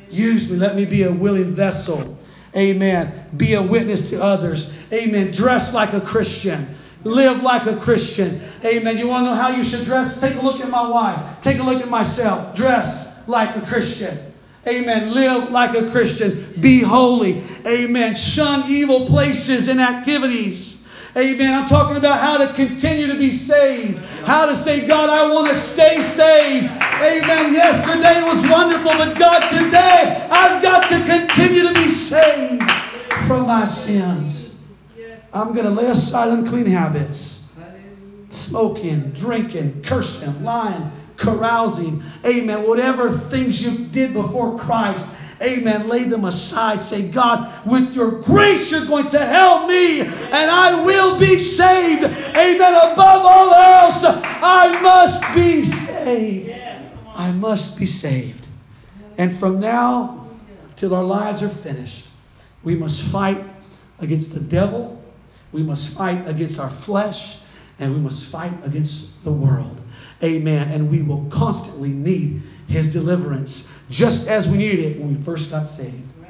Use 0.09 0.49
me. 0.49 0.57
Let 0.57 0.75
me 0.75 0.85
be 0.85 1.03
a 1.03 1.11
willing 1.11 1.53
vessel. 1.53 2.17
Amen. 2.55 3.25
Be 3.37 3.53
a 3.53 3.61
witness 3.61 4.09
to 4.09 4.23
others. 4.23 4.73
Amen. 4.91 5.29
Dress 5.29 5.75
like 5.75 5.93
a 5.93 6.01
Christian. 6.01 6.75
Live 7.03 7.43
like 7.43 7.67
a 7.67 7.75
Christian. 7.77 8.41
Amen. 8.65 8.97
You 8.97 9.07
want 9.07 9.25
to 9.25 9.29
know 9.29 9.35
how 9.35 9.49
you 9.49 9.63
should 9.63 9.85
dress? 9.85 10.19
Take 10.19 10.35
a 10.35 10.41
look 10.41 10.61
at 10.61 10.69
my 10.69 10.89
wife. 10.89 11.41
Take 11.41 11.59
a 11.59 11.63
look 11.63 11.79
at 11.79 11.89
myself. 11.89 12.55
Dress 12.55 13.06
like 13.27 13.55
a 13.55 13.61
Christian. 13.61 14.17
Amen. 14.67 15.13
Live 15.13 15.51
like 15.51 15.75
a 15.75 15.89
Christian. 15.91 16.53
Be 16.59 16.81
holy. 16.81 17.41
Amen. 17.65 18.15
Shun 18.15 18.69
evil 18.69 19.07
places 19.07 19.69
and 19.69 19.79
activities. 19.79 20.85
Amen. 21.15 21.53
I'm 21.53 21.69
talking 21.69 21.97
about 21.97 22.19
how 22.19 22.37
to 22.45 22.53
continue 22.53 23.07
to 23.07 23.17
be 23.17 23.31
saved. 23.31 23.99
How 24.25 24.45
to 24.45 24.55
say, 24.55 24.85
God, 24.85 25.09
I 25.09 25.33
want 25.33 25.47
to 25.47 25.55
stay 25.55 26.01
saved. 26.01 26.65
Amen. 26.65 27.53
Yesterday 27.53 28.21
was 28.23 28.47
wonderful, 28.49 28.91
but 28.91 29.17
God, 29.17 29.49
today 29.49 30.27
I've 30.29 30.61
got 30.61 30.89
to 30.89 31.05
continue 31.05 31.63
to 31.63 31.73
be 31.73 31.87
saved 31.87 32.63
from 33.27 33.47
my 33.47 33.65
sins. 33.65 34.59
I'm 35.33 35.53
going 35.53 35.65
to 35.65 35.71
lay 35.71 35.87
aside 35.87 36.29
unclean 36.29 36.65
habits 36.65 37.37
smoking, 38.29 39.11
drinking, 39.11 39.83
cursing, 39.83 40.43
lying, 40.43 40.91
carousing, 41.17 42.03
amen, 42.25 42.67
whatever 42.67 43.11
things 43.11 43.63
you 43.63 43.85
did 43.87 44.13
before 44.13 44.57
Christ, 44.57 45.15
amen, 45.41 45.87
lay 45.87 46.03
them 46.03 46.25
aside. 46.25 46.83
Say, 46.83 47.09
God, 47.09 47.51
with 47.65 47.93
your 47.93 48.21
grace, 48.21 48.71
you're 48.71 48.85
going 48.85 49.09
to 49.09 49.25
help 49.25 49.67
me, 49.67 50.01
and 50.01 50.11
I 50.51 50.83
will 50.85 51.19
be 51.19 51.37
saved. 51.37 52.03
Amen. 52.03 52.93
Above 52.93 53.25
all 53.25 53.53
else, 53.53 54.03
I 54.05 54.79
must 54.81 55.35
be 55.35 55.65
saved. 55.65 56.55
I 57.15 57.31
must 57.31 57.79
be 57.79 57.85
saved. 57.85 58.47
And 59.17 59.35
from 59.37 59.59
now 59.59 60.27
till 60.75 60.93
our 60.93 61.03
lives 61.03 61.41
are 61.41 61.49
finished, 61.49 62.07
we 62.63 62.75
must 62.75 63.01
fight 63.01 63.43
against 63.99 64.33
the 64.33 64.39
devil, 64.39 65.03
we 65.51 65.63
must 65.63 65.97
fight 65.97 66.27
against 66.27 66.59
our 66.59 66.69
flesh, 66.69 67.39
and 67.79 67.93
we 67.93 67.99
must 67.99 68.31
fight 68.31 68.53
against 68.63 69.23
the 69.23 69.31
world. 69.31 69.81
Amen. 70.23 70.71
And 70.71 70.89
we 70.89 71.01
will 71.01 71.25
constantly 71.29 71.89
need 71.89 72.41
his 72.67 72.91
deliverance, 72.91 73.71
just 73.89 74.27
as 74.27 74.47
we 74.47 74.57
needed 74.57 74.79
it 74.79 74.99
when 74.99 75.15
we 75.17 75.23
first 75.23 75.51
got 75.51 75.69
saved. 75.69 76.13
Right. 76.19 76.29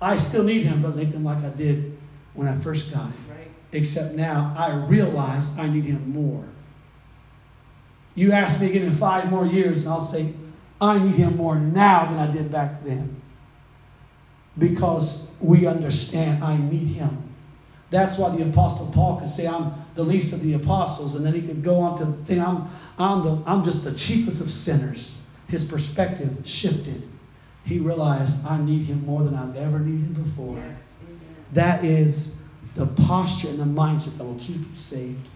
I 0.00 0.16
still 0.16 0.42
need 0.42 0.62
him, 0.62 0.82
but 0.82 0.96
Nathan, 0.96 1.22
like 1.22 1.42
I 1.44 1.50
did 1.50 1.96
when 2.34 2.48
I 2.48 2.56
first 2.58 2.92
got 2.92 3.04
him. 3.04 3.14
Right. 3.30 3.50
Except 3.72 4.14
now 4.14 4.54
I 4.58 4.86
realize 4.86 5.50
I 5.58 5.68
need 5.68 5.84
him 5.84 6.10
more. 6.10 6.44
You 8.14 8.32
ask 8.32 8.60
me 8.60 8.68
again 8.70 8.82
in 8.82 8.92
five 8.92 9.30
more 9.30 9.46
years, 9.46 9.84
and 9.84 9.92
I'll 9.92 10.00
say, 10.00 10.32
I 10.80 10.98
need 10.98 11.14
him 11.14 11.36
more 11.36 11.56
now 11.56 12.06
than 12.06 12.18
I 12.18 12.30
did 12.30 12.50
back 12.50 12.82
then. 12.84 13.20
Because 14.58 15.30
we 15.40 15.66
understand 15.66 16.44
I 16.44 16.56
need 16.56 16.88
him. 16.88 17.30
That's 17.90 18.18
why 18.18 18.34
the 18.34 18.48
Apostle 18.48 18.90
Paul 18.92 19.20
could 19.20 19.28
say, 19.28 19.46
I'm 19.46 19.72
the 19.94 20.02
least 20.02 20.32
of 20.32 20.42
the 20.42 20.54
apostles, 20.54 21.14
and 21.14 21.24
then 21.24 21.34
he 21.34 21.42
could 21.42 21.62
go 21.62 21.78
on 21.78 21.98
to 21.98 22.24
say, 22.24 22.40
I'm, 22.40 22.70
I'm, 22.98 23.22
the, 23.22 23.42
I'm 23.46 23.64
just 23.64 23.84
the 23.84 23.94
chiefest 23.94 24.40
of 24.40 24.50
sinners. 24.50 25.18
His 25.48 25.64
perspective 25.64 26.30
shifted. 26.44 27.02
He 27.64 27.78
realized, 27.78 28.44
I 28.46 28.60
need 28.60 28.84
him 28.84 29.04
more 29.04 29.22
than 29.22 29.34
I've 29.34 29.56
ever 29.56 29.78
needed 29.78 30.16
him 30.16 30.22
before. 30.22 30.56
Yes. 30.56 30.76
That 31.52 31.84
is 31.84 32.42
the 32.74 32.86
posture 32.86 33.48
and 33.48 33.58
the 33.58 33.64
mindset 33.64 34.18
that 34.18 34.24
will 34.24 34.38
keep 34.38 34.56
you 34.56 34.76
saved. 34.76 35.28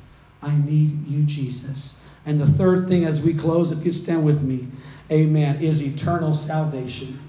I 0.43 0.57
need 0.57 1.07
you, 1.07 1.25
Jesus. 1.25 1.99
And 2.25 2.41
the 2.41 2.47
third 2.47 2.89
thing 2.89 3.05
as 3.05 3.23
we 3.23 3.35
close, 3.35 3.73
if 3.73 3.85
you 3.85 3.93
stand 3.93 4.25
with 4.25 4.43
me, 4.43 4.67
amen, 5.11 5.63
is 5.63 5.83
eternal 5.83 6.35
salvation. 6.35 7.21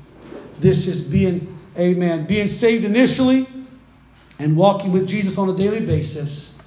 This 0.60 0.88
is 0.88 1.04
being, 1.04 1.60
amen, 1.78 2.26
being 2.26 2.48
saved 2.48 2.84
initially 2.84 3.48
and 4.40 4.56
walking 4.56 4.92
with 4.92 5.08
Jesus 5.08 5.38
on 5.38 5.50
a 5.50 5.56
daily 5.56 5.86
basis 5.86 6.60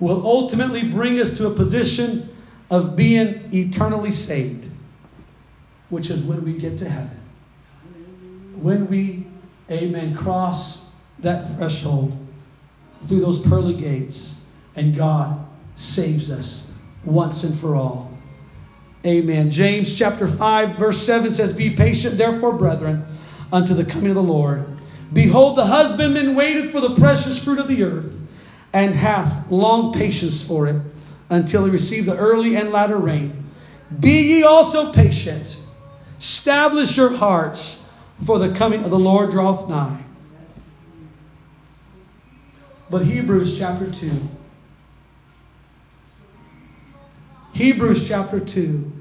will 0.00 0.24
ultimately 0.26 0.88
bring 0.88 1.20
us 1.20 1.36
to 1.38 1.46
a 1.46 1.50
position 1.50 2.28
of 2.72 2.96
being 2.96 3.50
eternally 3.52 4.10
saved, 4.10 4.66
which 5.90 6.08
is 6.08 6.24
when 6.24 6.42
we 6.42 6.54
get 6.54 6.78
to 6.78 6.88
heaven. 6.88 7.20
When 8.56 8.88
we, 8.88 9.26
amen, 9.70 10.16
cross 10.16 10.90
that 11.18 11.54
threshold 11.54 12.16
through 13.06 13.20
those 13.20 13.42
pearly 13.42 13.74
gates 13.74 14.46
and 14.74 14.96
God 14.96 15.46
saves 15.76 16.30
us 16.30 16.72
once 17.04 17.44
and 17.44 17.58
for 17.58 17.74
all. 17.74 18.10
Amen. 19.04 19.50
James 19.50 19.98
chapter 19.98 20.26
5, 20.26 20.76
verse 20.76 21.02
7 21.02 21.30
says, 21.30 21.54
Be 21.54 21.76
patient, 21.76 22.16
therefore, 22.16 22.54
brethren, 22.54 23.04
unto 23.52 23.74
the 23.74 23.84
coming 23.84 24.08
of 24.08 24.16
the 24.16 24.22
Lord. 24.22 24.64
Behold, 25.12 25.58
the 25.58 25.66
husbandman 25.66 26.34
waited 26.34 26.70
for 26.70 26.80
the 26.80 26.94
precious 26.94 27.44
fruit 27.44 27.58
of 27.58 27.68
the 27.68 27.82
earth, 27.82 28.14
and 28.72 28.94
hath 28.94 29.50
long 29.50 29.92
patience 29.92 30.46
for 30.46 30.68
it, 30.68 30.80
until 31.32 31.64
he 31.64 31.70
receive 31.70 32.04
the 32.04 32.16
early 32.16 32.56
and 32.56 32.70
latter 32.70 32.98
rain. 32.98 33.44
Be 34.00 34.34
ye 34.34 34.42
also 34.42 34.92
patient. 34.92 35.58
Establish 36.20 36.96
your 36.96 37.16
hearts, 37.16 37.88
for 38.24 38.38
the 38.38 38.54
coming 38.54 38.84
of 38.84 38.90
the 38.90 38.98
Lord 38.98 39.30
draweth 39.30 39.68
nigh. 39.68 40.02
But 42.90 43.04
Hebrews 43.04 43.58
chapter 43.58 43.90
2. 43.90 44.10
Hebrews 47.54 48.06
chapter 48.06 48.38
2 48.38 48.92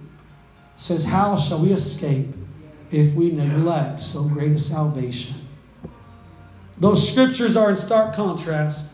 says, 0.78 1.06
How 1.06 1.36
shall 1.36 1.62
we 1.62 1.72
escape 1.72 2.28
if 2.92 3.14
we 3.14 3.32
neglect 3.32 4.00
so 4.00 4.24
great 4.24 4.54
a 4.54 4.60
salvation? 4.60 5.36
Those 6.78 7.12
scriptures 7.12 7.58
are 7.58 7.70
in 7.70 7.78
stark 7.78 8.16
contrast 8.16 8.91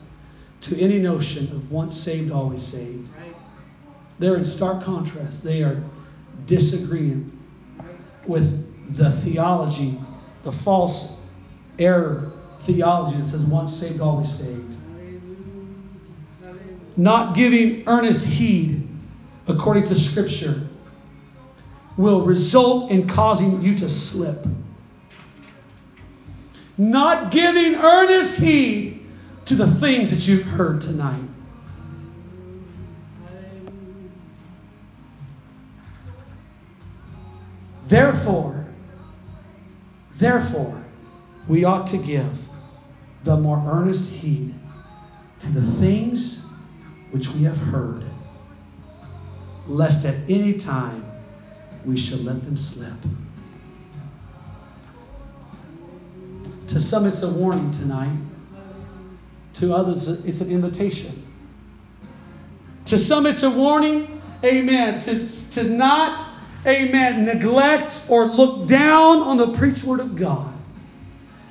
to 0.70 0.80
any 0.80 1.00
notion 1.00 1.46
of 1.48 1.72
once 1.72 1.96
saved, 1.96 2.32
always 2.32 2.62
saved. 2.62 3.10
They're 4.20 4.36
in 4.36 4.46
stark 4.46 4.84
contrast. 4.84 5.44
They 5.44 5.64
are 5.64 5.84
disagreeing 6.46 7.32
with 8.26 8.98
the 8.98 9.12
theology, 9.12 10.00
the 10.44 10.52
false 10.52 11.20
error 11.78 12.32
theology 12.62 13.18
that 13.18 13.28
says 13.28 13.42
once 13.42 13.74
saved, 13.74 14.02
always 14.02 14.32
saved. 14.32 14.76
Not 16.96 17.36
giving 17.36 17.88
earnest 17.88 18.26
heed 18.26 18.88
according 19.48 19.86
to 19.86 19.96
Scripture 19.96 20.68
will 21.96 22.26
result 22.26 22.92
in 22.92 23.08
causing 23.08 23.62
you 23.62 23.78
to 23.78 23.90
slip 23.90 24.46
not 26.78 27.32
giving 27.32 27.76
earnest 27.76 28.40
heed 28.40 28.97
to 29.48 29.56
the 29.56 29.68
things 29.68 30.12
that 30.12 30.28
you've 30.28 30.46
heard 30.46 30.82
tonight. 30.82 31.24
Therefore, 37.88 38.66
therefore, 40.18 40.84
we 41.48 41.64
ought 41.64 41.88
to 41.88 41.98
give 41.98 42.38
the 43.24 43.38
more 43.38 43.64
earnest 43.66 44.12
heed 44.12 44.54
to 45.42 45.48
the 45.48 45.62
things 45.80 46.46
which 47.12 47.30
we 47.30 47.44
have 47.44 47.58
heard, 47.58 48.04
lest 49.66 50.06
at 50.06 50.16
any 50.30 50.58
time 50.58 51.06
we 51.86 51.96
should 51.96 52.26
let 52.26 52.44
them 52.44 52.58
slip. 52.58 52.92
To 56.68 56.82
some, 56.82 57.06
it's 57.06 57.24
a 57.24 57.32
warning 57.32 57.72
tonight. 57.72 58.27
To 59.60 59.74
others, 59.74 60.08
it's 60.08 60.42
an 60.42 60.52
invitation. 60.52 61.26
To 62.86 62.98
some, 62.98 63.26
it's 63.26 63.44
a 63.44 63.50
warning, 63.50 64.22
amen, 64.44 65.00
to, 65.02 65.52
to 65.52 65.64
not, 65.64 66.20
amen, 66.66 67.26
neglect 67.26 68.02
or 68.08 68.26
look 68.26 68.68
down 68.68 69.22
on 69.22 69.38
the 69.38 69.54
preached 69.54 69.84
word 69.84 70.00
of 70.00 70.16
God. 70.16 70.54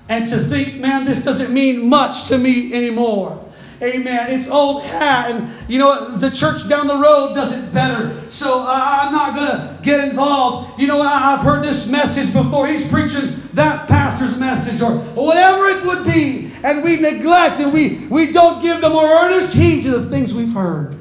And 0.08 0.28
to 0.28 0.38
think, 0.38 0.76
man, 0.76 1.04
this 1.04 1.24
doesn't 1.24 1.52
mean 1.52 1.88
much 1.88 2.28
to 2.28 2.38
me 2.38 2.72
anymore. 2.72 3.44
Amen. 3.82 4.30
It's 4.30 4.48
old 4.48 4.84
hat, 4.84 5.32
and 5.32 5.50
you 5.68 5.78
know 5.78 6.16
the 6.16 6.30
church 6.30 6.66
down 6.66 6.86
the 6.86 6.96
road 6.96 7.34
does 7.34 7.52
it 7.52 7.74
better. 7.74 8.30
So 8.30 8.60
uh, 8.60 9.00
I'm 9.02 9.12
not 9.12 9.36
gonna 9.36 9.78
get 9.82 10.00
involved. 10.00 10.80
You 10.80 10.86
know 10.86 11.02
I've 11.02 11.40
heard 11.40 11.62
this 11.62 11.86
message 11.86 12.32
before. 12.32 12.66
He's 12.66 12.88
preaching 12.88 13.42
that 13.52 13.86
pastor's 13.86 14.38
message, 14.38 14.80
or 14.80 14.92
whatever 15.14 15.66
it 15.66 15.84
would 15.84 16.04
be, 16.04 16.45
and 16.62 16.82
we 16.82 16.96
neglect 16.96 17.60
and 17.60 17.72
we 17.72 18.06
we 18.08 18.32
don't 18.32 18.62
give 18.62 18.80
the 18.80 18.90
more 18.90 19.06
earnest 19.06 19.54
heed 19.54 19.82
to 19.82 19.98
the 19.98 20.10
things 20.10 20.34
we've 20.34 20.52
heard. 20.52 20.96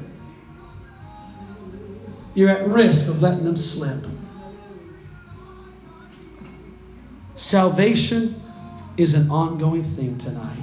You're 2.34 2.50
at 2.50 2.66
risk 2.66 3.08
of 3.08 3.22
letting 3.22 3.44
them 3.44 3.56
slip. 3.56 4.04
Salvation 7.34 8.40
is 8.96 9.14
an 9.14 9.30
ongoing 9.30 9.84
thing 9.84 10.18
tonight. 10.18 10.58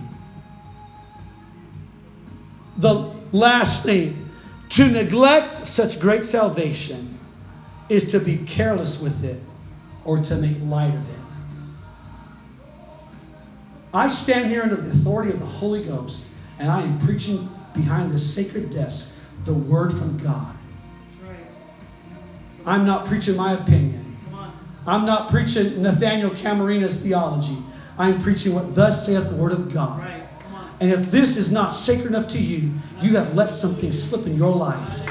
The 2.78 3.12
last 3.32 3.84
thing, 3.84 4.30
to 4.70 4.88
neglect 4.88 5.68
such 5.68 6.00
great 6.00 6.26
salvation 6.26 7.20
is 7.90 8.12
to 8.12 8.20
be 8.20 8.38
careless 8.38 9.02
with 9.02 9.24
it 9.24 9.40
or 10.06 10.18
to 10.18 10.36
make 10.36 10.58
light 10.64 10.94
of 10.94 11.10
it. 11.10 11.23
I 13.94 14.08
stand 14.08 14.50
here 14.50 14.64
under 14.64 14.76
the 14.76 14.92
authority 14.92 15.32
of 15.32 15.40
the 15.40 15.46
Holy 15.46 15.84
Ghost 15.84 16.28
and 16.60 16.70
I 16.70 16.82
am 16.82 17.00
preaching 17.00 17.50
behind 17.74 18.12
this 18.12 18.34
sacred 18.34 18.74
desk 18.74 19.16
the 19.46 19.54
word 19.54 19.92
from 19.92 20.18
God. 20.18 20.56
I'm 22.66 22.86
not 22.86 23.08
preaching 23.08 23.36
my 23.36 23.54
opinion. 23.54 24.18
I'm 24.88 25.06
not 25.06 25.30
preaching 25.30 25.82
Nathaniel 25.82 26.32
Camarina's 26.32 27.02
theology. 27.02 27.58
I'm 27.98 28.22
preaching 28.22 28.56
what 28.56 28.74
thus 28.76 29.06
saith 29.06 29.30
the 29.30 29.36
word 29.36 29.52
of 29.52 29.74
God. 29.74 30.00
Right. 30.00 30.24
And 30.80 30.92
if 30.92 31.12
this 31.12 31.38
is 31.38 31.52
not 31.52 31.70
sacred 31.70 32.08
enough 32.08 32.28
to 32.30 32.40
you, 32.40 32.72
you 33.02 33.16
have 33.16 33.36
let 33.36 33.52
something 33.52 33.92
slip 33.92 34.26
in 34.26 34.36
your 34.36 34.54
life. 34.54 35.08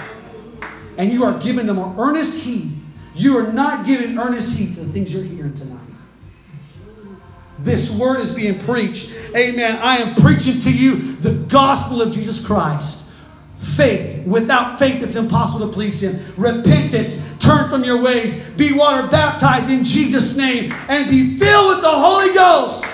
And 0.99 1.13
you 1.13 1.25
are 1.25 1.39
giving 1.39 1.67
them 1.67 1.77
more 1.77 1.95
earnest 1.99 2.43
heed. 2.43 2.73
You 3.15 3.39
are 3.39 3.53
not 3.53 3.87
giving 3.87 4.19
earnest 4.19 4.57
heed 4.57 4.75
to 4.75 4.81
the 4.81 4.93
things 4.93 5.13
you're 5.13 5.23
hearing 5.23 5.55
tonight. 5.55 5.79
This 7.63 7.97
word 7.97 8.21
is 8.21 8.33
being 8.33 8.59
preached. 8.59 9.13
Amen. 9.35 9.79
I 9.81 9.99
am 9.99 10.15
preaching 10.17 10.61
to 10.61 10.71
you 10.71 11.15
the 11.17 11.33
gospel 11.33 12.03
of 12.03 12.13
Jesus 12.13 12.45
Christ. 12.45 13.11
Faith. 13.59 14.27
Without 14.27 14.79
faith, 14.79 15.03
it's 15.03 15.17
impossible 15.17 15.69
to 15.69 15.73
please 15.73 16.03
Him. 16.03 16.21
Repentance. 16.37 17.23
Turn 17.39 17.71
from 17.71 17.85
your 17.85 18.03
ways. 18.03 18.41
Be 18.51 18.73
water 18.73 19.09
baptized 19.09 19.71
in 19.71 19.85
Jesus' 19.85 20.37
name 20.37 20.73
and 20.89 21.09
be 21.09 21.39
filled 21.39 21.69
with 21.69 21.83
the 21.83 21.91
Holy 21.91 22.35
Ghost. 22.35 22.92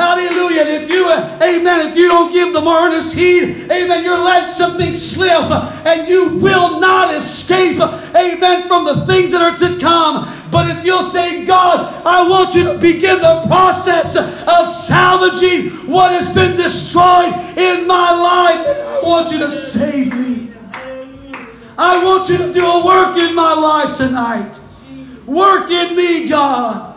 Hallelujah. 0.00 0.62
if 0.62 0.88
you, 0.88 1.08
uh, 1.08 1.38
amen, 1.42 1.90
if 1.90 1.96
you 1.96 2.08
don't 2.08 2.32
give 2.32 2.54
the 2.54 2.66
earnest 2.66 3.12
heed, 3.12 3.70
amen, 3.70 4.02
you're 4.02 4.16
letting 4.16 4.48
something 4.48 4.94
slip 4.94 5.50
and 5.84 6.08
you 6.08 6.38
will 6.38 6.80
not 6.80 7.14
escape, 7.14 7.78
amen, 7.78 8.66
from 8.66 8.86
the 8.86 9.04
things 9.04 9.32
that 9.32 9.42
are 9.42 9.58
to 9.58 9.78
come. 9.78 10.26
But 10.50 10.70
if 10.70 10.82
you'll 10.86 11.02
say, 11.02 11.44
God, 11.44 12.02
I 12.06 12.26
want 12.26 12.54
you 12.54 12.64
to 12.64 12.78
begin 12.78 13.20
the 13.20 13.42
process 13.46 14.16
of 14.16 14.68
salvaging 14.68 15.68
what 15.86 16.12
has 16.12 16.30
been 16.30 16.56
destroyed 16.56 17.34
in 17.58 17.86
my 17.86 18.10
life, 18.10 18.66
I 18.66 19.00
want 19.02 19.30
you 19.30 19.38
to 19.40 19.50
save 19.50 20.16
me. 20.16 20.50
I 21.76 22.02
want 22.02 22.30
you 22.30 22.38
to 22.38 22.52
do 22.52 22.64
a 22.64 22.84
work 22.84 23.18
in 23.18 23.34
my 23.34 23.52
life 23.52 23.94
tonight. 23.94 24.60
Work 25.26 25.70
in 25.70 25.94
me, 25.94 26.26
God. 26.26 26.89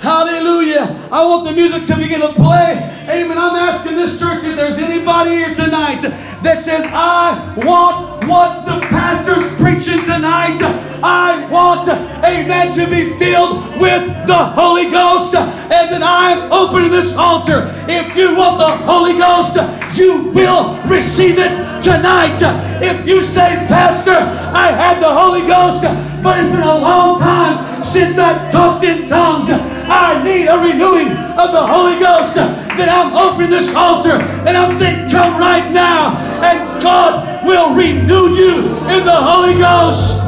Hallelujah. 0.00 1.08
I 1.10 1.24
want 1.26 1.44
the 1.44 1.52
music 1.52 1.86
to 1.86 1.96
begin 1.96 2.20
to 2.20 2.32
play. 2.34 2.76
Amen. 3.08 3.38
I'm 3.38 3.56
asking 3.56 3.96
this 3.96 4.18
church 4.18 4.44
if 4.44 4.56
there's 4.56 4.78
anybody 4.78 5.30
here 5.30 5.54
tonight 5.54 6.02
that 6.42 6.58
says, 6.60 6.84
I 6.88 7.54
want 7.56 8.26
what 8.26 8.66
the 8.66 8.80
pastor's 8.88 9.50
preaching 9.60 10.04
tonight. 10.04 10.58
I 11.06 11.46
want, 11.48 11.86
amen, 11.88 12.74
to 12.74 12.84
be 12.90 13.16
filled 13.16 13.78
with 13.78 14.02
the 14.26 14.42
Holy 14.58 14.90
Ghost. 14.90 15.36
And 15.36 15.86
then 15.92 16.02
I'm 16.02 16.50
opening 16.50 16.90
this 16.90 17.14
altar. 17.14 17.70
If 17.86 18.16
you 18.16 18.34
want 18.34 18.58
the 18.58 18.74
Holy 18.84 19.14
Ghost, 19.14 19.54
you 19.96 20.32
will 20.34 20.74
receive 20.88 21.38
it 21.38 21.54
tonight. 21.80 22.42
If 22.82 23.06
you 23.06 23.22
say, 23.22 23.54
Pastor, 23.70 24.18
I 24.18 24.72
had 24.74 24.98
the 24.98 25.06
Holy 25.06 25.46
Ghost, 25.46 25.84
but 26.24 26.40
it's 26.40 26.50
been 26.50 26.66
a 26.66 26.78
long 26.78 27.20
time 27.20 27.84
since 27.84 28.18
I 28.18 28.50
talked 28.50 28.82
in 28.82 29.06
tongues. 29.06 29.48
I 29.48 30.20
need 30.24 30.48
a 30.48 30.58
renewing 30.58 31.12
of 31.38 31.52
the 31.52 31.64
Holy 31.64 32.00
Ghost. 32.00 32.34
Then 32.34 32.90
I'm 32.90 33.14
opening 33.14 33.50
this 33.50 33.72
altar 33.76 34.18
and 34.18 34.56
I'm 34.56 34.74
saying, 34.74 35.08
Come 35.12 35.38
right 35.38 35.70
now, 35.70 36.18
and 36.42 36.82
God 36.82 37.46
will 37.46 37.76
renew 37.76 38.34
you 38.34 38.56
in 38.90 39.04
the 39.06 39.14
Holy 39.14 39.54
Ghost. 39.54 40.25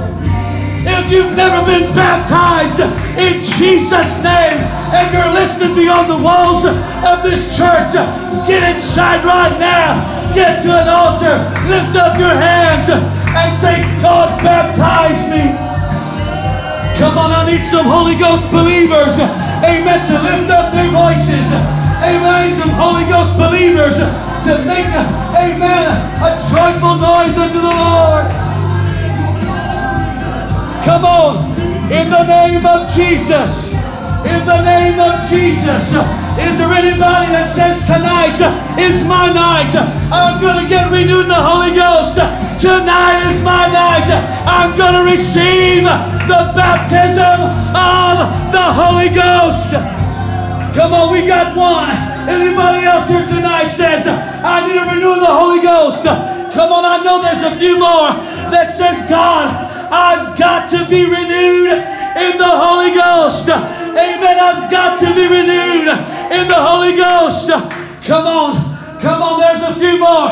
If 0.88 1.12
you've 1.12 1.36
never 1.36 1.64
been 1.64 1.92
baptized 1.94 2.80
in 3.20 3.44
Jesus' 3.44 4.22
name 4.24 4.56
and 4.96 5.12
you're 5.12 5.32
listening 5.36 5.76
beyond 5.76 6.08
the 6.10 6.16
walls 6.16 6.64
of 6.64 7.22
this 7.22 7.56
church, 7.56 7.92
get 8.48 8.64
inside 8.74 9.24
right 9.24 9.52
now. 9.60 10.16
Get 10.34 10.62
to 10.64 10.70
an 10.72 10.88
altar, 10.88 11.36
lift 11.68 11.96
up 11.96 12.18
your 12.18 12.32
hands, 12.32 12.88
and 12.88 13.50
say, 13.56 13.80
God, 14.02 14.28
baptize 14.42 15.28
me. 15.30 15.52
Come 16.98 17.16
on, 17.16 17.32
I 17.32 17.50
need 17.50 17.64
some 17.64 17.86
Holy 17.86 18.16
Ghost 18.16 18.50
believers 18.50 19.18
amen, 19.64 20.06
to 20.06 20.16
lift 20.22 20.50
up 20.50 20.72
their 20.72 20.90
voices. 20.90 21.50
Amen. 22.02 22.54
Some 22.54 22.70
Holy 22.70 23.04
Ghost 23.10 23.34
believers 23.34 23.98
to 23.98 24.52
make, 24.64 24.86
amen, 25.34 25.86
a 26.22 26.30
joyful 26.50 26.96
noise 26.96 27.36
unto 27.36 27.58
the 27.58 27.74
Lord. 27.74 28.26
Come 30.88 31.04
on. 31.04 31.44
In 31.92 32.08
the 32.08 32.24
name 32.24 32.64
of 32.64 32.88
Jesus. 32.88 33.76
In 34.24 34.40
the 34.48 34.64
name 34.64 34.96
of 34.96 35.20
Jesus. 35.28 35.92
Is 36.40 36.56
there 36.56 36.72
anybody 36.72 37.28
that 37.28 37.44
says 37.44 37.84
tonight 37.84 38.40
is 38.80 39.04
my 39.04 39.28
night? 39.28 39.68
I'm 40.08 40.40
going 40.40 40.56
to 40.56 40.64
get 40.64 40.88
renewed 40.88 41.28
in 41.28 41.28
the 41.28 41.36
Holy 41.36 41.76
Ghost. 41.76 42.16
Tonight 42.64 43.20
is 43.28 43.36
my 43.44 43.68
night. 43.68 44.08
I'm 44.48 44.72
going 44.80 44.96
to 44.96 45.04
receive 45.04 45.84
the 46.24 46.56
baptism 46.56 47.36
of 47.76 48.24
the 48.48 48.64
Holy 48.72 49.12
Ghost. 49.12 49.76
Come 50.72 50.96
on, 50.96 51.12
we 51.12 51.28
got 51.28 51.52
one. 51.52 51.92
Anybody 52.32 52.88
else 52.88 53.12
here 53.12 53.28
tonight 53.28 53.68
says, 53.68 54.08
I 54.08 54.64
need 54.64 54.80
to 54.80 54.88
renew 54.88 55.20
the 55.20 55.28
Holy 55.28 55.60
Ghost. 55.60 56.08
Come 56.56 56.72
on, 56.72 56.88
I 56.88 57.04
know 57.04 57.20
there's 57.20 57.44
a 57.44 57.60
few 57.60 57.76
more 57.76 58.08
that 58.48 58.72
says, 58.72 59.04
God, 59.04 59.47
Come 68.18 68.26
on. 68.26 68.98
Come 68.98 69.22
on. 69.22 69.38
There's 69.38 69.62
a 69.62 69.74
few 69.78 69.96
more. 69.96 70.26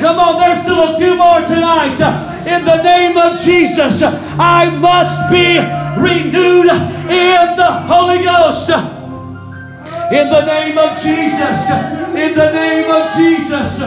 Come 0.00 0.16
on. 0.16 0.40
There's 0.40 0.62
still 0.62 0.80
a 0.80 0.96
few 0.96 1.14
more 1.14 1.44
tonight. 1.44 2.00
In 2.48 2.64
the 2.64 2.82
name 2.82 3.18
of 3.18 3.38
Jesus, 3.38 4.00
I 4.00 4.72
must 4.80 5.28
be 5.28 5.60
renewed 6.00 6.72
in 6.72 7.44
the 7.52 7.70
Holy 7.84 8.24
Ghost. 8.24 8.70
In 8.72 10.24
the 10.32 10.40
name 10.40 10.78
of 10.78 10.96
Jesus. 10.96 11.68
In 12.16 12.32
the 12.32 12.50
name 12.50 12.88
of 12.88 13.12
Jesus. 13.12 13.80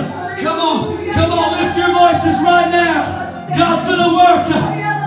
Come 0.45 0.59
on. 0.61 1.11
Come 1.11 1.31
on. 1.33 1.65
Lift 1.65 1.77
your 1.81 1.97
voices 1.97 2.37
right 2.45 2.69
now. 2.69 3.49
God's 3.57 3.81
going 3.89 4.05
to 4.05 4.13
work. 4.21 4.45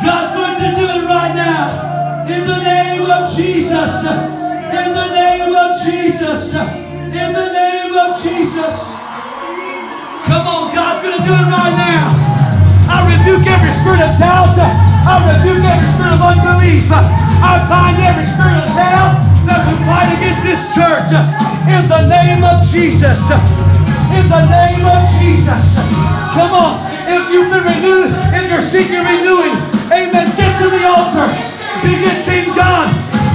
God's 0.02 0.34
going 0.34 0.58
to 0.58 0.68
do 0.74 0.86
it 0.90 1.06
right 1.06 1.34
now. 1.38 2.26
In 2.26 2.44
the 2.44 2.60
name 2.66 3.06
of 3.06 3.30
Jesus. 3.30 3.94
In 4.02 4.90
the 4.90 5.08
name 5.22 5.54
of 5.54 5.70
Jesus. 5.86 6.52
In 6.52 7.32
the 7.32 7.52
name 7.52 7.73
of 7.94 8.18
Jesus. 8.18 8.98
Come 10.26 10.44
on, 10.46 10.74
God's 10.74 11.00
going 11.04 11.14
to 11.14 11.24
do 11.24 11.30
it 11.30 11.46
right 11.46 11.74
now. 11.78 12.04
I 12.90 13.06
rebuke 13.06 13.46
every 13.46 13.70
spirit 13.70 14.02
of 14.02 14.18
doubt. 14.18 14.56
I 14.58 15.20
rebuke 15.24 15.62
every 15.62 15.88
spirit 15.94 16.18
of 16.18 16.22
unbelief. 16.24 16.90
I 16.90 17.62
bind 17.70 18.00
every 18.02 18.26
spirit 18.26 18.56
of 18.56 18.68
hell 18.72 19.20
that 19.46 19.60
would 19.68 19.80
fight 19.86 20.10
against 20.16 20.42
this 20.42 20.62
church. 20.74 21.12
In 21.70 21.86
the 21.86 22.08
name 22.10 22.42
of 22.42 22.64
Jesus. 22.66 23.20
In 24.12 24.26
the 24.28 24.44
name 24.48 24.84
of 24.84 25.00
Jesus. 25.20 25.76
Come 26.34 26.52
on. 26.52 26.80
If 27.06 27.30
you've 27.30 27.52
been 27.52 27.64
renewed, 27.64 28.10
if 28.34 28.50
you're 28.50 28.64
seeking 28.64 29.04
renewing, 29.04 29.54
amen, 29.92 30.34
get 30.34 30.52
to 30.60 30.66
the 30.68 30.82
altar. 30.88 31.28
Begin 31.84 32.16
saying, 32.20 32.52
God, 32.56 32.88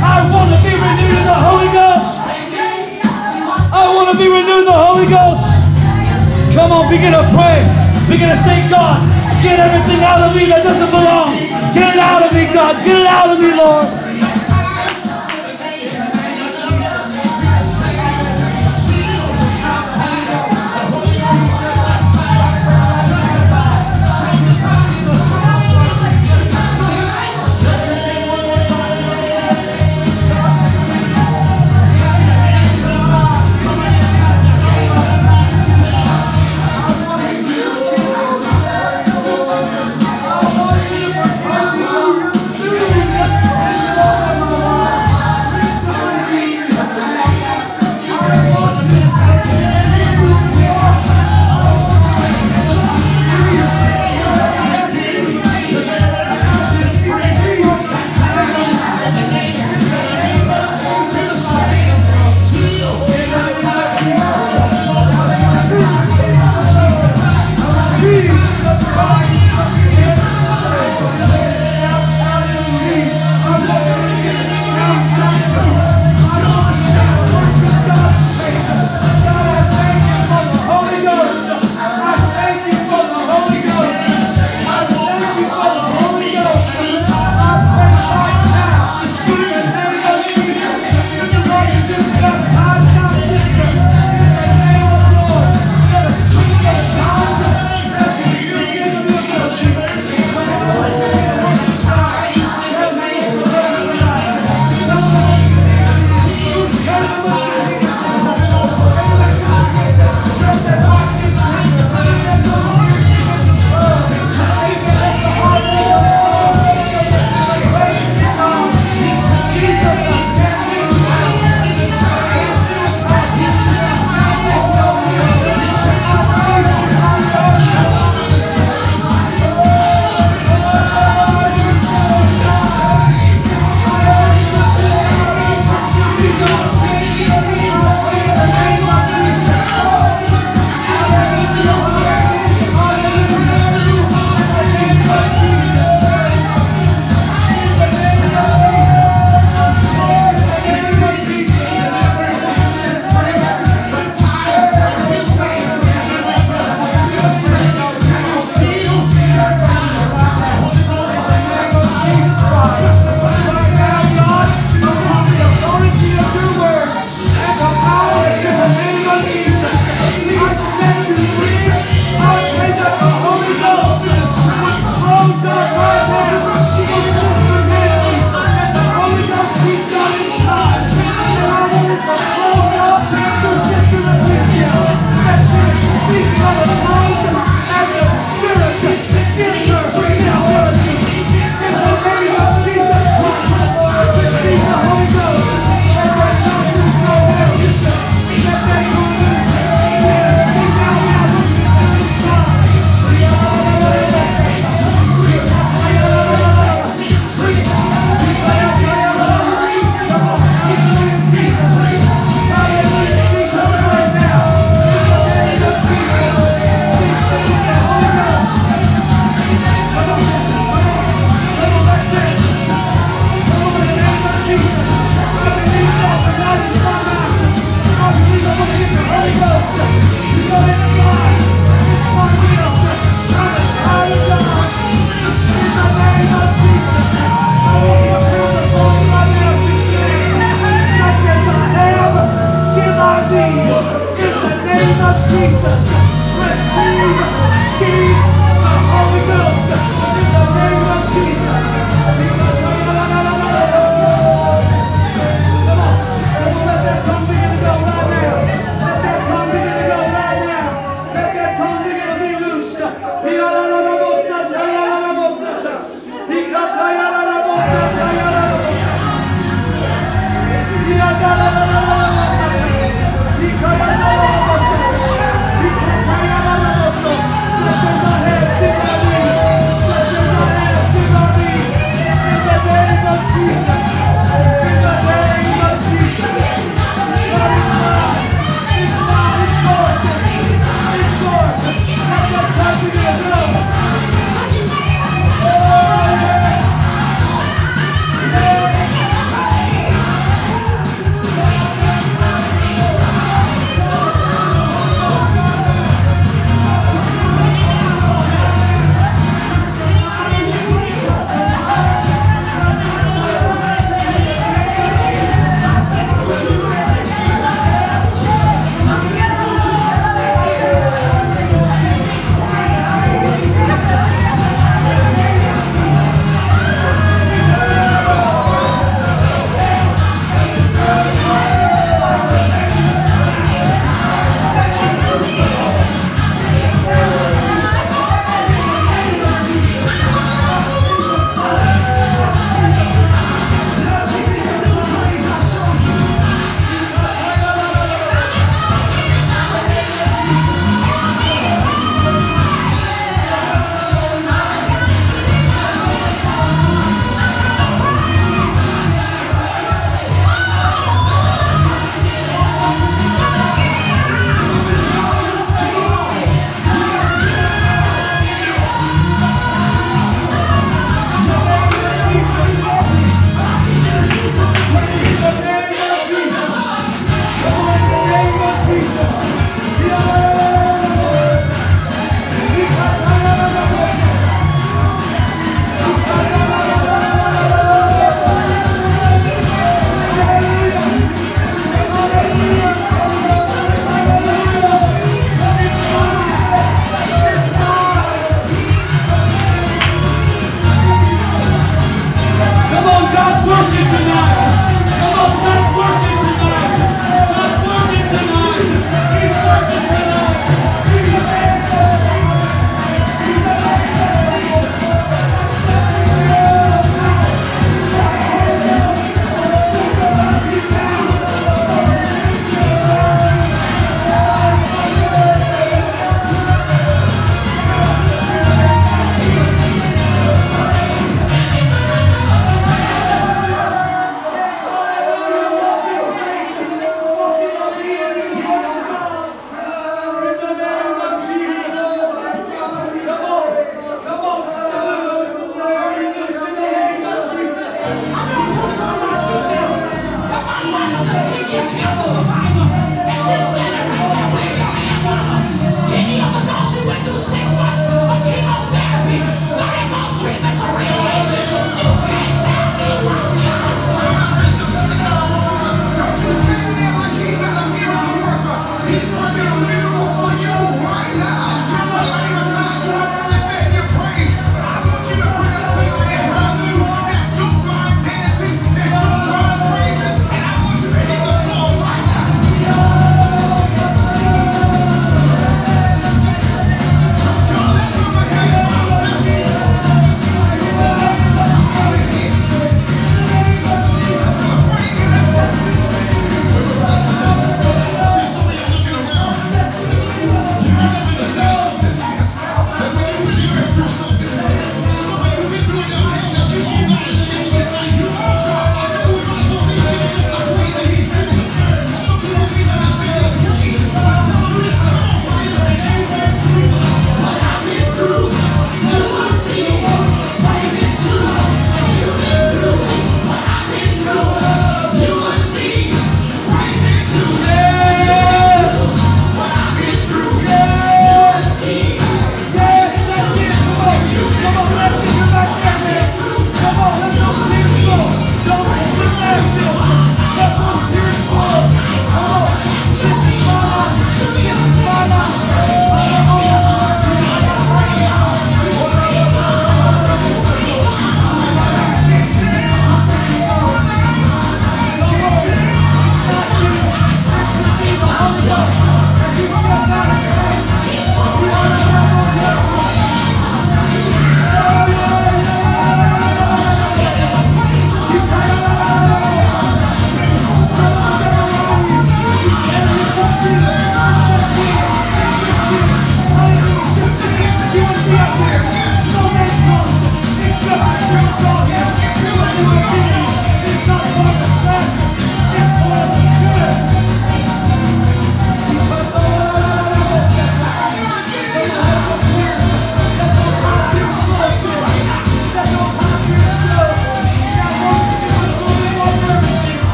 I 0.00 0.22
want 0.30 0.54
to 0.54 0.58
be 0.62 0.72
renewed 0.74 1.18
in 1.18 1.26
the 1.26 1.40
Holy 1.44 1.70
Ghost. 1.74 2.25
I 3.72 3.90
want 3.94 4.12
to 4.12 4.16
be 4.16 4.28
renewed 4.30 4.62
in 4.62 4.68
the 4.70 4.72
Holy 4.72 5.06
Ghost. 5.10 5.46
Come 6.54 6.70
on, 6.72 6.88
begin 6.90 7.12
to 7.12 7.26
pray. 7.34 7.60
Begin 8.08 8.30
to 8.30 8.38
say, 8.38 8.62
God, 8.70 9.02
get 9.42 9.58
everything 9.58 10.00
out 10.06 10.22
of 10.22 10.36
me 10.36 10.46
that 10.46 10.62
doesn't 10.62 10.90
belong. 10.94 11.34
Get 11.74 11.94
it 11.94 12.00
out 12.00 12.22
of 12.22 12.30
me, 12.32 12.46
God. 12.54 12.78
Get 12.86 13.02
it 13.02 13.10
out 13.10 13.34
of 13.34 13.42
me, 13.42 13.50
Lord. 13.52 14.05